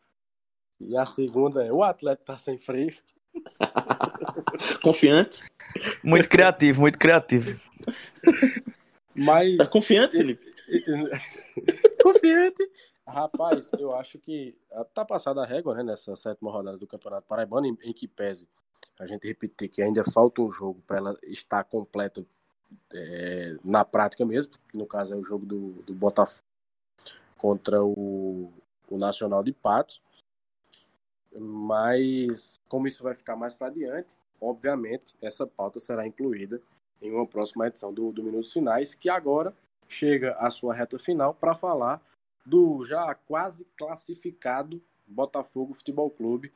E 0.80 0.96
a 0.96 1.06
segunda 1.06 1.66
é: 1.66 1.74
o 1.74 1.84
Atlético 1.84 2.24
está 2.32 2.38
sem 2.38 2.58
freio? 2.58 2.96
Confiante? 4.82 5.44
Muito 6.04 6.28
criativo, 6.28 6.82
muito 6.82 7.00
criativo. 7.00 7.60
Mas. 9.16 9.58
Tá 9.58 9.68
confiante, 9.68 10.18
Felipe? 10.18 10.52
Confiante. 12.02 12.70
Rapaz, 13.08 13.70
eu 13.78 13.94
acho 13.96 14.20
que 14.20 14.58
tá 14.94 15.04
passada 15.04 15.42
a 15.42 15.46
régua, 15.46 15.76
né, 15.76 15.84
nessa 15.84 16.16
sétima 16.16 16.52
rodada 16.52 16.78
do 16.78 16.88
Campeonato 16.88 17.28
Paraibano, 17.28 17.68
em, 17.68 17.78
em 17.84 17.94
que 17.94 18.08
pese 18.08 18.48
a 19.00 19.06
gente 19.06 19.28
repetir 19.28 19.68
que 19.70 19.82
ainda 19.82 20.04
falta 20.04 20.42
um 20.42 20.52
jogo 20.52 20.82
para 20.86 20.98
ela 20.98 21.18
estar 21.24 21.64
completa 21.64 22.26
é, 22.94 23.58
na 23.64 23.84
prática 23.84 24.26
mesmo, 24.26 24.54
que 24.70 24.78
no 24.78 24.86
caso 24.86 25.14
é 25.14 25.18
o 25.18 25.24
jogo 25.24 25.46
do, 25.46 25.72
do 25.84 25.94
Botafogo 25.94 26.44
contra 27.38 27.84
o, 27.84 28.54
o 28.88 28.98
Nacional 28.98 29.44
de 29.44 29.52
Patos. 29.52 30.02
Mas, 31.34 32.60
como 32.68 32.88
isso 32.88 33.04
vai 33.04 33.16
ficar 33.16 33.36
mais 33.36 33.56
para 33.56 33.68
adiante, 33.68 34.18
obviamente, 34.40 35.16
essa 35.22 35.48
pauta 35.48 35.80
será 35.80 36.06
incluída 36.06 36.62
em 37.02 37.12
uma 37.12 37.26
próxima 37.26 37.68
edição 37.68 37.94
do, 37.94 38.12
do 38.12 38.24
Minutos 38.24 38.52
Finais, 38.52 38.94
que 38.94 39.10
agora 39.10 39.56
chega 39.88 40.34
à 40.34 40.50
sua 40.50 40.74
reta 40.74 41.00
final 41.00 41.34
para 41.34 41.56
falar 41.56 42.02
do 42.46 42.84
já 42.86 43.14
quase 43.14 43.66
classificado 43.78 44.82
Botafogo 45.08 45.74
Futebol 45.74 46.10
Clube, 46.10 46.52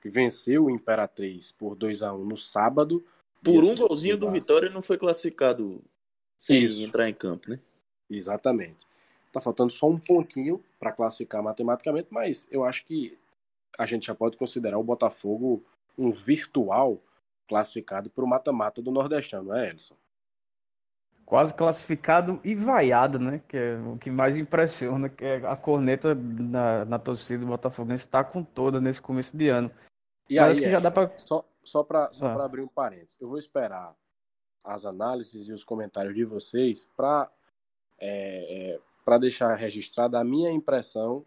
que 0.00 0.08
venceu 0.08 0.66
o 0.66 0.70
Imperatriz 0.70 1.52
por 1.52 1.74
2 1.74 2.02
a 2.02 2.12
1 2.12 2.24
no 2.24 2.36
sábado. 2.36 3.04
Por 3.42 3.64
um 3.64 3.74
golzinho 3.74 4.16
do 4.16 4.30
Vitória 4.30 4.70
não 4.70 4.82
foi 4.82 4.98
classificado 4.98 5.82
sem 6.36 6.64
Isso. 6.64 6.82
entrar 6.82 7.08
em 7.08 7.14
campo, 7.14 7.50
né? 7.50 7.58
Exatamente. 8.10 8.86
Tá 9.32 9.40
faltando 9.40 9.72
só 9.72 9.88
um 9.88 9.98
pontinho 9.98 10.62
para 10.78 10.92
classificar 10.92 11.42
matematicamente, 11.42 12.08
mas 12.10 12.46
eu 12.50 12.64
acho 12.64 12.84
que 12.84 13.18
a 13.78 13.86
gente 13.86 14.06
já 14.06 14.14
pode 14.14 14.36
considerar 14.36 14.78
o 14.78 14.84
Botafogo 14.84 15.64
um 15.98 16.10
virtual 16.10 17.00
classificado 17.48 18.10
para 18.10 18.24
o 18.24 18.28
mata-mata 18.28 18.82
do 18.82 18.90
Nordestão, 18.90 19.42
não 19.44 19.54
é, 19.56 19.70
Elson? 19.70 19.96
Quase 21.24 21.52
classificado 21.54 22.40
e 22.44 22.54
vaiado, 22.54 23.18
né? 23.18 23.40
Que 23.48 23.56
é 23.56 23.76
o 23.78 23.98
que 23.98 24.10
mais 24.10 24.36
impressiona, 24.36 25.08
que 25.08 25.24
é 25.24 25.36
a 25.46 25.56
corneta 25.56 26.14
na, 26.14 26.84
na 26.84 26.98
torcida 27.00 27.40
do 27.40 27.46
Botafoguense 27.46 28.04
está 28.04 28.22
com 28.22 28.44
toda 28.44 28.80
nesse 28.80 29.02
começo 29.02 29.36
de 29.36 29.48
ano. 29.48 29.70
E 30.30 30.36
Parece 30.36 30.60
aí, 30.60 30.66
que 30.66 30.70
já 30.70 30.78
dá 30.80 30.90
pra- 30.90 31.10
só, 31.18 31.44
só 31.64 31.82
para 31.82 32.12
só 32.12 32.26
Ah. 32.26 32.44
abrir 32.44 32.60
um 32.62 32.68
parênteses, 32.68 33.20
eu 33.20 33.28
vou 33.28 33.38
esperar 33.38 33.94
as 34.62 34.84
análises 34.86 35.48
e 35.48 35.52
os 35.52 35.64
comentários 35.64 36.14
de 36.14 36.24
vocês 36.24 36.84
para 36.96 37.30
é, 37.98 38.78
para 39.04 39.18
deixar 39.18 39.54
registrada 39.54 40.18
a 40.20 40.24
minha 40.24 40.50
impressão 40.50 41.24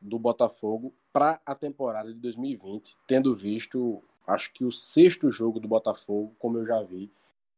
do 0.00 0.18
Botafogo 0.18 0.92
para 1.12 1.40
a 1.44 1.54
temporada 1.54 2.12
de 2.12 2.18
2020, 2.18 2.96
tendo 3.06 3.34
visto, 3.34 4.02
acho 4.26 4.52
que 4.52 4.64
o 4.64 4.72
sexto 4.72 5.30
jogo 5.30 5.60
do 5.60 5.68
Botafogo, 5.68 6.34
como 6.38 6.58
eu 6.58 6.64
já 6.64 6.82
vi 6.82 7.10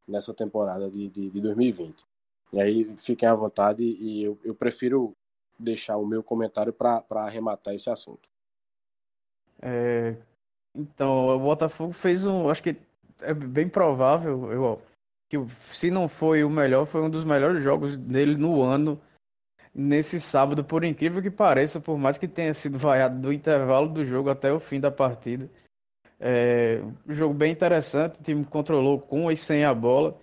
nessa 0.07 0.33
temporada 0.33 0.89
de, 0.89 1.07
de, 1.09 1.29
de 1.29 1.41
2020. 1.41 2.05
E 2.51 2.61
aí 2.61 2.95
fiquem 2.97 3.27
à 3.27 3.33
vontade 3.33 3.83
e 3.83 4.23
eu, 4.23 4.37
eu 4.43 4.53
prefiro 4.53 5.15
deixar 5.57 5.97
o 5.97 6.05
meu 6.05 6.21
comentário 6.21 6.73
para 6.73 7.03
arrematar 7.11 7.73
esse 7.73 7.89
assunto. 7.89 8.29
É, 9.61 10.15
então, 10.75 11.27
o 11.29 11.39
Botafogo 11.39 11.93
fez 11.93 12.25
um. 12.25 12.49
Acho 12.49 12.61
que 12.61 12.75
é 13.21 13.33
bem 13.33 13.69
provável 13.69 14.51
eu, 14.51 14.81
que, 15.29 15.37
se 15.71 15.89
não 15.89 16.07
foi 16.07 16.43
o 16.43 16.49
melhor, 16.49 16.85
foi 16.85 17.01
um 17.01 17.09
dos 17.09 17.23
melhores 17.23 17.63
jogos 17.63 17.97
dele 17.97 18.35
no 18.35 18.61
ano, 18.61 19.01
nesse 19.73 20.19
sábado, 20.19 20.63
por 20.63 20.83
incrível 20.83 21.21
que 21.21 21.31
pareça, 21.31 21.79
por 21.79 21.97
mais 21.97 22.17
que 22.17 22.27
tenha 22.27 22.53
sido 22.53 22.77
vaiado 22.77 23.19
do 23.19 23.33
intervalo 23.33 23.89
do 23.89 24.05
jogo 24.05 24.29
até 24.29 24.51
o 24.51 24.59
fim 24.59 24.79
da 24.79 24.91
partida. 24.91 25.49
É, 26.19 26.79
um 27.07 27.13
jogo 27.13 27.33
bem 27.33 27.51
interessante, 27.51 28.19
o 28.19 28.23
time 28.23 28.45
controlou 28.45 28.99
com 28.99 29.31
e 29.31 29.35
sem 29.35 29.65
a 29.65 29.73
bola. 29.73 30.17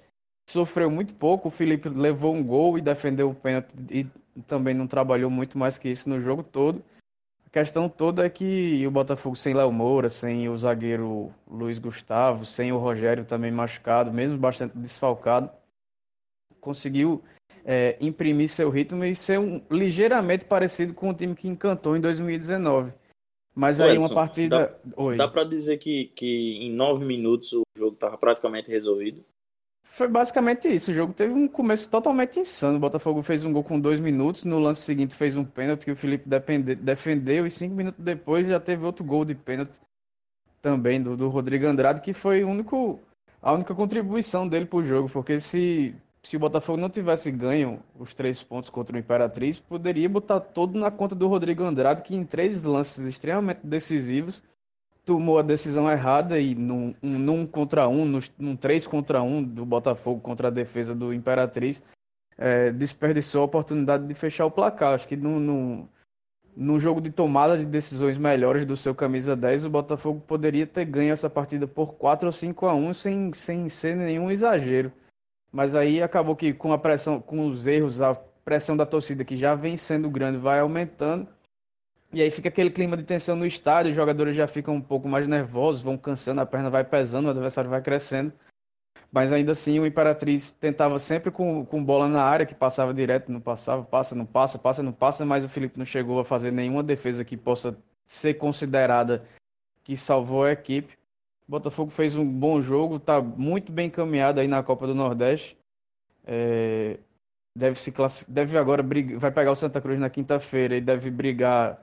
Sofreu 0.48 0.90
muito 0.90 1.14
pouco, 1.14 1.48
o 1.48 1.50
Felipe 1.50 1.88
levou 1.88 2.34
um 2.34 2.42
gol 2.42 2.78
e 2.78 2.80
defendeu 2.80 3.30
o 3.30 3.34
pênalti 3.34 3.68
e 3.90 4.06
também 4.46 4.74
não 4.74 4.86
trabalhou 4.86 5.30
muito 5.30 5.58
mais 5.58 5.76
que 5.78 5.88
isso 5.88 6.08
no 6.08 6.20
jogo 6.20 6.42
todo. 6.42 6.82
A 7.46 7.50
questão 7.50 7.88
toda 7.88 8.24
é 8.24 8.30
que 8.30 8.86
o 8.86 8.90
Botafogo 8.90 9.34
sem 9.34 9.52
Léo 9.52 9.72
Moura, 9.72 10.08
sem 10.08 10.48
o 10.48 10.56
zagueiro 10.56 11.32
Luiz 11.48 11.78
Gustavo, 11.78 12.44
sem 12.44 12.72
o 12.72 12.78
Rogério 12.78 13.24
também 13.24 13.50
machucado, 13.50 14.12
mesmo 14.12 14.38
bastante 14.38 14.78
desfalcado, 14.78 15.50
conseguiu 16.60 17.22
é, 17.72 17.96
imprimir 18.00 18.48
seu 18.48 18.68
ritmo 18.68 19.04
e 19.04 19.14
ser 19.14 19.38
um, 19.38 19.62
ligeiramente 19.70 20.44
parecido 20.44 20.92
com 20.92 21.10
o 21.10 21.14
time 21.14 21.36
que 21.36 21.46
encantou 21.46 21.96
em 21.96 22.00
2019. 22.00 22.92
Mas 23.54 23.78
Ô, 23.78 23.84
aí 23.84 23.96
uma 23.96 24.06
Edson, 24.06 24.14
partida. 24.14 24.80
Oi. 24.96 25.16
Dá 25.16 25.28
pra 25.28 25.44
dizer 25.44 25.78
que, 25.78 26.06
que 26.06 26.58
em 26.60 26.72
nove 26.72 27.04
minutos 27.04 27.52
o 27.52 27.62
jogo 27.78 27.94
tava 27.94 28.18
praticamente 28.18 28.68
resolvido. 28.68 29.24
Foi 29.84 30.08
basicamente 30.08 30.66
isso. 30.66 30.90
O 30.90 30.94
jogo 30.94 31.12
teve 31.12 31.32
um 31.32 31.46
começo 31.46 31.88
totalmente 31.88 32.40
insano. 32.40 32.76
O 32.76 32.80
Botafogo 32.80 33.22
fez 33.22 33.44
um 33.44 33.52
gol 33.52 33.62
com 33.62 33.78
dois 33.78 34.00
minutos. 34.00 34.44
No 34.44 34.58
lance 34.58 34.82
seguinte 34.82 35.14
fez 35.14 35.36
um 35.36 35.44
pênalti 35.44 35.84
que 35.84 35.92
o 35.92 35.96
Felipe 35.96 36.28
depende- 36.28 36.74
defendeu. 36.74 37.46
E 37.46 37.50
cinco 37.52 37.76
minutos 37.76 38.02
depois 38.02 38.48
já 38.48 38.58
teve 38.58 38.84
outro 38.84 39.04
gol 39.04 39.24
de 39.24 39.36
pênalti 39.36 39.78
também 40.60 41.00
do, 41.00 41.16
do 41.16 41.28
Rodrigo 41.28 41.66
Andrade, 41.66 42.00
que 42.00 42.12
foi 42.12 42.42
o 42.42 42.48
único, 42.48 42.98
a 43.40 43.52
única 43.52 43.76
contribuição 43.76 44.48
dele 44.48 44.66
pro 44.66 44.84
jogo. 44.84 45.08
Porque 45.08 45.38
se, 45.38 45.94
se 46.22 46.36
o 46.36 46.40
Botafogo 46.40 46.78
não 46.78 46.90
tivesse 46.90 47.30
ganho 47.30 47.82
os 47.98 48.12
três 48.12 48.42
pontos 48.42 48.68
contra 48.68 48.94
o 48.94 48.98
Imperatriz, 48.98 49.58
poderia 49.58 50.08
botar 50.08 50.40
todo 50.40 50.78
na 50.78 50.90
conta 50.90 51.14
do 51.14 51.26
Rodrigo 51.26 51.64
Andrade, 51.64 52.02
que 52.02 52.14
em 52.14 52.24
três 52.24 52.62
lances 52.62 52.98
extremamente 53.06 53.66
decisivos 53.66 54.42
tomou 55.04 55.38
a 55.38 55.42
decisão 55.42 55.90
errada 55.90 56.38
e 56.38 56.54
num, 56.54 56.94
um, 57.02 57.18
num 57.18 57.46
contra 57.46 57.88
um, 57.88 58.04
no, 58.04 58.20
num 58.38 58.54
três 58.54 58.86
contra 58.86 59.22
um 59.22 59.42
do 59.42 59.64
Botafogo 59.64 60.20
contra 60.20 60.48
a 60.48 60.50
defesa 60.50 60.94
do 60.94 61.12
Imperatriz, 61.12 61.82
é, 62.36 62.70
desperdiçou 62.70 63.42
a 63.42 63.46
oportunidade 63.46 64.06
de 64.06 64.14
fechar 64.14 64.46
o 64.46 64.50
placar. 64.50 64.94
Acho 64.94 65.08
que 65.08 65.16
num, 65.16 65.40
num, 65.40 65.88
num 66.54 66.78
jogo 66.78 67.00
de 67.00 67.10
tomada 67.10 67.56
de 67.56 67.64
decisões 67.64 68.18
melhores 68.18 68.66
do 68.66 68.76
seu 68.76 68.94
camisa 68.94 69.34
10, 69.34 69.64
o 69.64 69.70
Botafogo 69.70 70.20
poderia 70.20 70.66
ter 70.66 70.84
ganho 70.84 71.12
essa 71.12 71.30
partida 71.30 71.66
por 71.66 71.94
4 71.94 72.26
ou 72.26 72.32
5 72.32 72.66
a 72.66 72.74
1 72.74 72.94
sem, 72.94 73.32
sem 73.32 73.68
ser 73.68 73.96
nenhum 73.96 74.30
exagero. 74.30 74.92
Mas 75.52 75.74
aí 75.74 76.02
acabou 76.02 76.36
que 76.36 76.52
com 76.52 76.72
a 76.72 76.78
pressão, 76.78 77.20
com 77.20 77.46
os 77.46 77.66
erros, 77.66 78.00
a 78.00 78.14
pressão 78.44 78.76
da 78.76 78.86
torcida 78.86 79.24
que 79.24 79.36
já 79.36 79.54
vem 79.54 79.76
sendo 79.76 80.08
grande 80.08 80.38
vai 80.38 80.60
aumentando. 80.60 81.28
E 82.12 82.20
aí 82.20 82.30
fica 82.30 82.48
aquele 82.48 82.70
clima 82.70 82.96
de 82.96 83.04
tensão 83.04 83.36
no 83.36 83.46
estádio, 83.46 83.90
os 83.90 83.96
jogadores 83.96 84.36
já 84.36 84.46
ficam 84.46 84.74
um 84.74 84.80
pouco 84.80 85.08
mais 85.08 85.28
nervosos, 85.28 85.82
vão 85.82 85.96
cansando, 85.96 86.40
a 86.40 86.46
perna 86.46 86.68
vai 86.68 86.82
pesando, 86.82 87.26
o 87.26 87.30
adversário 87.30 87.70
vai 87.70 87.80
crescendo. 87.80 88.32
Mas 89.12 89.32
ainda 89.32 89.52
assim 89.52 89.78
o 89.78 89.86
Imperatriz 89.86 90.52
tentava 90.52 90.98
sempre 90.98 91.30
com, 91.30 91.64
com 91.64 91.84
bola 91.84 92.08
na 92.08 92.22
área, 92.22 92.46
que 92.46 92.54
passava 92.54 92.94
direto, 92.94 93.30
não 93.30 93.40
passava, 93.40 93.84
passa, 93.84 94.14
não 94.14 94.26
passa, 94.26 94.58
passa, 94.58 94.82
não 94.82 94.92
passa, 94.92 95.24
mas 95.24 95.44
o 95.44 95.48
Felipe 95.48 95.78
não 95.78 95.86
chegou 95.86 96.20
a 96.20 96.24
fazer 96.24 96.52
nenhuma 96.52 96.82
defesa 96.82 97.24
que 97.24 97.36
possa 97.36 97.76
ser 98.06 98.34
considerada 98.34 99.24
que 99.82 99.96
salvou 99.96 100.44
a 100.44 100.52
equipe. 100.52 100.96
O 101.50 101.58
Botafogo 101.58 101.90
fez 101.90 102.14
um 102.14 102.24
bom 102.24 102.62
jogo, 102.62 102.94
está 102.94 103.20
muito 103.20 103.72
bem 103.72 103.88
encaminhado 103.88 104.38
aí 104.38 104.46
na 104.46 104.62
Copa 104.62 104.86
do 104.86 104.94
Nordeste. 104.94 105.58
É, 106.24 106.96
deve 107.58 107.80
se 107.80 107.90
classif... 107.90 108.24
deve 108.30 108.56
agora 108.56 108.84
brigar, 108.84 109.18
vai 109.18 109.32
pegar 109.32 109.50
o 109.50 109.56
Santa 109.56 109.80
Cruz 109.80 109.98
na 109.98 110.08
quinta-feira 110.08 110.76
e 110.76 110.80
deve 110.80 111.10
brigar 111.10 111.82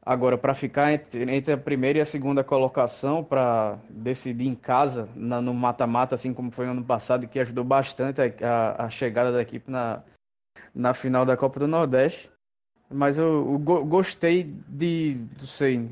agora 0.00 0.38
para 0.38 0.54
ficar 0.54 0.92
entre, 0.92 1.28
entre, 1.34 1.52
a 1.52 1.58
primeira 1.58 1.98
e 1.98 2.00
a 2.00 2.04
segunda 2.04 2.44
colocação 2.44 3.24
para 3.24 3.76
decidir 3.90 4.46
em 4.46 4.54
casa 4.54 5.08
na, 5.16 5.42
no 5.42 5.52
mata-mata, 5.52 6.14
assim 6.14 6.32
como 6.32 6.52
foi 6.52 6.66
no 6.66 6.70
ano 6.70 6.84
passado, 6.84 7.26
que 7.26 7.40
ajudou 7.40 7.64
bastante 7.64 8.22
a, 8.22 8.26
a, 8.40 8.84
a, 8.84 8.88
chegada 8.88 9.32
da 9.32 9.42
equipe 9.42 9.68
na, 9.68 10.00
na 10.72 10.94
final 10.94 11.26
da 11.26 11.36
Copa 11.36 11.58
do 11.58 11.66
Nordeste. 11.66 12.30
Mas 12.88 13.18
eu, 13.18 13.26
eu 13.26 13.58
go, 13.58 13.84
gostei 13.84 14.44
de, 14.44 15.16
não 15.40 15.46
sei, 15.48 15.90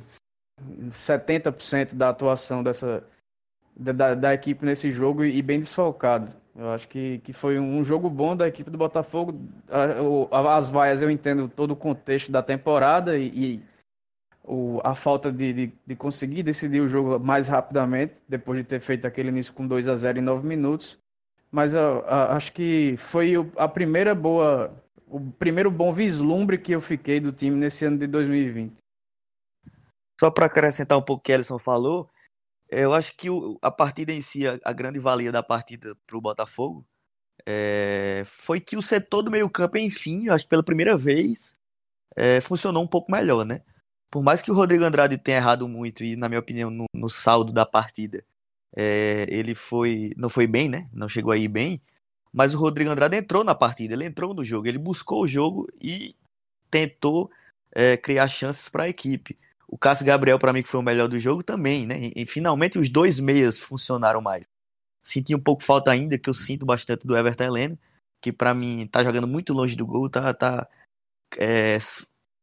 70% 0.90 1.94
da 1.94 2.08
atuação 2.10 2.62
dessa 2.62 3.02
da, 3.76 4.14
da, 4.14 4.34
equipe 4.34 4.64
nesse 4.64 4.90
jogo 4.90 5.24
e 5.24 5.40
bem 5.40 5.60
desfalcado. 5.60 6.30
Eu 6.54 6.70
acho 6.70 6.88
que, 6.88 7.18
que 7.18 7.32
foi 7.32 7.58
um 7.58 7.82
jogo 7.82 8.10
bom 8.10 8.36
da 8.36 8.46
equipe 8.46 8.70
do 8.70 8.76
Botafogo. 8.76 9.40
As 10.30 10.68
vaias 10.68 11.00
eu 11.00 11.10
entendo 11.10 11.48
todo 11.48 11.70
o 11.70 11.76
contexto 11.76 12.30
da 12.30 12.42
temporada 12.42 13.16
e, 13.16 13.28
e 13.28 13.62
o, 14.44 14.80
a 14.82 14.94
falta 14.94 15.30
de, 15.30 15.52
de, 15.52 15.72
de, 15.86 15.96
conseguir 15.96 16.42
decidir 16.42 16.80
o 16.80 16.88
jogo 16.88 17.18
mais 17.18 17.46
rapidamente, 17.46 18.14
depois 18.28 18.58
de 18.58 18.64
ter 18.64 18.80
feito 18.80 19.06
aquele 19.06 19.28
início 19.28 19.52
com 19.52 19.66
2 19.66 19.88
a 19.88 19.96
0 19.96 20.18
em 20.18 20.22
9 20.22 20.46
minutos. 20.46 20.98
Mas 21.50 21.72
eu, 21.72 21.80
eu, 21.80 22.04
acho 22.04 22.52
que 22.52 22.96
foi 22.98 23.34
a 23.56 23.68
primeira 23.68 24.14
boa, 24.14 24.72
o 25.06 25.20
primeiro 25.20 25.70
bom 25.70 25.92
vislumbre 25.92 26.58
que 26.58 26.72
eu 26.72 26.80
fiquei 26.80 27.20
do 27.20 27.32
time 27.32 27.56
nesse 27.56 27.84
ano 27.84 27.96
de 27.96 28.06
2020. 28.06 28.72
Só 30.20 30.30
para 30.30 30.44
acrescentar 30.44 30.98
um 30.98 31.02
pouco 31.02 31.20
o 31.20 31.24
que 31.24 31.32
Ellison 31.32 31.58
falou, 31.58 32.06
eu 32.68 32.92
acho 32.92 33.16
que 33.16 33.30
o, 33.30 33.58
a 33.62 33.70
partida 33.70 34.12
em 34.12 34.20
si, 34.20 34.46
a, 34.46 34.60
a 34.62 34.70
grande 34.70 34.98
valia 34.98 35.32
da 35.32 35.42
partida 35.42 35.96
para 36.06 36.14
o 36.14 36.20
Botafogo, 36.20 36.86
é, 37.46 38.22
foi 38.26 38.60
que 38.60 38.76
o 38.76 38.82
setor 38.82 39.22
do 39.22 39.30
meio-campo, 39.30 39.78
enfim, 39.78 40.28
acho 40.28 40.44
que 40.44 40.50
pela 40.50 40.62
primeira 40.62 40.94
vez, 40.94 41.56
é, 42.14 42.38
funcionou 42.42 42.82
um 42.82 42.86
pouco 42.86 43.10
melhor, 43.10 43.46
né? 43.46 43.62
Por 44.10 44.22
mais 44.22 44.42
que 44.42 44.50
o 44.50 44.54
Rodrigo 44.54 44.84
Andrade 44.84 45.16
tenha 45.16 45.38
errado 45.38 45.66
muito, 45.66 46.04
e 46.04 46.14
na 46.16 46.28
minha 46.28 46.40
opinião, 46.40 46.68
no, 46.70 46.84
no 46.92 47.08
saldo 47.08 47.50
da 47.50 47.64
partida, 47.64 48.22
é, 48.76 49.24
ele 49.30 49.54
foi. 49.54 50.12
não 50.18 50.28
foi 50.28 50.46
bem, 50.46 50.68
né? 50.68 50.86
Não 50.92 51.08
chegou 51.08 51.32
aí 51.32 51.48
bem. 51.48 51.80
Mas 52.30 52.52
o 52.52 52.58
Rodrigo 52.58 52.90
Andrade 52.90 53.16
entrou 53.16 53.42
na 53.42 53.54
partida, 53.54 53.94
ele 53.94 54.04
entrou 54.04 54.34
no 54.34 54.44
jogo, 54.44 54.68
ele 54.68 54.76
buscou 54.76 55.22
o 55.22 55.26
jogo 55.26 55.66
e 55.80 56.14
tentou 56.70 57.30
é, 57.72 57.96
criar 57.96 58.28
chances 58.28 58.68
para 58.68 58.84
a 58.84 58.88
equipe. 58.90 59.38
O 59.70 59.78
Cássio 59.78 60.04
Gabriel, 60.04 60.38
para 60.38 60.52
mim, 60.52 60.62
que 60.62 60.68
foi 60.68 60.80
o 60.80 60.82
melhor 60.82 61.08
do 61.08 61.18
jogo 61.20 61.44
também, 61.44 61.86
né? 61.86 62.10
E, 62.16 62.26
finalmente 62.26 62.76
os 62.76 62.88
dois 62.88 63.20
meias 63.20 63.56
funcionaram 63.56 64.20
mais. 64.20 64.42
Senti 65.00 65.32
um 65.32 65.38
pouco 65.40 65.62
falta 65.62 65.92
ainda, 65.92 66.18
que 66.18 66.28
eu 66.28 66.34
sinto 66.34 66.66
bastante 66.66 67.06
do 67.06 67.16
Everton 67.16 67.44
Heleno, 67.44 67.78
que 68.20 68.32
para 68.32 68.52
mim 68.52 68.86
tá 68.88 69.04
jogando 69.04 69.28
muito 69.28 69.52
longe 69.52 69.76
do 69.76 69.86
gol, 69.86 70.10
tá, 70.10 70.34
tá 70.34 70.68
é, 71.38 71.78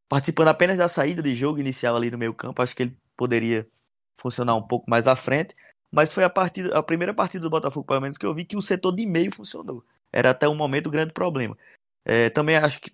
participando 0.08 0.48
apenas 0.48 0.78
da 0.78 0.88
saída 0.88 1.22
de 1.22 1.36
jogo 1.36 1.60
inicial 1.60 1.98
ali 1.98 2.10
no 2.10 2.18
meio 2.18 2.34
campo. 2.34 2.62
Acho 2.62 2.74
que 2.74 2.84
ele 2.84 2.98
poderia 3.18 3.68
funcionar 4.18 4.56
um 4.56 4.64
pouco 4.64 4.90
mais 4.90 5.06
à 5.06 5.16
frente. 5.16 5.54
Mas 5.92 6.12
foi 6.12 6.24
a, 6.24 6.30
partida, 6.30 6.78
a 6.78 6.84
primeira 6.84 7.14
partida 7.14 7.42
do 7.42 7.50
Botafogo, 7.50 7.86
pelo 7.86 8.02
menos, 8.02 8.18
que 8.18 8.26
eu 8.26 8.34
vi 8.34 8.46
que 8.46 8.58
o 8.58 8.62
setor 8.62 8.96
de 8.96 9.06
meio 9.06 9.34
funcionou. 9.34 9.84
Era 10.12 10.32
até 10.32 10.48
o 10.48 10.56
momento 10.56 10.88
o 10.88 10.92
grande 10.92 11.14
problema. 11.14 11.58
É, 12.06 12.30
também 12.30 12.56
acho 12.56 12.80
que 12.80 12.92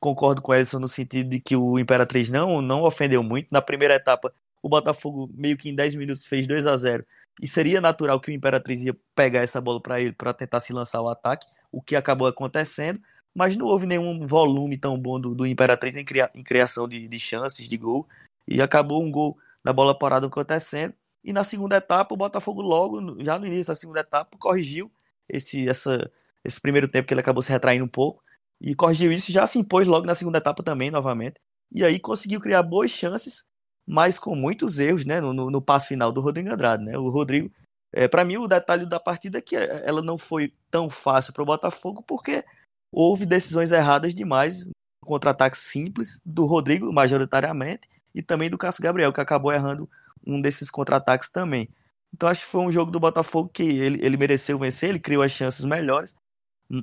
concordo 0.00 0.42
com 0.42 0.52
o 0.52 0.54
Edson 0.54 0.78
no 0.78 0.88
sentido 0.88 1.30
de 1.30 1.40
que 1.40 1.56
o 1.56 1.78
Imperatriz 1.78 2.30
não, 2.30 2.60
não 2.60 2.82
ofendeu 2.82 3.22
muito. 3.22 3.48
Na 3.50 3.62
primeira 3.62 3.94
etapa, 3.94 4.32
o 4.62 4.68
Botafogo 4.68 5.30
meio 5.34 5.56
que 5.56 5.68
em 5.68 5.74
10 5.74 5.94
minutos 5.94 6.26
fez 6.26 6.46
2 6.46 6.66
a 6.66 6.76
0 6.76 7.04
e 7.40 7.46
seria 7.46 7.80
natural 7.80 8.20
que 8.20 8.30
o 8.30 8.34
Imperatriz 8.34 8.82
ia 8.82 8.96
pegar 9.14 9.40
essa 9.42 9.60
bola 9.60 9.80
para 9.80 10.00
ele 10.00 10.12
para 10.12 10.32
tentar 10.32 10.60
se 10.60 10.72
lançar 10.72 11.00
o 11.00 11.08
ataque, 11.08 11.46
o 11.70 11.82
que 11.82 11.94
acabou 11.94 12.26
acontecendo, 12.26 13.00
mas 13.34 13.56
não 13.56 13.66
houve 13.66 13.86
nenhum 13.86 14.26
volume 14.26 14.78
tão 14.78 14.98
bom 14.98 15.20
do, 15.20 15.34
do 15.34 15.46
Imperatriz 15.46 15.94
em, 15.96 16.04
cria, 16.04 16.30
em 16.34 16.42
criação 16.42 16.88
de, 16.88 17.06
de 17.06 17.18
chances 17.18 17.68
de 17.68 17.76
gol 17.76 18.08
e 18.48 18.62
acabou 18.62 19.02
um 19.02 19.10
gol 19.10 19.36
na 19.62 19.72
bola 19.72 19.96
parada 19.96 20.26
acontecendo. 20.26 20.94
E 21.22 21.32
na 21.32 21.44
segunda 21.44 21.76
etapa, 21.76 22.14
o 22.14 22.16
Botafogo 22.16 22.62
logo, 22.62 23.22
já 23.22 23.38
no 23.38 23.46
início 23.46 23.66
da 23.72 23.74
segunda 23.74 24.00
etapa, 24.00 24.36
corrigiu 24.38 24.90
esse, 25.28 25.68
essa, 25.68 26.10
esse 26.44 26.60
primeiro 26.60 26.88
tempo 26.88 27.06
que 27.06 27.12
ele 27.12 27.20
acabou 27.20 27.42
se 27.42 27.50
retraindo 27.50 27.84
um 27.84 27.88
pouco 27.88 28.22
e 28.60 28.74
corrigiu 28.74 29.12
isso, 29.12 29.30
já 29.32 29.46
se 29.46 29.58
impôs 29.58 29.86
logo 29.86 30.06
na 30.06 30.14
segunda 30.14 30.38
etapa 30.38 30.62
também, 30.62 30.90
novamente. 30.90 31.36
E 31.72 31.84
aí 31.84 31.98
conseguiu 31.98 32.40
criar 32.40 32.62
boas 32.62 32.90
chances, 32.90 33.44
mas 33.86 34.18
com 34.18 34.34
muitos 34.34 34.78
erros, 34.78 35.04
né, 35.04 35.20
no, 35.20 35.50
no, 35.50 35.62
passo 35.62 35.88
final 35.88 36.12
do 36.12 36.20
Rodrigo 36.20 36.50
Andrade, 36.50 36.84
né? 36.84 36.96
O 36.96 37.08
Rodrigo, 37.10 37.50
é, 37.92 38.08
para 38.08 38.24
mim, 38.24 38.36
o 38.36 38.48
detalhe 38.48 38.86
da 38.86 38.98
partida 38.98 39.38
é 39.38 39.42
que 39.42 39.56
ela 39.56 40.02
não 40.02 40.16
foi 40.18 40.52
tão 40.70 40.88
fácil 40.88 41.32
para 41.32 41.42
o 41.42 41.46
Botafogo, 41.46 42.02
porque 42.02 42.44
houve 42.90 43.26
decisões 43.26 43.72
erradas 43.72 44.14
demais, 44.14 44.68
contra-ataques 45.02 45.60
simples 45.60 46.20
do 46.24 46.46
Rodrigo, 46.46 46.92
majoritariamente, 46.92 47.88
e 48.14 48.22
também 48.22 48.50
do 48.50 48.58
Cássio 48.58 48.82
Gabriel, 48.82 49.12
que 49.12 49.20
acabou 49.20 49.52
errando 49.52 49.88
um 50.26 50.40
desses 50.40 50.70
contra-ataques 50.70 51.30
também. 51.30 51.68
Então 52.12 52.28
acho 52.28 52.40
que 52.40 52.46
foi 52.46 52.62
um 52.62 52.72
jogo 52.72 52.90
do 52.90 52.98
Botafogo 52.98 53.50
que 53.52 53.62
ele, 53.62 54.04
ele 54.04 54.16
mereceu 54.16 54.58
vencer, 54.58 54.88
ele 54.88 54.98
criou 54.98 55.22
as 55.22 55.32
chances 55.32 55.64
melhores, 55.64 56.14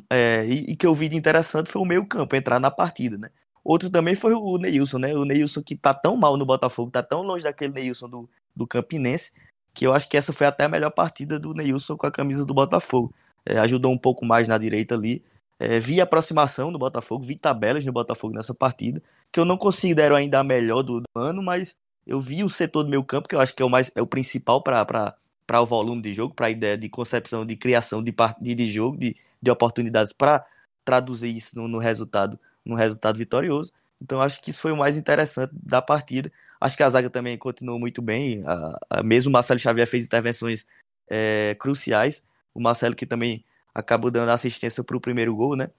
é, 0.10 0.46
e, 0.46 0.72
e, 0.72 0.76
que 0.76 0.86
eu 0.86 0.96
vi 0.96 1.10
de 1.10 1.18
interessante 1.18 1.70
foi 1.70 1.82
o 1.82 1.86
meio 1.86 2.06
campo, 2.06 2.36
entrar 2.36 2.60
na 2.60 2.72
partida, 2.72 3.18
né? 3.18 3.30
Outro 3.64 3.90
também 3.90 4.16
foi 4.16 4.34
o 4.34 4.58
Neilson, 4.58 4.98
né? 4.98 5.14
O 5.14 5.24
Neilson 5.24 5.62
que 5.62 5.76
tá 5.76 5.94
tão 5.94 6.18
mal 6.18 6.38
no 6.38 6.46
Botafogo, 6.46 6.92
tá 6.92 7.02
tão 7.02 7.22
longe 7.22 7.44
daquele 7.44 7.74
Neilson 7.74 8.10
do, 8.10 8.30
do 8.56 8.68
Campinense, 8.68 9.32
que 9.74 9.88
eu 9.88 9.94
acho 9.94 10.08
que 10.08 10.18
essa 10.18 10.34
foi 10.34 10.48
até 10.48 10.66
a 10.66 10.70
melhor 10.70 10.92
partida 10.92 11.40
do 11.40 11.54
Neilson 11.54 11.98
com 11.98 12.06
a 12.06 12.12
camisa 12.12 12.46
do 12.46 12.54
Botafogo. 12.54 13.14
É, 13.46 13.58
ajudou 13.60 13.92
um 13.92 13.98
pouco 13.98 14.26
mais 14.26 14.48
na 14.48 14.58
direita 14.58 14.96
ali. 14.96 15.24
É, 15.60 15.80
vi 15.80 16.02
aproximação 16.02 16.72
do 16.72 16.80
Botafogo, 16.80 17.24
vi 17.24 17.36
tabelas 17.36 17.86
no 17.86 17.92
Botafogo 17.92 18.34
nessa 18.34 18.54
partida, 18.54 19.02
que 19.32 19.40
eu 19.40 19.46
não 19.46 19.58
considero 19.58 20.16
ainda 20.16 20.40
a 20.40 20.44
melhor 20.44 20.82
do, 20.84 21.02
do 21.02 21.08
ano, 21.16 21.42
mas 21.42 21.78
eu 22.06 22.20
vi 22.20 22.44
o 22.44 22.50
setor 22.50 22.84
do 22.84 22.90
meio 22.90 23.04
campo, 23.04 23.28
que 23.30 23.36
eu 23.36 23.40
acho 23.40 23.56
que 23.56 23.62
é 23.62 23.66
o, 23.66 23.70
mais, 23.70 23.92
é 23.96 24.02
o 24.02 24.08
principal 24.08 24.62
para 24.62 25.16
o 25.62 25.66
volume 25.66 26.02
de 26.02 26.12
jogo, 26.12 26.34
para 26.34 26.48
a 26.48 26.50
ideia 26.50 26.78
de 26.78 26.90
concepção, 26.90 27.46
de 27.46 27.56
criação 27.56 28.04
de, 28.04 28.14
de, 28.42 28.56
de 28.56 28.68
jogo, 28.68 28.98
de, 28.98 29.16
de 29.44 29.52
oportunidades 29.52 30.14
para 30.14 30.46
traduzir 30.86 31.36
isso 31.36 31.56
no, 31.56 31.68
no, 31.68 31.78
resultado, 31.78 32.40
no 32.66 32.76
resultado 32.76 33.18
vitorioso. 33.18 33.72
Então 34.02 34.22
acho 34.22 34.42
que 34.42 34.52
isso 34.52 34.62
foi 34.62 34.72
o 34.72 34.78
mais 34.78 34.98
interessante 34.98 35.52
da 35.54 35.82
partida. 35.82 36.32
Acho 36.60 36.78
que 36.78 36.84
a 36.84 36.90
zaga 36.90 37.10
também 37.10 37.38
continuou 37.38 37.78
muito 37.80 38.02
bem. 38.02 38.44
A, 38.46 38.80
a, 38.90 39.04
mesmo 39.04 39.30
o 39.30 39.34
Marcelo 39.34 39.60
Xavier 39.60 39.88
fez 39.88 40.06
intervenções 40.06 40.66
é, 41.10 41.56
cruciais. 41.60 42.24
O 42.54 42.62
Marcelo 42.62 42.96
que 42.96 43.06
também 43.06 43.44
acabou 43.76 44.10
dando 44.10 44.30
assistência 44.30 44.84
para 44.84 44.96
o 44.96 45.02
primeiro 45.02 45.36
gol, 45.36 45.56
né? 45.56 45.70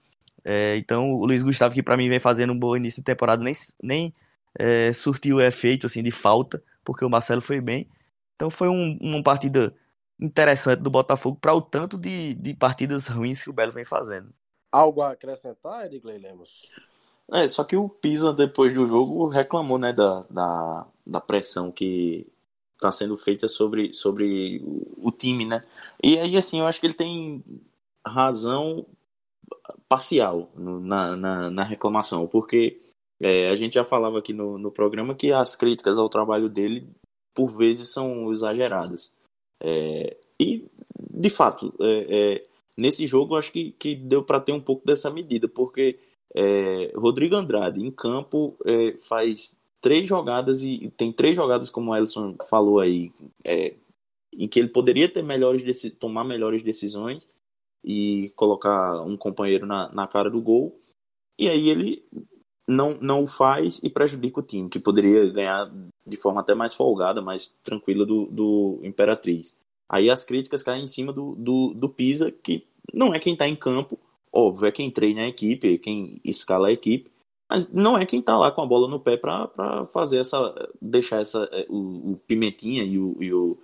É, 0.43 0.77
então 0.77 1.11
o 1.11 1.25
Luiz 1.25 1.41
Gustavo 1.41 1.73
que 1.73 1.81
para 1.81 1.97
mim 1.97 2.07
vem 2.07 2.19
fazendo 2.19 2.53
um 2.53 2.59
bom 2.59 2.75
início 2.75 3.01
de 3.01 3.05
temporada 3.05 3.43
nem, 3.43 3.53
nem 3.81 4.13
é, 4.57 4.93
surtiu 4.93 5.41
efeito 5.41 5.87
assim 5.87 6.03
de 6.03 6.11
falta 6.11 6.61
porque 6.83 7.03
o 7.03 7.09
Marcelo 7.09 7.41
foi 7.41 7.59
bem. 7.59 7.87
Então 8.35 8.49
foi 8.49 8.69
um, 8.69 8.97
uma 9.01 9.23
partida 9.23 9.73
interessante 10.19 10.81
do 10.81 10.89
Botafogo 10.89 11.37
para 11.39 11.53
o 11.53 11.61
tanto 11.61 11.97
de, 11.97 12.33
de 12.33 12.53
partidas 12.53 13.07
ruins 13.07 13.43
que 13.43 13.49
o 13.49 13.53
Belo 13.53 13.71
vem 13.71 13.85
fazendo. 13.85 14.33
Algo 14.71 15.01
a 15.01 15.11
acrescentar, 15.11 15.85
Edgley 15.85 16.17
Lemos? 16.17 16.69
É, 17.31 17.47
só 17.47 17.63
que 17.63 17.75
o 17.75 17.89
Pisa, 17.89 18.33
depois 18.33 18.73
do 18.73 18.85
jogo, 18.85 19.27
reclamou 19.27 19.77
né, 19.77 19.91
da, 19.91 20.25
da, 20.29 20.87
da 21.05 21.21
pressão 21.21 21.71
que 21.71 22.27
está 22.75 22.91
sendo 22.91 23.17
feita 23.17 23.47
sobre, 23.47 23.93
sobre 23.93 24.61
o, 24.63 25.07
o 25.07 25.11
time, 25.11 25.45
né? 25.45 25.63
E 26.03 26.19
aí, 26.19 26.37
assim, 26.37 26.59
eu 26.59 26.67
acho 26.67 26.79
que 26.79 26.85
ele 26.85 26.93
tem 26.93 27.43
razão 28.05 28.85
parcial 29.87 30.51
no, 30.55 30.79
na, 30.79 31.15
na, 31.15 31.49
na, 31.49 31.63
reclamação, 31.63 32.27
porque 32.27 32.79
é, 33.19 33.49
a 33.49 33.55
gente 33.55 33.73
já 33.73 33.83
falava 33.83 34.19
aqui 34.19 34.33
no, 34.33 34.57
no 34.57 34.71
programa 34.71 35.15
que 35.15 35.31
as 35.31 35.55
críticas 35.55 35.97
ao 35.97 36.09
trabalho 36.09 36.49
dele, 36.49 36.87
por 37.33 37.47
vezes, 37.47 37.89
são 37.89 38.31
exageradas. 38.31 39.13
É, 39.61 40.17
e, 40.39 40.65
de 41.09 41.29
fato, 41.29 41.73
é, 41.79 42.07
é 42.09 42.43
nesse 42.77 43.07
jogo 43.07 43.35
acho 43.35 43.51
que, 43.51 43.71
que 43.71 43.95
deu 43.95 44.23
para 44.23 44.39
ter 44.39 44.51
um 44.51 44.59
pouco 44.59 44.85
dessa 44.85 45.09
medida, 45.09 45.47
porque 45.47 45.97
é, 46.35 46.91
Rodrigo 46.95 47.35
Andrade 47.35 47.81
em 47.81 47.91
campo 47.91 48.57
é, 48.65 48.97
faz 48.97 49.61
três 49.81 50.07
jogadas 50.09 50.63
e 50.63 50.91
tem 50.97 51.11
três 51.11 51.35
jogadas, 51.35 51.69
como 51.69 51.91
o 51.91 51.95
Elson 51.95 52.35
falou 52.49 52.79
aí, 52.79 53.11
em 54.33 54.47
que 54.47 54.59
ele 54.59 54.69
poderia 54.69 55.07
ter 55.07 55.23
melhores 55.23 55.95
tomar 55.99 56.23
melhores 56.23 56.63
decisões 56.63 57.29
e 57.83 58.33
colocar 58.35 59.01
um 59.03 59.15
companheiro 59.15 59.65
na, 59.67 59.89
na 59.93 60.07
cara 60.07 60.29
do 60.29 60.41
gol. 60.41 60.81
E 61.37 61.47
aí 61.47 61.69
ele 61.69 62.03
não, 62.67 62.95
não 63.01 63.23
o 63.23 63.27
faz 63.27 63.81
e 63.83 63.89
prejudica 63.89 64.39
o 64.39 64.43
time, 64.43 64.69
que 64.69 64.79
poderia 64.79 65.29
ganhar 65.31 65.71
de 66.05 66.17
forma 66.17 66.41
até 66.41 66.55
mais 66.55 66.73
folgada, 66.73 67.21
mais 67.21 67.55
tranquila 67.63 68.05
do, 68.05 68.25
do 68.25 68.79
Imperatriz. 68.83 69.57
Aí 69.87 70.09
as 70.09 70.23
críticas 70.23 70.63
caem 70.63 70.83
em 70.83 70.87
cima 70.87 71.13
do, 71.13 71.35
do, 71.35 71.73
do 71.73 71.89
Pisa, 71.89 72.31
que 72.31 72.65
não 72.93 73.13
é 73.13 73.19
quem 73.19 73.33
está 73.33 73.47
em 73.47 73.55
campo, 73.55 73.99
óbvio, 74.31 74.67
é 74.67 74.71
quem 74.71 74.89
treina 74.89 75.21
a 75.21 75.27
equipe, 75.27 75.77
quem 75.77 76.19
escala 76.23 76.67
a 76.67 76.71
equipe, 76.71 77.09
mas 77.49 77.71
não 77.71 77.97
é 77.97 78.05
quem 78.05 78.19
está 78.19 78.37
lá 78.37 78.51
com 78.51 78.61
a 78.61 78.65
bola 78.65 78.87
no 78.87 78.99
pé 78.99 79.17
para 79.17 79.85
fazer 79.93 80.19
essa. 80.19 80.53
deixar 80.81 81.21
essa, 81.21 81.47
é, 81.51 81.65
o, 81.69 82.13
o 82.13 82.17
Pimentinha 82.27 82.83
e, 82.83 82.97
o, 82.97 83.15
e 83.21 83.31
o, 83.31 83.57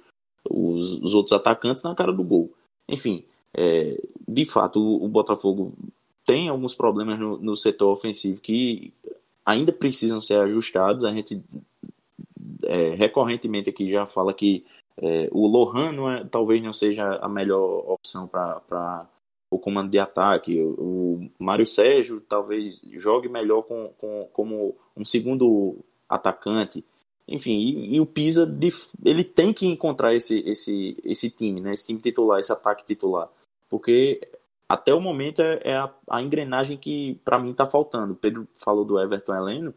os, 0.48 0.94
os, 0.94 1.16
outros 1.16 1.34
atacantes 1.34 1.84
na 1.84 1.96
cara 1.96 2.14
do 2.14 2.24
gol. 2.24 2.54
Enfim, 2.88 3.26
é, 3.56 4.00
de 4.28 4.46
fato, 4.46 4.80
o, 4.80 5.04
o 5.04 5.08
Botafogo 5.08 5.74
tem 6.26 6.50
alguns 6.50 6.76
problemas 6.76 7.20
no, 7.20 7.38
no 7.38 7.56
setor 7.56 7.92
ofensivo 7.92 8.40
que 8.42 8.94
ainda 9.46 9.72
precisam 9.72 10.22
ser 10.22 10.36
ajustados. 10.36 11.04
A 11.04 11.12
gente 11.12 11.42
é, 12.64 12.96
recorrentemente 12.96 13.70
aqui 13.70 13.92
já 13.92 14.06
fala 14.06 14.34
que 14.34 14.66
é, 14.98 15.28
o 15.32 15.48
Lohan 15.48 15.92
não 15.92 16.12
é, 16.12 16.24
talvez 16.26 16.62
não 16.62 16.74
seja 16.74 17.16
a 17.16 17.28
melhor 17.28 17.84
opção 17.92 18.28
para 18.28 19.08
o 19.50 19.58
comando 19.58 19.90
de 19.90 20.00
ataque. 20.00 20.62
O, 20.62 21.30
o 21.40 21.44
Mário 21.44 21.66
Sérgio 21.66 22.22
talvez 22.22 22.82
jogue 22.94 23.28
melhor 23.28 23.64
com, 23.64 23.92
com, 23.98 24.28
como 24.32 24.76
um 24.96 25.06
segundo 25.06 25.78
atacante. 26.08 26.84
Enfim, 27.28 27.60
e, 27.60 27.96
e, 27.96 28.00
o 28.00 28.06
Pisa 28.06 28.46
ele 29.06 29.24
tem 29.24 29.54
que 29.54 29.66
encontrar 29.66 30.14
esse, 30.14 30.40
esse, 30.48 30.98
esse 31.04 31.30
time, 31.30 31.62
né? 31.62 31.74
esse 31.74 31.88
time 31.88 32.00
titular, 32.00 32.40
esse 32.40 32.52
ataque 32.52 32.86
titular. 32.86 33.30
porque 33.70 34.28
até 34.72 34.94
o 34.94 35.02
momento 35.02 35.42
é, 35.42 35.60
é 35.66 35.76
a, 35.76 35.92
a, 36.10 36.22
engrenagem 36.22 36.78
que 36.78 37.20
para 37.26 37.38
mim 37.38 37.52
está 37.52 37.66
faltando. 37.66 38.16
Pedro 38.16 38.48
falou 38.56 38.86
do 38.86 38.98
Everton 38.98 39.36
Heleno, 39.36 39.74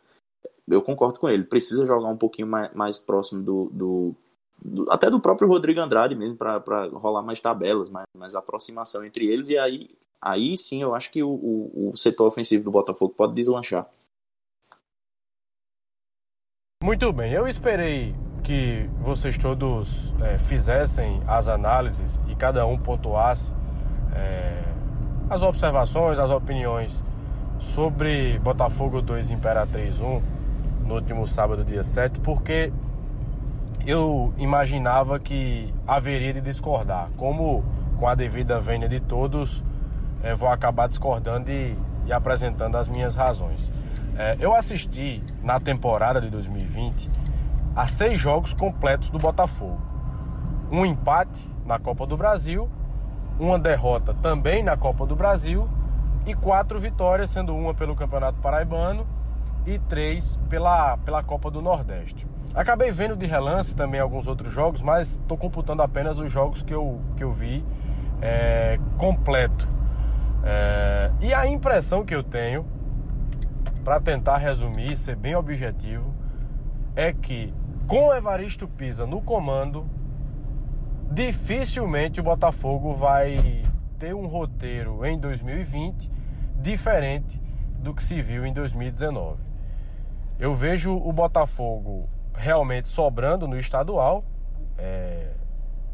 eu 0.68 0.80
concordo 0.80 1.18
com 1.18 1.28
ele. 1.28 1.42
Precisa 1.42 1.84
jogar 1.84 2.08
um 2.08 2.16
pouquinho 2.16 2.46
mais, 2.46 2.72
mais 2.72 2.98
próximo 2.98 3.42
do, 3.42 3.70
do, 3.72 4.14
do, 4.62 4.90
até 4.92 5.10
do 5.10 5.18
próprio 5.18 5.48
Rodrigo 5.48 5.80
Andrade 5.80 6.14
mesmo 6.14 6.36
para 6.36 6.86
rolar 6.92 7.22
mais 7.22 7.40
tabelas, 7.40 7.90
mais, 7.90 8.06
mais 8.16 8.36
aproximação 8.36 9.04
entre 9.04 9.26
eles 9.26 9.48
e 9.48 9.58
aí 9.58 9.90
aí 10.22 10.56
sim 10.56 10.80
eu 10.80 10.94
acho 10.94 11.10
que 11.10 11.22
o, 11.22 11.28
o, 11.28 11.90
o 11.90 11.96
setor 11.96 12.28
ofensivo 12.28 12.62
do 12.62 12.70
Botafogo 12.70 13.12
pode 13.16 13.34
deslanchar. 13.34 13.88
Muito 16.82 17.12
bem, 17.12 17.32
eu 17.32 17.48
esperei 17.48 18.14
que 18.44 18.88
vocês 19.00 19.36
todos 19.36 20.12
é, 20.22 20.38
fizessem 20.38 21.20
as 21.26 21.48
análises 21.48 22.20
e 22.28 22.36
cada 22.36 22.64
um 22.66 22.78
pontuasse 22.78 23.52
é, 24.14 24.73
as 25.28 25.42
observações, 25.42 26.18
as 26.18 26.30
opiniões 26.30 27.02
sobre 27.58 28.38
Botafogo 28.40 29.00
2 29.00 29.30
Imperatriz 29.30 30.00
1 30.00 30.22
no 30.86 30.94
último 30.94 31.26
sábado, 31.26 31.64
dia 31.64 31.82
7, 31.82 32.20
porque 32.20 32.72
eu 33.86 34.32
imaginava 34.36 35.18
que 35.18 35.72
haveria 35.86 36.32
de 36.32 36.40
discordar. 36.40 37.08
Como 37.16 37.64
com 37.98 38.06
a 38.06 38.14
devida 38.14 38.60
vênia 38.60 38.88
de 38.88 39.00
todos, 39.00 39.64
é, 40.22 40.34
vou 40.34 40.48
acabar 40.48 40.88
discordando 40.88 41.50
e, 41.50 41.76
e, 42.06 42.12
apresentando 42.12 42.76
as 42.76 42.88
minhas 42.88 43.14
razões. 43.14 43.72
É, 44.16 44.36
eu 44.38 44.54
assisti 44.54 45.22
na 45.42 45.58
temporada 45.58 46.20
de 46.20 46.28
2020 46.28 47.10
a 47.74 47.86
seis 47.86 48.20
jogos 48.20 48.52
completos 48.54 49.10
do 49.10 49.18
Botafogo. 49.18 49.80
Um 50.70 50.84
empate 50.84 51.40
na 51.64 51.78
Copa 51.78 52.06
do 52.06 52.16
Brasil 52.16 52.68
uma 53.38 53.58
derrota 53.58 54.14
também 54.14 54.62
na 54.62 54.76
Copa 54.76 55.06
do 55.06 55.16
Brasil 55.16 55.68
e 56.26 56.34
quatro 56.34 56.78
vitórias, 56.80 57.30
sendo 57.30 57.54
uma 57.54 57.74
pelo 57.74 57.94
Campeonato 57.94 58.38
Paraibano 58.40 59.06
e 59.66 59.78
três 59.78 60.38
pela, 60.48 60.96
pela 60.98 61.22
Copa 61.22 61.50
do 61.50 61.60
Nordeste. 61.60 62.26
Acabei 62.54 62.92
vendo 62.92 63.16
de 63.16 63.26
relance 63.26 63.74
também 63.74 64.00
alguns 64.00 64.26
outros 64.26 64.52
jogos, 64.52 64.80
mas 64.80 65.12
estou 65.12 65.36
computando 65.36 65.82
apenas 65.82 66.18
os 66.18 66.30
jogos 66.30 66.62
que 66.62 66.72
eu, 66.72 67.00
que 67.16 67.24
eu 67.24 67.32
vi 67.32 67.64
é, 68.22 68.78
completo. 68.96 69.68
É, 70.44 71.10
e 71.20 71.34
a 71.34 71.46
impressão 71.46 72.04
que 72.04 72.14
eu 72.14 72.22
tenho, 72.22 72.64
para 73.82 74.00
tentar 74.00 74.36
resumir, 74.36 74.96
ser 74.96 75.16
bem 75.16 75.34
objetivo, 75.34 76.14
é 76.94 77.12
que 77.12 77.52
com 77.86 78.06
o 78.06 78.14
Evaristo 78.14 78.68
Pisa 78.68 79.04
no 79.04 79.20
comando, 79.20 79.84
dificilmente 81.14 82.18
o 82.18 82.24
Botafogo 82.24 82.92
vai 82.92 83.62
ter 84.00 84.12
um 84.12 84.26
roteiro 84.26 85.06
em 85.06 85.16
2020 85.16 86.10
diferente 86.60 87.40
do 87.78 87.94
que 87.94 88.02
se 88.02 88.20
viu 88.20 88.44
em 88.44 88.52
2019. 88.52 89.38
Eu 90.40 90.52
vejo 90.56 90.92
o 90.92 91.12
Botafogo 91.12 92.08
realmente 92.34 92.88
sobrando 92.88 93.46
no 93.46 93.56
estadual. 93.56 94.24
É, 94.76 95.30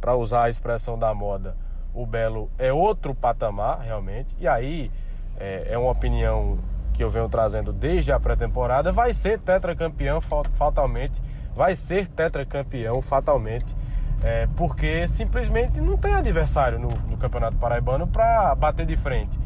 Para 0.01 0.17
usar 0.17 0.45
a 0.45 0.49
expressão 0.49 0.99
da 0.99 1.13
moda, 1.13 1.55
o 1.93 2.07
Belo 2.07 2.51
é 2.57 2.73
outro 2.73 3.15
patamar, 3.15 3.81
realmente. 3.81 4.35
E 4.41 4.49
aí 4.49 4.91
é, 5.37 5.67
é 5.73 5.79
uma 5.79 5.91
opinião 5.91 6.59
que 6.95 7.05
eu 7.05 7.11
venho 7.11 7.29
trazendo 7.29 7.75
desde 7.75 8.11
a 8.11 8.19
pré-temporada. 8.19 8.91
Vai 8.91 9.13
ser 9.13 9.39
tetracampeão 9.39 10.19
fatalmente. 10.55 11.21
Vai 11.55 11.77
ser 11.77 12.09
tetracampeão 12.09 13.03
fatalmente 13.03 13.77
é, 14.23 14.47
porque 14.57 15.09
simplesmente 15.09 15.81
não 15.81 15.97
tem 15.97 16.15
adversário 16.15 16.79
no, 16.79 16.89
no 17.09 17.17
Campeonato 17.17 17.57
Paraibano 17.57 18.07
para 18.07 18.55
bater 18.55 18.87
de 18.87 18.97
frente, 18.97 19.39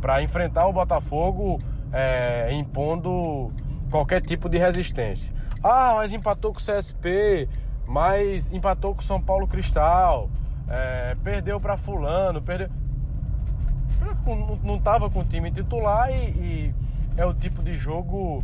para 0.00 0.22
enfrentar 0.22 0.66
o 0.66 0.72
Botafogo 0.72 1.60
é, 1.92 2.52
impondo 2.52 3.52
qualquer 3.90 4.22
tipo 4.22 4.48
de 4.48 4.58
resistência. 4.58 5.32
Ah, 5.62 5.94
mas 5.96 6.12
empatou 6.12 6.52
com 6.52 6.58
o 6.58 6.62
CSP, 6.62 7.48
mas 7.86 8.52
empatou 8.52 8.94
com 8.94 9.00
o 9.00 9.04
São 9.04 9.20
Paulo 9.20 9.46
Cristal, 9.46 10.30
é, 10.68 11.14
perdeu 11.22 11.60
para 11.60 11.76
Fulano, 11.76 12.40
perdeu. 12.40 12.68
Não 14.64 14.76
estava 14.76 15.10
com 15.10 15.20
o 15.20 15.24
time 15.24 15.50
titular 15.50 16.10
e, 16.10 16.14
e 16.14 16.74
é 17.16 17.24
o 17.26 17.34
tipo 17.34 17.62
de 17.62 17.74
jogo 17.74 18.42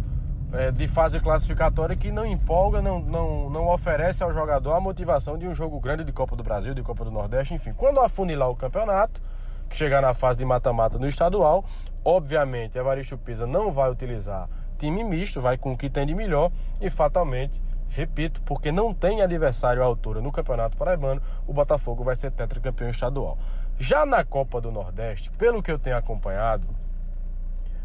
é, 0.53 0.71
de 0.71 0.89
fase 0.89 1.21
classificatória 1.21 1.95
que 1.95 2.11
não 2.11 2.25
empolga, 2.25 2.81
não, 2.81 3.01
não, 3.01 3.51
não 3.51 3.69
oferece 3.69 4.23
ao 4.23 4.33
jogador 4.33 4.73
a 4.73 4.81
motivação 4.81 5.37
de 5.37 5.47
um 5.47 5.55
jogo 5.55 5.79
grande 5.79 6.05
de 6.05 6.13
Copa 6.13 6.35
do 6.35 6.43
Brasil, 6.43 6.75
de 6.75 6.83
Copa 6.83 7.05
do 7.05 7.11
Nordeste, 7.11 7.55
enfim. 7.55 7.73
Quando 7.73 8.01
afunilar 8.01 8.49
o 8.49 8.57
campeonato, 8.57 9.21
que 9.69 9.77
chegar 9.77 10.01
na 10.01 10.15
fase 10.15 10.39
de 10.39 10.45
mata-mata 10.45 10.99
no 10.99 11.07
estadual, 11.07 11.65
obviamente 12.05 12.79
Evaristo 12.79 13.19
Pisa 13.19 13.47
não 13.47 13.71
vai 13.71 13.91
utilizar 13.91 14.49
time 14.79 15.05
misto, 15.05 15.41
vai 15.41 15.59
com 15.59 15.73
o 15.73 15.77
que 15.77 15.91
tem 15.91 16.07
de 16.07 16.15
melhor 16.15 16.51
e 16.81 16.89
fatalmente, 16.89 17.61
repito, 17.91 18.41
porque 18.43 18.71
não 18.73 18.95
tem 18.95 19.21
adversário 19.21 19.83
à 19.83 19.85
altura 19.85 20.21
no 20.21 20.33
Campeonato 20.33 20.77
Paraibano, 20.77 21.21
o 21.47 21.53
Botafogo 21.53 22.05
vai 22.05 22.17
ser 22.17 22.31
tetracampeão 22.31 22.89
estadual. 22.89 23.37
Já 23.79 24.07
na 24.07 24.25
Copa 24.25 24.61
do 24.61 24.71
Nordeste, 24.71 25.31
pelo 25.33 25.63
que 25.63 25.71
eu 25.71 25.79
tenho 25.79 25.97
acompanhado, 25.97 26.67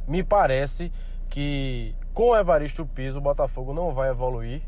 me 0.08 0.24
parece 0.24 0.92
que 1.34 1.96
com 2.14 2.30
o 2.30 2.38
Evaristo 2.38 2.86
Piso, 2.86 3.18
o 3.18 3.22
Botafogo 3.22 3.74
não 3.74 3.92
vai 3.92 4.12
evoluir 4.12 4.62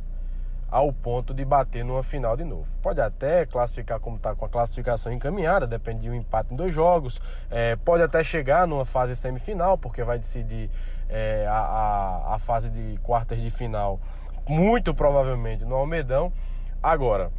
ao 0.67 0.91
ponto 0.91 1.31
de 1.31 1.45
bater 1.45 1.85
numa 1.85 2.01
final 2.01 2.35
de 2.35 2.43
novo. 2.43 2.65
Pode 2.81 2.99
até 2.99 3.45
classificar 3.45 3.99
como 3.99 4.17
está 4.17 4.33
com 4.33 4.45
a 4.45 4.49
classificação 4.49 5.13
encaminhada, 5.13 5.67
depende 5.67 6.01
de 6.01 6.09
um 6.09 6.15
empate 6.15 6.51
em 6.51 6.57
dois 6.57 6.73
jogos. 6.73 7.21
É, 7.51 7.75
pode 7.75 8.01
até 8.01 8.23
chegar 8.23 8.65
numa 8.65 8.83
fase 8.83 9.15
semifinal, 9.15 9.77
porque 9.77 10.03
vai 10.03 10.17
decidir 10.17 10.71
é, 11.07 11.45
a, 11.47 11.53
a, 11.53 12.33
a, 12.33 12.39
fase 12.39 12.71
de 12.71 12.97
quartas 13.03 13.39
de 13.39 13.51
final, 13.51 13.99
muito 14.49 14.91
provavelmente 14.91 15.63
no 15.63 15.75
Almedão. 15.75 16.33
Agora, 16.81 17.31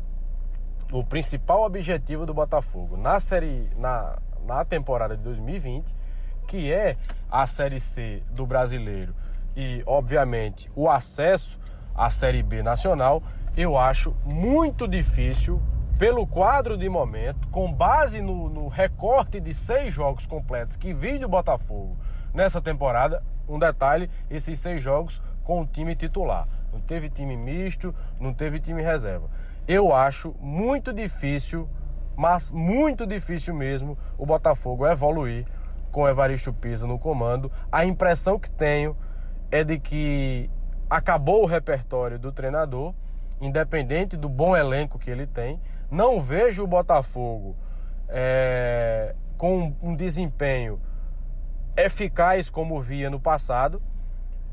o 0.93 1.03
principal 1.03 1.65
objetivo 1.65 2.27
do 2.27 2.33
Botafogo 2.33 2.97
na 2.97 3.19
série 3.19 3.69
na, 3.77 4.19
na 4.47 4.65
temporada 4.65 5.17
de 5.17 5.25
2020, 5.25 6.06
que 6.47 6.73
é 6.73 6.97
a 7.31 7.47
Série 7.47 7.81
C 7.81 8.23
do 8.31 8.47
Brasileiro 8.47 9.15
e, 9.57 9.83
obviamente, 9.87 10.71
o 10.75 10.89
acesso 10.89 11.59
à 11.95 12.11
Série 12.11 12.43
B 12.43 12.63
nacional, 12.63 13.23
eu 13.57 13.79
acho 13.79 14.15
muito 14.25 14.87
difícil, 14.87 15.61
pelo 15.99 16.27
quadro 16.27 16.77
de 16.77 16.89
momento, 16.91 17.49
com 17.49 17.73
base 17.73 18.21
no, 18.21 18.51
no 18.51 18.69
recorte 18.69 19.41
de 19.41 19.55
seis 19.55 19.95
jogos 19.95 20.27
completos 20.27 20.77
que 20.77 20.93
vi 20.93 21.19
do 21.19 21.27
Botafogo 21.27 21.97
nessa 22.35 22.61
temporada. 22.61 23.23
Um 23.49 23.59
detalhe: 23.59 24.11
esses 24.31 24.59
seis 24.59 24.83
jogos 24.83 25.23
com 25.43 25.63
o 25.63 25.67
time 25.67 25.97
titular. 25.97 26.47
Não 26.71 26.81
teve 26.81 27.09
time 27.09 27.35
misto, 27.35 27.95
não 28.21 28.35
teve 28.35 28.61
time 28.61 28.83
reserva. 28.83 29.31
Eu 29.67 29.95
acho 29.95 30.35
muito 30.39 30.93
difícil, 30.93 31.67
mas 32.15 32.51
muito 32.51 33.07
difícil 33.07 33.55
mesmo, 33.55 33.97
o 34.19 34.27
Botafogo 34.27 34.87
evoluir 34.87 35.47
com 35.97 36.07
Evaristo 36.07 36.53
Pisa 36.53 36.87
no 36.87 36.99
comando. 36.99 37.51
A 37.73 37.87
impressão 37.87 38.39
que 38.39 38.51
tenho 38.51 38.95
é 39.51 39.65
de 39.65 39.79
que 39.79 40.51
acabou 40.91 41.43
o 41.43 41.47
repertório 41.47 42.19
do 42.19 42.31
treinador, 42.31 42.93
independente 43.41 44.15
do 44.15 44.29
bom 44.29 44.55
elenco 44.55 44.99
que 44.99 45.11
ele 45.11 45.27
tem. 45.27 45.59
Não 45.91 46.21
vejo 46.21 46.63
o 46.63 46.67
Botafogo 46.67 47.57
é, 48.11 49.15
com 49.39 49.75
um 49.81 49.97
desempenho 49.97 50.79
eficaz 51.75 52.51
como 52.51 52.79
via 52.79 53.09
no 53.09 53.19
passado. 53.19 53.81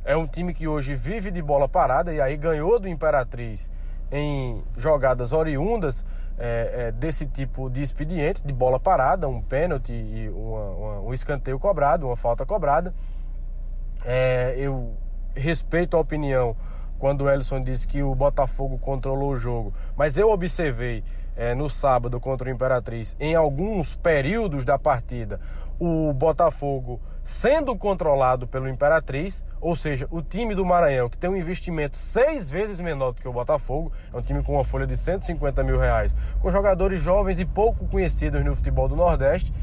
É 0.05 0.15
um 0.15 0.25
time 0.25 0.53
que 0.53 0.65
hoje 0.65 0.95
vive 0.95 1.29
de 1.29 1.41
bola 1.41 1.67
parada 1.67 2.13
e 2.13 2.21
aí 2.21 2.37
ganhou 2.37 2.79
do 2.79 2.87
Imperatriz 2.87 3.69
em 4.09 4.63
jogadas 4.77 5.33
oriundas 5.33 6.05
é, 6.37 6.87
é, 6.87 6.91
desse 6.91 7.25
tipo 7.25 7.69
de 7.69 7.81
expediente, 7.81 8.41
de 8.45 8.53
bola 8.53 8.79
parada, 8.79 9.27
um 9.27 9.41
pênalti 9.41 9.93
e 9.93 10.29
uma, 10.29 10.69
uma, 10.69 10.99
um 11.01 11.13
escanteio 11.13 11.59
cobrado, 11.59 12.07
uma 12.07 12.15
falta 12.15 12.45
cobrada. 12.45 12.93
É, 14.05 14.55
eu 14.57 14.93
respeito 15.35 15.95
a 15.95 15.99
opinião 15.99 16.55
quando 16.99 17.21
o 17.21 17.29
Ellison 17.29 17.59
disse 17.59 17.87
que 17.87 18.01
o 18.01 18.15
Botafogo 18.15 18.77
controlou 18.77 19.31
o 19.31 19.37
jogo, 19.37 19.73
mas 19.95 20.17
eu 20.17 20.29
observei 20.29 21.03
é, 21.35 21.53
no 21.53 21.69
sábado 21.69 22.19
contra 22.19 22.49
o 22.49 22.51
Imperatriz, 22.51 23.15
em 23.19 23.35
alguns 23.35 23.95
períodos 23.95 24.63
da 24.63 24.77
partida, 24.79 25.39
o 25.79 26.13
Botafogo 26.13 27.01
sendo 27.23 27.75
controlado 27.75 28.45
pelo 28.45 28.67
Imperatriz, 28.67 29.45
ou 29.61 29.75
seja, 29.75 30.07
o 30.11 30.21
time 30.21 30.53
do 30.53 30.65
Maranhão, 30.65 31.09
que 31.09 31.17
tem 31.17 31.29
um 31.29 31.35
investimento 31.35 31.97
seis 31.97 32.49
vezes 32.49 32.79
menor 32.79 33.13
do 33.13 33.21
que 33.21 33.27
o 33.27 33.33
Botafogo, 33.33 33.91
é 34.13 34.17
um 34.17 34.21
time 34.21 34.43
com 34.43 34.53
uma 34.53 34.63
folha 34.63 34.85
de 34.85 34.97
150 34.97 35.63
mil 35.63 35.79
reais, 35.79 36.15
com 36.41 36.51
jogadores 36.51 37.01
jovens 37.01 37.39
e 37.39 37.45
pouco 37.45 37.87
conhecidos 37.87 38.43
no 38.43 38.55
futebol 38.55 38.89
do 38.89 38.95
Nordeste, 38.95 39.53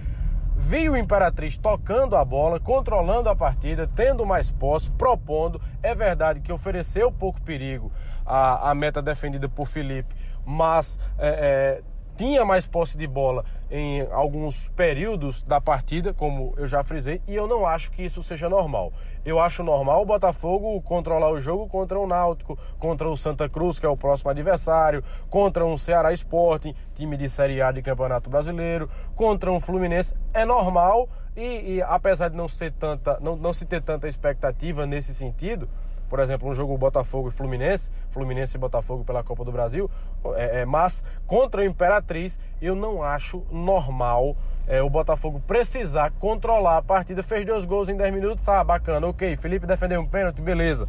viu 0.56 0.92
o 0.92 0.96
Imperatriz 0.96 1.56
tocando 1.56 2.16
a 2.16 2.24
bola, 2.24 2.60
controlando 2.60 3.28
a 3.28 3.36
partida, 3.36 3.88
tendo 3.94 4.26
mais 4.26 4.50
posse, 4.50 4.90
propondo. 4.92 5.60
É 5.82 5.94
verdade 5.94 6.40
que 6.40 6.52
ofereceu 6.52 7.10
pouco 7.10 7.40
perigo 7.40 7.90
à 8.24 8.72
meta 8.74 9.02
defendida 9.02 9.48
por 9.48 9.66
Felipe, 9.66 10.14
mas 10.44 10.98
é, 11.18 11.28
é, 11.28 11.82
tinha 12.20 12.44
mais 12.44 12.66
posse 12.66 12.98
de 12.98 13.06
bola 13.06 13.46
em 13.70 14.02
alguns 14.12 14.68
períodos 14.76 15.42
da 15.42 15.58
partida, 15.58 16.12
como 16.12 16.52
eu 16.58 16.66
já 16.66 16.84
frisei, 16.84 17.22
e 17.26 17.34
eu 17.34 17.46
não 17.46 17.64
acho 17.64 17.90
que 17.90 18.02
isso 18.02 18.22
seja 18.22 18.46
normal. 18.46 18.92
Eu 19.24 19.40
acho 19.40 19.62
normal 19.62 20.02
o 20.02 20.04
Botafogo 20.04 20.82
controlar 20.82 21.30
o 21.30 21.40
jogo 21.40 21.66
contra 21.66 21.98
o 21.98 22.06
Náutico, 22.06 22.58
contra 22.78 23.08
o 23.08 23.16
Santa 23.16 23.48
Cruz, 23.48 23.80
que 23.80 23.86
é 23.86 23.88
o 23.88 23.96
próximo 23.96 24.30
adversário, 24.30 25.02
contra 25.30 25.64
um 25.64 25.78
Ceará 25.78 26.12
Sporting, 26.12 26.74
time 26.94 27.16
de 27.16 27.26
Série 27.26 27.62
A 27.62 27.72
de 27.72 27.80
Campeonato 27.80 28.28
Brasileiro, 28.28 28.90
contra 29.16 29.50
um 29.50 29.58
Fluminense. 29.58 30.14
É 30.34 30.44
normal 30.44 31.08
e, 31.34 31.76
e 31.76 31.82
apesar 31.82 32.28
de 32.28 32.36
não, 32.36 32.48
ser 32.48 32.70
tanta, 32.72 33.18
não, 33.18 33.34
não 33.34 33.54
se 33.54 33.64
ter 33.64 33.80
tanta 33.80 34.06
expectativa 34.06 34.84
nesse 34.84 35.14
sentido, 35.14 35.66
por 36.10 36.18
exemplo, 36.18 36.48
um 36.48 36.54
jogo 36.56 36.76
Botafogo 36.76 37.28
e 37.28 37.30
Fluminense, 37.30 37.88
Fluminense 38.10 38.56
e 38.56 38.60
Botafogo 38.60 39.04
pela 39.04 39.22
Copa 39.22 39.44
do 39.44 39.52
Brasil, 39.52 39.88
é, 40.34 40.60
é, 40.60 40.64
mas 40.64 41.02
contra 41.26 41.60
o 41.60 41.64
Imperatriz 41.64 42.38
eu 42.60 42.74
não 42.74 43.02
acho 43.02 43.44
normal 43.50 44.36
é, 44.66 44.80
o 44.82 44.88
Botafogo 44.88 45.40
precisar 45.46 46.12
controlar 46.12 46.76
a 46.76 46.82
partida. 46.82 47.22
Fez 47.22 47.44
dois 47.44 47.64
gols 47.64 47.88
em 47.88 47.96
10 47.96 48.14
minutos, 48.14 48.48
ah, 48.48 48.62
bacana, 48.62 49.06
ok. 49.06 49.36
Felipe 49.36 49.66
defendeu 49.66 50.00
um 50.00 50.06
pênalti, 50.06 50.40
beleza. 50.40 50.88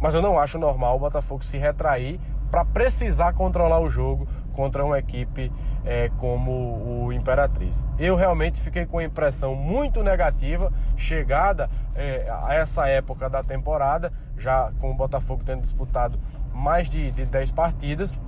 Mas 0.00 0.14
eu 0.14 0.22
não 0.22 0.38
acho 0.38 0.58
normal 0.58 0.96
o 0.96 1.00
Botafogo 1.00 1.44
se 1.44 1.58
retrair 1.58 2.18
para 2.50 2.64
precisar 2.64 3.34
controlar 3.34 3.80
o 3.80 3.90
jogo 3.90 4.26
contra 4.54 4.84
uma 4.84 4.98
equipe 4.98 5.52
é, 5.84 6.10
como 6.18 7.04
o 7.06 7.12
Imperatriz. 7.12 7.86
Eu 7.98 8.16
realmente 8.16 8.60
fiquei 8.60 8.86
com 8.86 8.98
a 8.98 9.04
impressão 9.04 9.54
muito 9.54 10.02
negativa, 10.02 10.72
chegada 10.96 11.70
é, 11.94 12.26
a 12.42 12.54
essa 12.54 12.88
época 12.88 13.28
da 13.28 13.42
temporada, 13.42 14.12
já 14.36 14.72
com 14.80 14.90
o 14.90 14.94
Botafogo 14.94 15.42
tendo 15.44 15.60
disputado 15.60 16.18
mais 16.52 16.88
de, 16.88 17.10
de 17.10 17.24
10 17.24 17.52
partidas, 17.52 18.18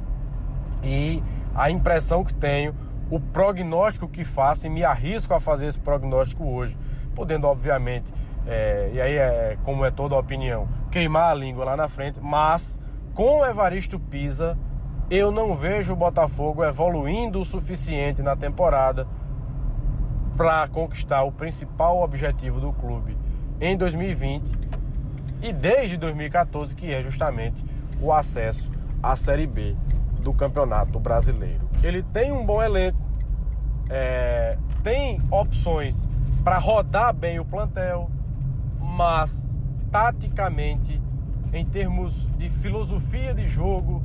e 0.82 1.22
a 1.54 1.70
impressão 1.70 2.24
que 2.24 2.34
tenho, 2.34 2.74
o 3.10 3.20
prognóstico 3.20 4.08
que 4.08 4.24
faço, 4.24 4.66
e 4.66 4.70
me 4.70 4.84
arrisco 4.84 5.34
a 5.34 5.40
fazer 5.40 5.66
esse 5.66 5.78
prognóstico 5.78 6.44
hoje, 6.44 6.76
podendo, 7.14 7.46
obviamente, 7.46 8.12
é, 8.46 8.90
e 8.92 9.00
aí 9.00 9.16
é 9.16 9.58
como 9.62 9.84
é 9.84 9.90
toda 9.90 10.14
a 10.14 10.18
opinião, 10.18 10.68
queimar 10.90 11.30
a 11.30 11.34
língua 11.34 11.64
lá 11.64 11.76
na 11.76 11.88
frente, 11.88 12.18
mas 12.20 12.80
com 13.14 13.40
o 13.40 13.46
Evaristo 13.46 14.00
Pisa 14.00 14.58
eu 15.10 15.30
não 15.30 15.54
vejo 15.54 15.92
o 15.92 15.96
Botafogo 15.96 16.64
evoluindo 16.64 17.40
o 17.40 17.44
suficiente 17.44 18.22
na 18.22 18.34
temporada 18.34 19.06
para 20.36 20.66
conquistar 20.68 21.22
o 21.22 21.30
principal 21.30 22.02
objetivo 22.02 22.58
do 22.58 22.72
clube 22.72 23.16
em 23.60 23.76
2020 23.76 24.50
e 25.42 25.52
desde 25.52 25.96
2014, 25.98 26.74
que 26.74 26.90
é 26.92 27.02
justamente 27.02 27.64
o 28.00 28.12
acesso 28.12 28.70
à 29.02 29.14
Série 29.14 29.46
B 29.46 29.76
do 30.22 30.32
Campeonato 30.32 30.98
Brasileiro. 30.98 31.68
Ele 31.82 32.02
tem 32.02 32.32
um 32.32 32.44
bom 32.46 32.62
elenco, 32.62 32.98
é, 33.90 34.56
tem 34.82 35.20
opções 35.30 36.08
para 36.42 36.58
rodar 36.58 37.12
bem 37.14 37.38
o 37.38 37.44
plantel, 37.44 38.10
mas 38.80 39.56
taticamente, 39.90 41.00
em 41.52 41.64
termos 41.64 42.28
de 42.38 42.48
filosofia 42.48 43.34
de 43.34 43.46
jogo, 43.46 44.02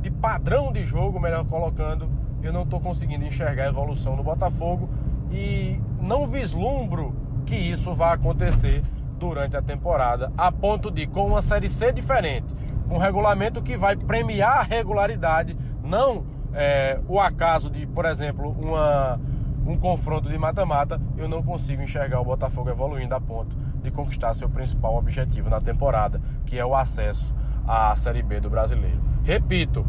de 0.00 0.10
padrão 0.10 0.72
de 0.72 0.82
jogo, 0.82 1.20
melhor 1.20 1.44
colocando, 1.44 2.08
eu 2.42 2.52
não 2.52 2.62
estou 2.62 2.80
conseguindo 2.80 3.24
enxergar 3.24 3.64
a 3.64 3.68
evolução 3.68 4.16
no 4.16 4.22
Botafogo 4.22 4.88
e 5.30 5.80
não 6.00 6.26
vislumbro 6.26 7.14
que 7.46 7.56
isso 7.56 7.94
vá 7.94 8.12
acontecer 8.12 8.82
durante 9.18 9.56
a 9.56 9.62
temporada, 9.62 10.32
a 10.36 10.52
ponto 10.52 10.90
de, 10.90 11.06
com 11.06 11.26
uma 11.26 11.40
Série 11.40 11.68
C 11.68 11.92
diferente, 11.92 12.54
um 12.90 12.98
regulamento 12.98 13.62
que 13.62 13.76
vai 13.76 13.96
premiar 13.96 14.58
a 14.58 14.62
regularidade, 14.62 15.56
não 15.82 16.24
é, 16.52 17.00
o 17.08 17.20
acaso 17.20 17.68
de, 17.68 17.86
por 17.86 18.04
exemplo, 18.04 18.50
uma, 18.50 19.20
um 19.66 19.76
confronto 19.76 20.28
de 20.28 20.38
mata-mata, 20.38 21.00
eu 21.16 21.28
não 21.28 21.42
consigo 21.42 21.82
enxergar 21.82 22.20
o 22.20 22.24
Botafogo 22.24 22.70
evoluindo 22.70 23.14
a 23.14 23.20
ponto 23.20 23.56
de 23.82 23.90
conquistar 23.90 24.34
seu 24.34 24.48
principal 24.48 24.96
objetivo 24.96 25.50
na 25.50 25.60
temporada, 25.60 26.20
que 26.46 26.58
é 26.58 26.64
o 26.64 26.74
acesso 26.74 27.34
à 27.66 27.94
Série 27.96 28.22
B 28.22 28.40
do 28.40 28.48
brasileiro. 28.48 29.00
Repito, 29.24 29.84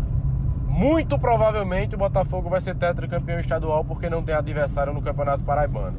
muito 0.68 1.18
provavelmente 1.18 1.96
o 1.96 1.98
Botafogo 1.98 2.50
vai 2.50 2.60
ser 2.60 2.76
tetracampeão 2.76 3.40
estadual 3.40 3.86
porque 3.86 4.10
não 4.10 4.24
tem 4.24 4.36
adversário 4.36 4.94
no 4.94 5.02
Campeonato 5.02 5.44
Paraibano. 5.44 5.98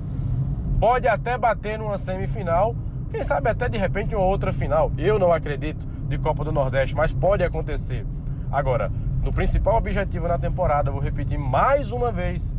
Pode 0.78 1.08
até 1.08 1.38
bater 1.38 1.78
numa 1.78 1.96
semifinal, 1.96 2.74
quem 3.10 3.24
sabe 3.24 3.48
até 3.48 3.68
de 3.68 3.78
repente 3.78 4.14
uma 4.14 4.24
outra 4.24 4.52
final. 4.52 4.90
Eu 4.98 5.18
não 5.18 5.32
acredito 5.32 5.86
de 6.08 6.18
Copa 6.18 6.44
do 6.44 6.52
Nordeste, 6.52 6.94
mas 6.94 7.12
pode 7.12 7.42
acontecer. 7.42 8.06
Agora, 8.50 8.90
no 9.22 9.32
principal 9.32 9.76
objetivo 9.76 10.28
na 10.28 10.38
temporada, 10.38 10.90
vou 10.90 11.00
repetir 11.00 11.38
mais 11.38 11.90
uma 11.90 12.12
vez, 12.12 12.54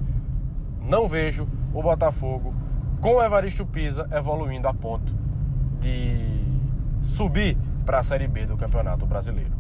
não 0.82 1.08
vejo 1.08 1.48
o 1.74 1.82
Botafogo 1.82 2.54
com 3.02 3.16
o 3.16 3.24
Evaristo 3.24 3.66
Pisa 3.66 4.08
evoluindo 4.12 4.68
a 4.68 4.74
ponto 4.74 5.14
de 5.80 6.18
subir 7.02 7.58
para 7.86 8.00
a 8.00 8.04
Série 8.04 8.28
B 8.28 8.46
do 8.46 8.58
Campeonato 8.58 9.06
Brasileiro. 9.06 9.54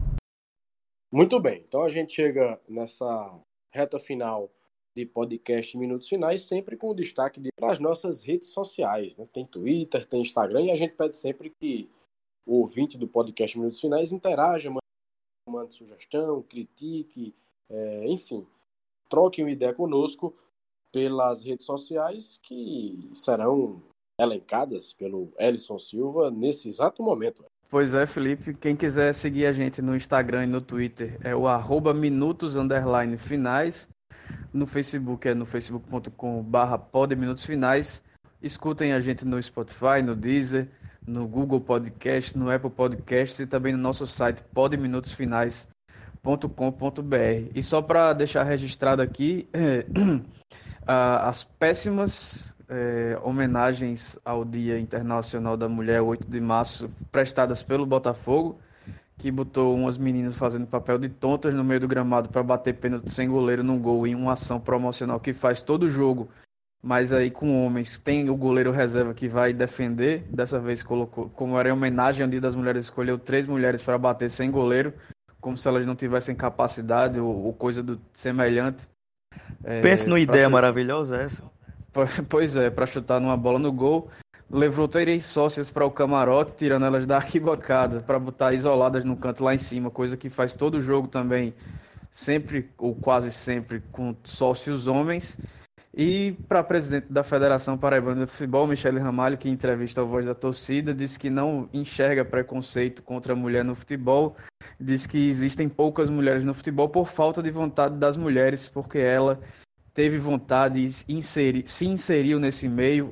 Muito 1.11 1.39
bem, 1.39 1.63
então 1.65 1.83
a 1.83 1.89
gente 1.89 2.13
chega 2.13 2.59
nessa 2.67 3.39
reta 3.71 3.99
final 3.99 4.51
de 4.93 5.05
podcast 5.05 5.77
Minutos 5.77 6.09
Finais, 6.09 6.41
sempre 6.41 6.75
com 6.75 6.89
o 6.89 6.93
destaque 6.93 7.39
para 7.55 7.71
as 7.71 7.79
nossas 7.79 8.23
redes 8.23 8.49
sociais. 8.49 9.15
Né? 9.15 9.25
Tem 9.31 9.45
Twitter, 9.45 10.05
tem 10.05 10.21
Instagram, 10.21 10.63
e 10.63 10.71
a 10.71 10.75
gente 10.75 10.95
pede 10.95 11.15
sempre 11.15 11.53
que 11.61 11.89
o 12.47 12.61
ouvinte 12.61 12.97
do 12.97 13.07
podcast 13.07 13.57
Minutos 13.57 13.79
Finais 13.79 14.11
interaja, 14.11 14.73
mande 15.47 15.75
sugestão, 15.75 16.41
critique, 16.41 17.35
é, 17.69 18.07
enfim, 18.07 18.47
troque 19.09 19.43
uma 19.43 19.51
ideia 19.51 19.73
conosco 19.73 20.33
pelas 20.91 21.43
redes 21.43 21.65
sociais 21.65 22.39
que 22.41 23.11
serão 23.13 23.83
elencadas 24.19 24.93
pelo 24.93 25.31
Ellison 25.37 25.77
Silva 25.77 26.31
nesse 26.31 26.69
exato 26.69 27.03
momento. 27.03 27.43
Pois 27.69 27.93
é, 27.93 28.07
Felipe. 28.07 28.53
Quem 28.53 28.77
quiser 28.77 29.13
seguir 29.13 29.45
a 29.45 29.51
gente 29.51 29.81
no 29.81 29.95
Instagram 29.95 30.45
e 30.45 30.47
no 30.47 30.61
Twitter 30.61 31.19
é 31.21 31.35
o 31.35 31.47
arroba 31.47 31.93
minutos 31.93 32.55
underline 32.55 33.17
finais. 33.17 33.89
No 34.53 34.65
Facebook 34.65 35.27
é 35.27 35.33
no 35.33 35.45
facebook.com 35.45 36.41
barra 36.43 36.81
finais. 37.45 38.01
Escutem 38.41 38.93
a 38.93 39.01
gente 39.01 39.25
no 39.25 39.41
Spotify, 39.41 40.01
no 40.03 40.15
Deezer, 40.15 40.69
no 41.07 41.25
Google 41.25 41.61
Podcast, 41.61 42.37
no 42.37 42.51
Apple 42.51 42.69
Podcast 42.69 43.41
e 43.41 43.47
também 43.47 43.71
no 43.71 43.79
nosso 43.79 44.05
site 44.05 44.43
podminutosfinais.com.br. 44.53 47.51
E 47.55 47.63
só 47.63 47.81
para 47.81 48.11
deixar 48.11 48.43
registrado 48.43 49.01
aqui, 49.01 49.47
as 50.85 51.43
péssimas 51.43 52.53
é, 52.67 53.17
homenagens 53.23 54.19
ao 54.25 54.43
Dia 54.43 54.77
Internacional 54.77 55.55
da 55.55 55.69
Mulher, 55.69 56.01
8 56.01 56.29
de 56.29 56.41
março, 56.41 56.89
prestadas 57.11 57.63
pelo 57.63 57.85
Botafogo, 57.85 58.59
que 59.17 59.31
botou 59.31 59.73
umas 59.73 59.97
meninas 59.97 60.35
fazendo 60.35 60.67
papel 60.67 60.97
de 60.97 61.09
tontas 61.09 61.53
no 61.53 61.63
meio 61.63 61.79
do 61.79 61.87
gramado 61.87 62.29
para 62.29 62.43
bater 62.43 62.75
pênalti 62.75 63.11
sem 63.11 63.29
goleiro 63.29 63.63
num 63.63 63.79
gol 63.79 64.05
em 64.05 64.13
uma 64.13 64.33
ação 64.33 64.59
promocional 64.59 65.19
que 65.19 65.33
faz 65.33 65.61
todo 65.61 65.89
jogo, 65.89 66.29
mas 66.81 67.11
aí 67.11 67.29
com 67.31 67.65
homens. 67.65 67.99
Tem 67.99 68.29
o 68.29 68.35
goleiro 68.35 68.71
reserva 68.71 69.13
que 69.13 69.27
vai 69.27 69.53
defender, 69.53 70.23
dessa 70.29 70.59
vez 70.59 70.83
colocou, 70.83 71.29
como 71.29 71.57
era 71.59 71.69
em 71.69 71.71
homenagem 71.71 72.23
ao 72.23 72.29
Dia 72.29 72.41
das 72.41 72.55
Mulheres, 72.55 72.85
escolheu 72.85 73.17
três 73.17 73.45
mulheres 73.45 73.83
para 73.83 73.97
bater 73.97 74.29
sem 74.29 74.49
goleiro, 74.51 74.93
como 75.39 75.57
se 75.57 75.67
elas 75.67 75.85
não 75.85 75.95
tivessem 75.95 76.35
capacidade 76.35 77.19
ou, 77.19 77.45
ou 77.45 77.53
coisa 77.53 77.83
do 77.83 77.99
semelhante. 78.13 78.83
É, 79.63 79.81
Pense 79.81 80.07
numa 80.07 80.19
ideia 80.19 80.49
maravilhosa 80.49 81.17
essa. 81.17 81.43
Pois 82.29 82.55
é, 82.55 82.69
para 82.69 82.85
chutar 82.85 83.19
numa 83.19 83.35
bola 83.35 83.57
no 83.57 83.71
gol. 83.71 84.09
Levou 84.49 84.87
três 84.87 85.25
sócias 85.25 85.69
para 85.69 85.85
o 85.85 85.91
camarote, 85.91 86.53
tirando 86.57 86.85
elas 86.85 87.05
da 87.05 87.17
arquibancada, 87.17 87.99
para 87.99 88.17
botar 88.17 88.53
isoladas 88.53 89.03
no 89.03 89.17
canto 89.17 89.43
lá 89.43 89.53
em 89.53 89.57
cima, 89.57 89.89
coisa 89.89 90.15
que 90.15 90.29
faz 90.29 90.55
todo 90.55 90.81
jogo 90.81 91.07
também, 91.09 91.53
sempre 92.11 92.69
ou 92.77 92.95
quase 92.95 93.29
sempre, 93.29 93.81
com 93.91 94.15
sócios 94.23 94.87
homens. 94.87 95.37
E 95.99 96.33
para 96.47 96.63
presidente 96.63 97.11
da 97.11 97.23
Federação 97.23 97.75
Paraibana 97.75 98.27
de 98.27 98.31
Futebol, 98.31 98.67
Michele 98.67 98.99
Ramalho, 98.99 99.35
que 99.35 99.49
entrevista 99.49 99.99
ao 99.99 100.07
Voz 100.07 100.27
da 100.27 100.35
Torcida, 100.35 100.93
disse 100.93 101.17
que 101.17 101.27
não 101.27 101.67
enxerga 101.73 102.23
preconceito 102.23 103.01
contra 103.01 103.33
a 103.33 103.35
mulher 103.35 103.65
no 103.65 103.73
futebol, 103.73 104.35
diz 104.79 105.07
que 105.07 105.17
existem 105.27 105.67
poucas 105.67 106.07
mulheres 106.07 106.43
no 106.43 106.53
futebol 106.53 106.87
por 106.87 107.09
falta 107.09 107.41
de 107.41 107.49
vontade 107.49 107.97
das 107.97 108.15
mulheres, 108.15 108.69
porque 108.69 108.99
ela 108.99 109.39
teve 109.91 110.19
vontade 110.19 110.79
e 110.79 111.13
inseri, 111.15 111.63
se 111.65 111.87
inseriu 111.87 112.39
nesse 112.39 112.69
meio 112.69 113.11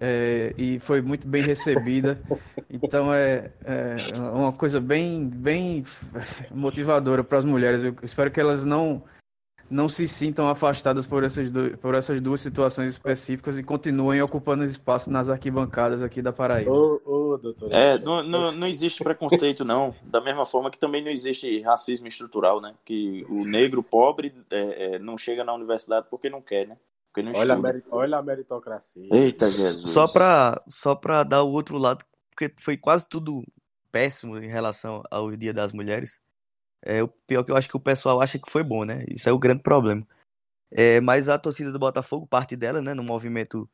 é, 0.00 0.52
e 0.58 0.80
foi 0.80 1.00
muito 1.00 1.28
bem 1.28 1.42
recebida. 1.42 2.18
Então 2.68 3.14
é, 3.14 3.52
é 3.64 3.96
uma 4.34 4.52
coisa 4.52 4.80
bem, 4.80 5.28
bem 5.28 5.84
motivadora 6.50 7.22
para 7.22 7.38
as 7.38 7.44
mulheres. 7.44 7.80
Eu 7.80 7.94
espero 8.02 8.28
que 8.28 8.40
elas 8.40 8.64
não 8.64 9.04
não 9.70 9.88
se 9.88 10.08
sintam 10.08 10.48
afastadas 10.48 11.06
por 11.06 11.22
essas, 11.24 11.50
do, 11.50 11.76
por 11.78 11.94
essas 11.94 12.20
duas 12.20 12.40
situações 12.40 12.92
específicas 12.92 13.56
e 13.58 13.62
continuem 13.62 14.22
ocupando 14.22 14.64
espaço 14.64 15.10
nas 15.10 15.28
arquibancadas 15.28 16.02
aqui 16.02 16.20
da 16.22 16.32
Paraíba. 16.32 16.70
Ô, 16.70 17.00
ô 17.04 17.26
sua, 17.36 17.38
doutor. 17.38 17.72
É, 17.72 17.98
não, 17.98 18.22
não, 18.22 18.52
não 18.52 18.66
existe 18.66 19.02
preconceito, 19.02 19.64
não. 19.64 19.94
Da 20.02 20.20
mesma 20.20 20.46
forma 20.46 20.70
que 20.70 20.78
também 20.78 21.02
não 21.02 21.10
existe 21.10 21.60
racismo 21.60 22.08
estrutural, 22.08 22.60
né? 22.60 22.74
Que 22.84 23.24
o 23.28 23.44
negro 23.44 23.82
pobre 23.82 24.34
é, 24.50 24.94
é, 24.94 24.98
não 24.98 25.18
chega 25.18 25.44
na 25.44 25.54
universidade 25.54 26.06
porque 26.10 26.30
não 26.30 26.40
quer, 26.40 26.66
né? 26.66 26.76
Porque 27.12 27.22
não 27.22 27.38
olha, 27.38 27.54
a 27.54 27.60
olha 27.90 28.18
a 28.18 28.22
meritocracia. 28.22 29.08
Eita, 29.12 29.48
Jesus. 29.48 29.90
Só 29.90 30.06
pra, 30.06 30.62
só 30.68 30.94
pra 30.94 31.22
dar 31.22 31.42
o 31.42 31.50
outro 31.50 31.78
lado, 31.78 32.04
porque 32.30 32.52
foi 32.58 32.76
quase 32.76 33.08
tudo 33.08 33.42
péssimo 33.90 34.38
em 34.38 34.48
relação 34.48 35.02
ao 35.10 35.34
Dia 35.34 35.52
das 35.52 35.72
Mulheres. 35.72 36.20
É, 36.86 37.02
o 37.02 37.08
pior 37.08 37.42
que 37.42 37.50
eu 37.50 37.56
acho 37.56 37.68
que 37.68 37.76
o 37.76 37.80
pessoal 37.80 38.20
acha 38.20 38.38
que 38.38 38.50
foi 38.50 38.62
bom, 38.62 38.84
né? 38.84 39.04
Isso 39.08 39.28
é 39.28 39.32
o 39.32 39.38
grande 39.38 39.62
problema. 39.62 40.06
É, 40.70 41.00
mas 41.00 41.28
a 41.28 41.38
torcida 41.38 41.72
do 41.72 41.78
Botafogo, 41.78 42.26
parte 42.26 42.56
dela, 42.56 42.82
né, 42.82 42.94
no 42.94 43.02
movimento, 43.04 43.68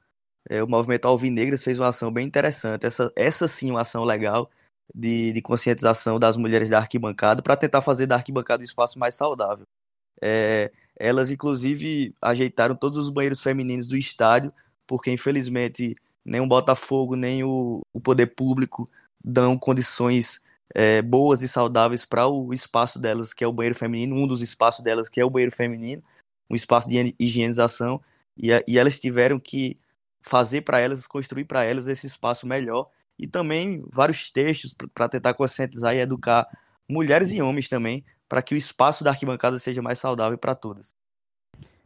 é, 0.48 0.62
o 0.62 0.68
movimento 0.68 1.06
Alvinegras 1.06 1.62
fez 1.64 1.78
uma 1.78 1.88
ação 1.88 2.12
bem 2.12 2.26
interessante. 2.26 2.86
Essa, 2.86 3.12
essa 3.16 3.48
sim, 3.48 3.70
uma 3.70 3.82
ação 3.82 4.04
legal 4.04 4.50
de, 4.94 5.32
de 5.32 5.42
conscientização 5.42 6.18
das 6.18 6.36
mulheres 6.36 6.68
da 6.70 6.78
arquibancada 6.78 7.42
para 7.42 7.56
tentar 7.56 7.82
fazer 7.82 8.06
da 8.06 8.16
arquibancada 8.16 8.62
um 8.62 8.64
espaço 8.64 8.98
mais 8.98 9.14
saudável. 9.14 9.66
É, 10.20 10.72
elas, 10.96 11.30
inclusive, 11.30 12.14
ajeitaram 12.20 12.74
todos 12.76 12.98
os 12.98 13.10
banheiros 13.10 13.42
femininos 13.42 13.88
do 13.88 13.96
estádio, 13.96 14.52
porque 14.86 15.10
infelizmente 15.10 15.96
nem 16.24 16.40
o 16.40 16.46
Botafogo, 16.46 17.16
nem 17.16 17.44
o, 17.44 17.82
o 17.92 18.00
poder 18.00 18.28
público 18.28 18.88
dão 19.24 19.58
condições 19.58 20.40
é, 20.74 21.02
boas 21.02 21.42
e 21.42 21.48
saudáveis 21.48 22.04
para 22.04 22.26
o 22.26 22.52
espaço 22.52 22.98
delas, 22.98 23.32
que 23.32 23.44
é 23.44 23.46
o 23.46 23.52
banheiro 23.52 23.74
feminino, 23.74 24.16
um 24.16 24.26
dos 24.26 24.42
espaços 24.42 24.82
delas, 24.82 25.08
que 25.08 25.20
é 25.20 25.24
o 25.24 25.30
banheiro 25.30 25.54
feminino, 25.54 26.02
um 26.48 26.54
espaço 26.54 26.88
de 26.88 27.14
higienização, 27.18 28.00
e, 28.36 28.48
e 28.66 28.78
elas 28.78 28.98
tiveram 28.98 29.38
que 29.38 29.78
fazer 30.22 30.62
para 30.62 30.80
elas, 30.80 31.06
construir 31.06 31.44
para 31.44 31.64
elas 31.64 31.88
esse 31.88 32.06
espaço 32.06 32.46
melhor, 32.46 32.88
e 33.18 33.26
também 33.26 33.84
vários 33.90 34.30
textos 34.30 34.74
para 34.94 35.08
tentar 35.08 35.34
conscientizar 35.34 35.94
e 35.94 36.00
educar 36.00 36.46
mulheres 36.88 37.32
e 37.32 37.42
homens 37.42 37.68
também, 37.68 38.04
para 38.28 38.42
que 38.42 38.54
o 38.54 38.56
espaço 38.56 39.04
da 39.04 39.10
arquibancada 39.10 39.58
seja 39.58 39.82
mais 39.82 39.98
saudável 39.98 40.38
para 40.38 40.54
todas. 40.54 40.94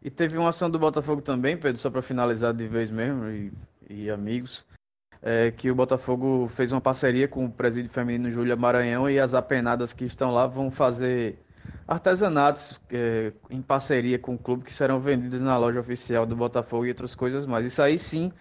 E 0.00 0.10
teve 0.10 0.38
uma 0.38 0.50
ação 0.50 0.70
do 0.70 0.78
Botafogo 0.78 1.20
também, 1.20 1.56
Pedro, 1.56 1.80
só 1.80 1.90
para 1.90 2.02
finalizar 2.02 2.54
de 2.54 2.68
vez 2.68 2.90
mesmo, 2.90 3.28
e, 3.28 3.52
e 3.90 4.10
amigos, 4.10 4.64
é, 5.22 5.50
que 5.50 5.70
o 5.70 5.74
Botafogo 5.74 6.48
fez 6.54 6.72
uma 6.72 6.80
parceria 6.80 7.26
com 7.26 7.44
o 7.44 7.50
Presídio 7.50 7.90
Feminino 7.90 8.30
Júlia 8.30 8.56
Maranhão 8.56 9.08
e 9.08 9.18
as 9.18 9.34
apenadas 9.34 9.92
que 9.92 10.04
estão 10.04 10.30
lá 10.30 10.46
vão 10.46 10.70
fazer 10.70 11.38
artesanatos 11.86 12.80
é, 12.90 13.32
em 13.50 13.62
parceria 13.62 14.18
com 14.18 14.34
o 14.34 14.38
clube 14.38 14.64
que 14.64 14.74
serão 14.74 15.00
vendidos 15.00 15.40
na 15.40 15.56
loja 15.56 15.80
oficial 15.80 16.26
do 16.26 16.36
Botafogo 16.36 16.86
e 16.86 16.88
outras 16.88 17.14
coisas 17.14 17.46
mais. 17.46 17.64
Isso 17.66 17.82
aí 17.82 17.96
sim 17.98 18.32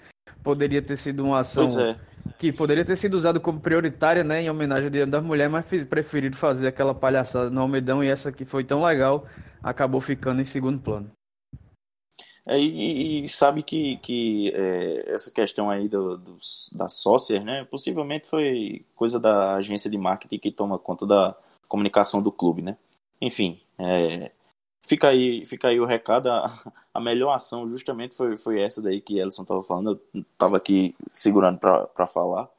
poderia 0.44 0.82
ter 0.82 0.96
sido 0.96 1.24
uma 1.24 1.40
ação 1.40 1.66
é. 1.80 1.96
que 2.38 2.52
poderia 2.52 2.86
ter 2.86 2.96
sido 2.96 3.16
usado 3.16 3.40
como 3.40 3.60
prioritária, 3.60 4.24
né, 4.24 4.42
em 4.42 4.50
homenagem 4.50 4.86
ao 4.86 4.92
Dia 4.92 5.08
das 5.08 5.24
Mulheres, 5.24 5.52
mas 5.52 5.66
fiz, 5.66 5.86
preferiram 5.86 6.38
fazer 6.38 6.68
aquela 6.68 6.94
palhaçada 6.94 7.50
no 7.50 7.62
Almedão 7.62 8.04
e 8.04 8.10
essa 8.10 8.32
que 8.32 8.46
foi 8.46 8.64
tão 8.64 8.84
legal 8.84 9.26
acabou 9.64 10.02
ficando 10.02 10.42
em 10.42 10.46
segundo 10.46 10.80
plano. 10.80 11.10
É, 12.48 12.60
e, 12.60 13.24
e 13.24 13.28
sabe 13.28 13.64
que, 13.64 13.98
que 13.98 14.52
é, 14.54 15.14
essa 15.14 15.32
questão 15.32 15.70
aí 15.70 15.90
do, 15.90 16.18
dos, 16.18 16.70
das 16.74 17.04
né? 17.44 17.66
Possivelmente 17.66 18.28
foi 18.28 18.86
coisa 18.96 19.20
da 19.20 19.56
agência 19.56 19.90
de 19.90 19.98
marketing 19.98 20.38
que 20.38 20.52
toma 20.52 20.78
conta 20.78 21.08
da 21.08 21.36
comunicação 21.68 22.22
do 22.22 22.32
clube, 22.32 22.62
né? 22.62 22.78
Enfim, 23.20 23.60
é, 23.80 24.32
fica 24.84 25.10
aí, 25.10 25.46
fica 25.46 25.70
aí 25.70 25.80
o 25.80 25.86
recado. 25.86 26.30
A, 26.30 26.54
a 26.94 27.00
melhor 27.00 27.34
ação 27.34 27.70
justamente 27.70 28.16
foi, 28.16 28.38
foi 28.38 28.62
essa 28.62 28.82
daí 28.82 29.02
que 29.02 29.18
Ellison 29.18 29.42
estava 29.42 29.64
falando. 29.64 30.00
Eu 30.14 30.22
estava 30.22 30.58
aqui 30.58 30.96
segurando 31.10 31.60
para 31.60 32.08
falar. 32.08 32.50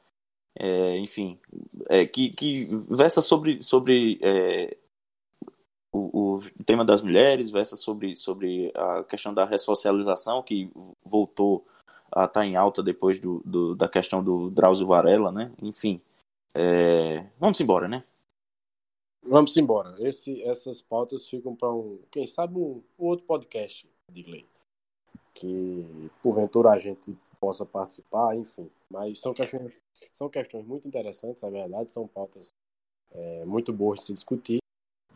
É, 0.59 0.97
enfim, 0.97 1.39
é, 1.87 2.05
que, 2.05 2.31
que 2.31 2.65
versa 2.89 3.21
sobre, 3.21 3.61
sobre 3.61 4.17
é, 4.21 4.75
o, 5.93 6.37
o 6.37 6.63
tema 6.65 6.83
das 6.83 7.01
mulheres, 7.01 7.49
versa 7.49 7.75
sobre, 7.75 8.15
sobre 8.15 8.71
a 8.75 9.03
questão 9.03 9.33
da 9.33 9.45
ressocialização, 9.45 10.43
que 10.43 10.71
voltou 11.03 11.65
a 12.11 12.25
estar 12.25 12.45
em 12.45 12.55
alta 12.55 12.81
depois 12.81 13.19
do, 13.19 13.41
do 13.45 13.75
da 13.75 13.87
questão 13.87 14.23
do 14.23 14.49
Drauzio 14.49 14.87
Varela, 14.87 15.31
né? 15.31 15.51
Enfim, 15.61 16.01
é, 16.53 17.25
vamos 17.39 17.59
embora, 17.59 17.87
né? 17.87 18.03
Vamos 19.23 19.55
embora. 19.57 19.95
Esse, 19.99 20.41
essas 20.43 20.81
pautas 20.81 21.27
ficam 21.27 21.55
para 21.55 21.71
um, 21.71 21.99
quem 22.09 22.25
sabe, 22.25 22.57
um, 22.57 22.81
um 22.97 23.05
outro 23.05 23.25
podcast, 23.25 23.89
Digley. 24.11 24.45
Que 25.33 26.09
porventura 26.23 26.71
a 26.71 26.79
gente 26.79 27.15
possa 27.39 27.65
participar, 27.65 28.35
enfim. 28.35 28.69
Mas 28.89 29.19
são 29.19 29.33
questões, 29.33 29.81
são 30.13 30.29
questões 30.29 30.65
muito 30.65 30.87
interessantes, 30.87 31.43
é 31.43 31.49
verdade, 31.49 31.91
são 31.91 32.07
pautas 32.07 32.53
é, 33.11 33.45
muito 33.45 33.73
boas 33.73 33.99
de 33.99 34.05
se 34.05 34.13
discutir. 34.13 34.59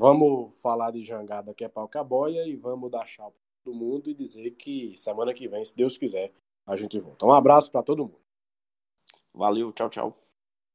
Vamos 0.02 0.58
falar 0.60 0.90
de 0.90 1.04
jangada 1.04 1.54
que 1.54 1.64
é 1.64 1.70
pau 1.70 1.88
caboia 1.88 2.48
e 2.48 2.56
vamos 2.56 2.90
dar 2.90 3.06
tchau 3.06 3.30
para 3.30 3.40
todo 3.64 3.76
mundo 3.76 4.10
e 4.10 4.16
dizer 4.16 4.50
que 4.56 4.98
semana 4.98 5.32
que 5.32 5.48
vem, 5.48 5.64
se 5.64 5.76
Deus 5.76 5.96
quiser, 5.96 6.34
a 6.66 6.76
gente 6.76 7.00
volta. 7.00 7.24
Um 7.24 7.32
abraço 7.32 7.70
para 7.70 7.84
todo 7.84 8.06
mundo. 8.06 8.20
Valeu, 9.32 9.72
tchau, 9.72 9.92
tchau. 9.92 10.18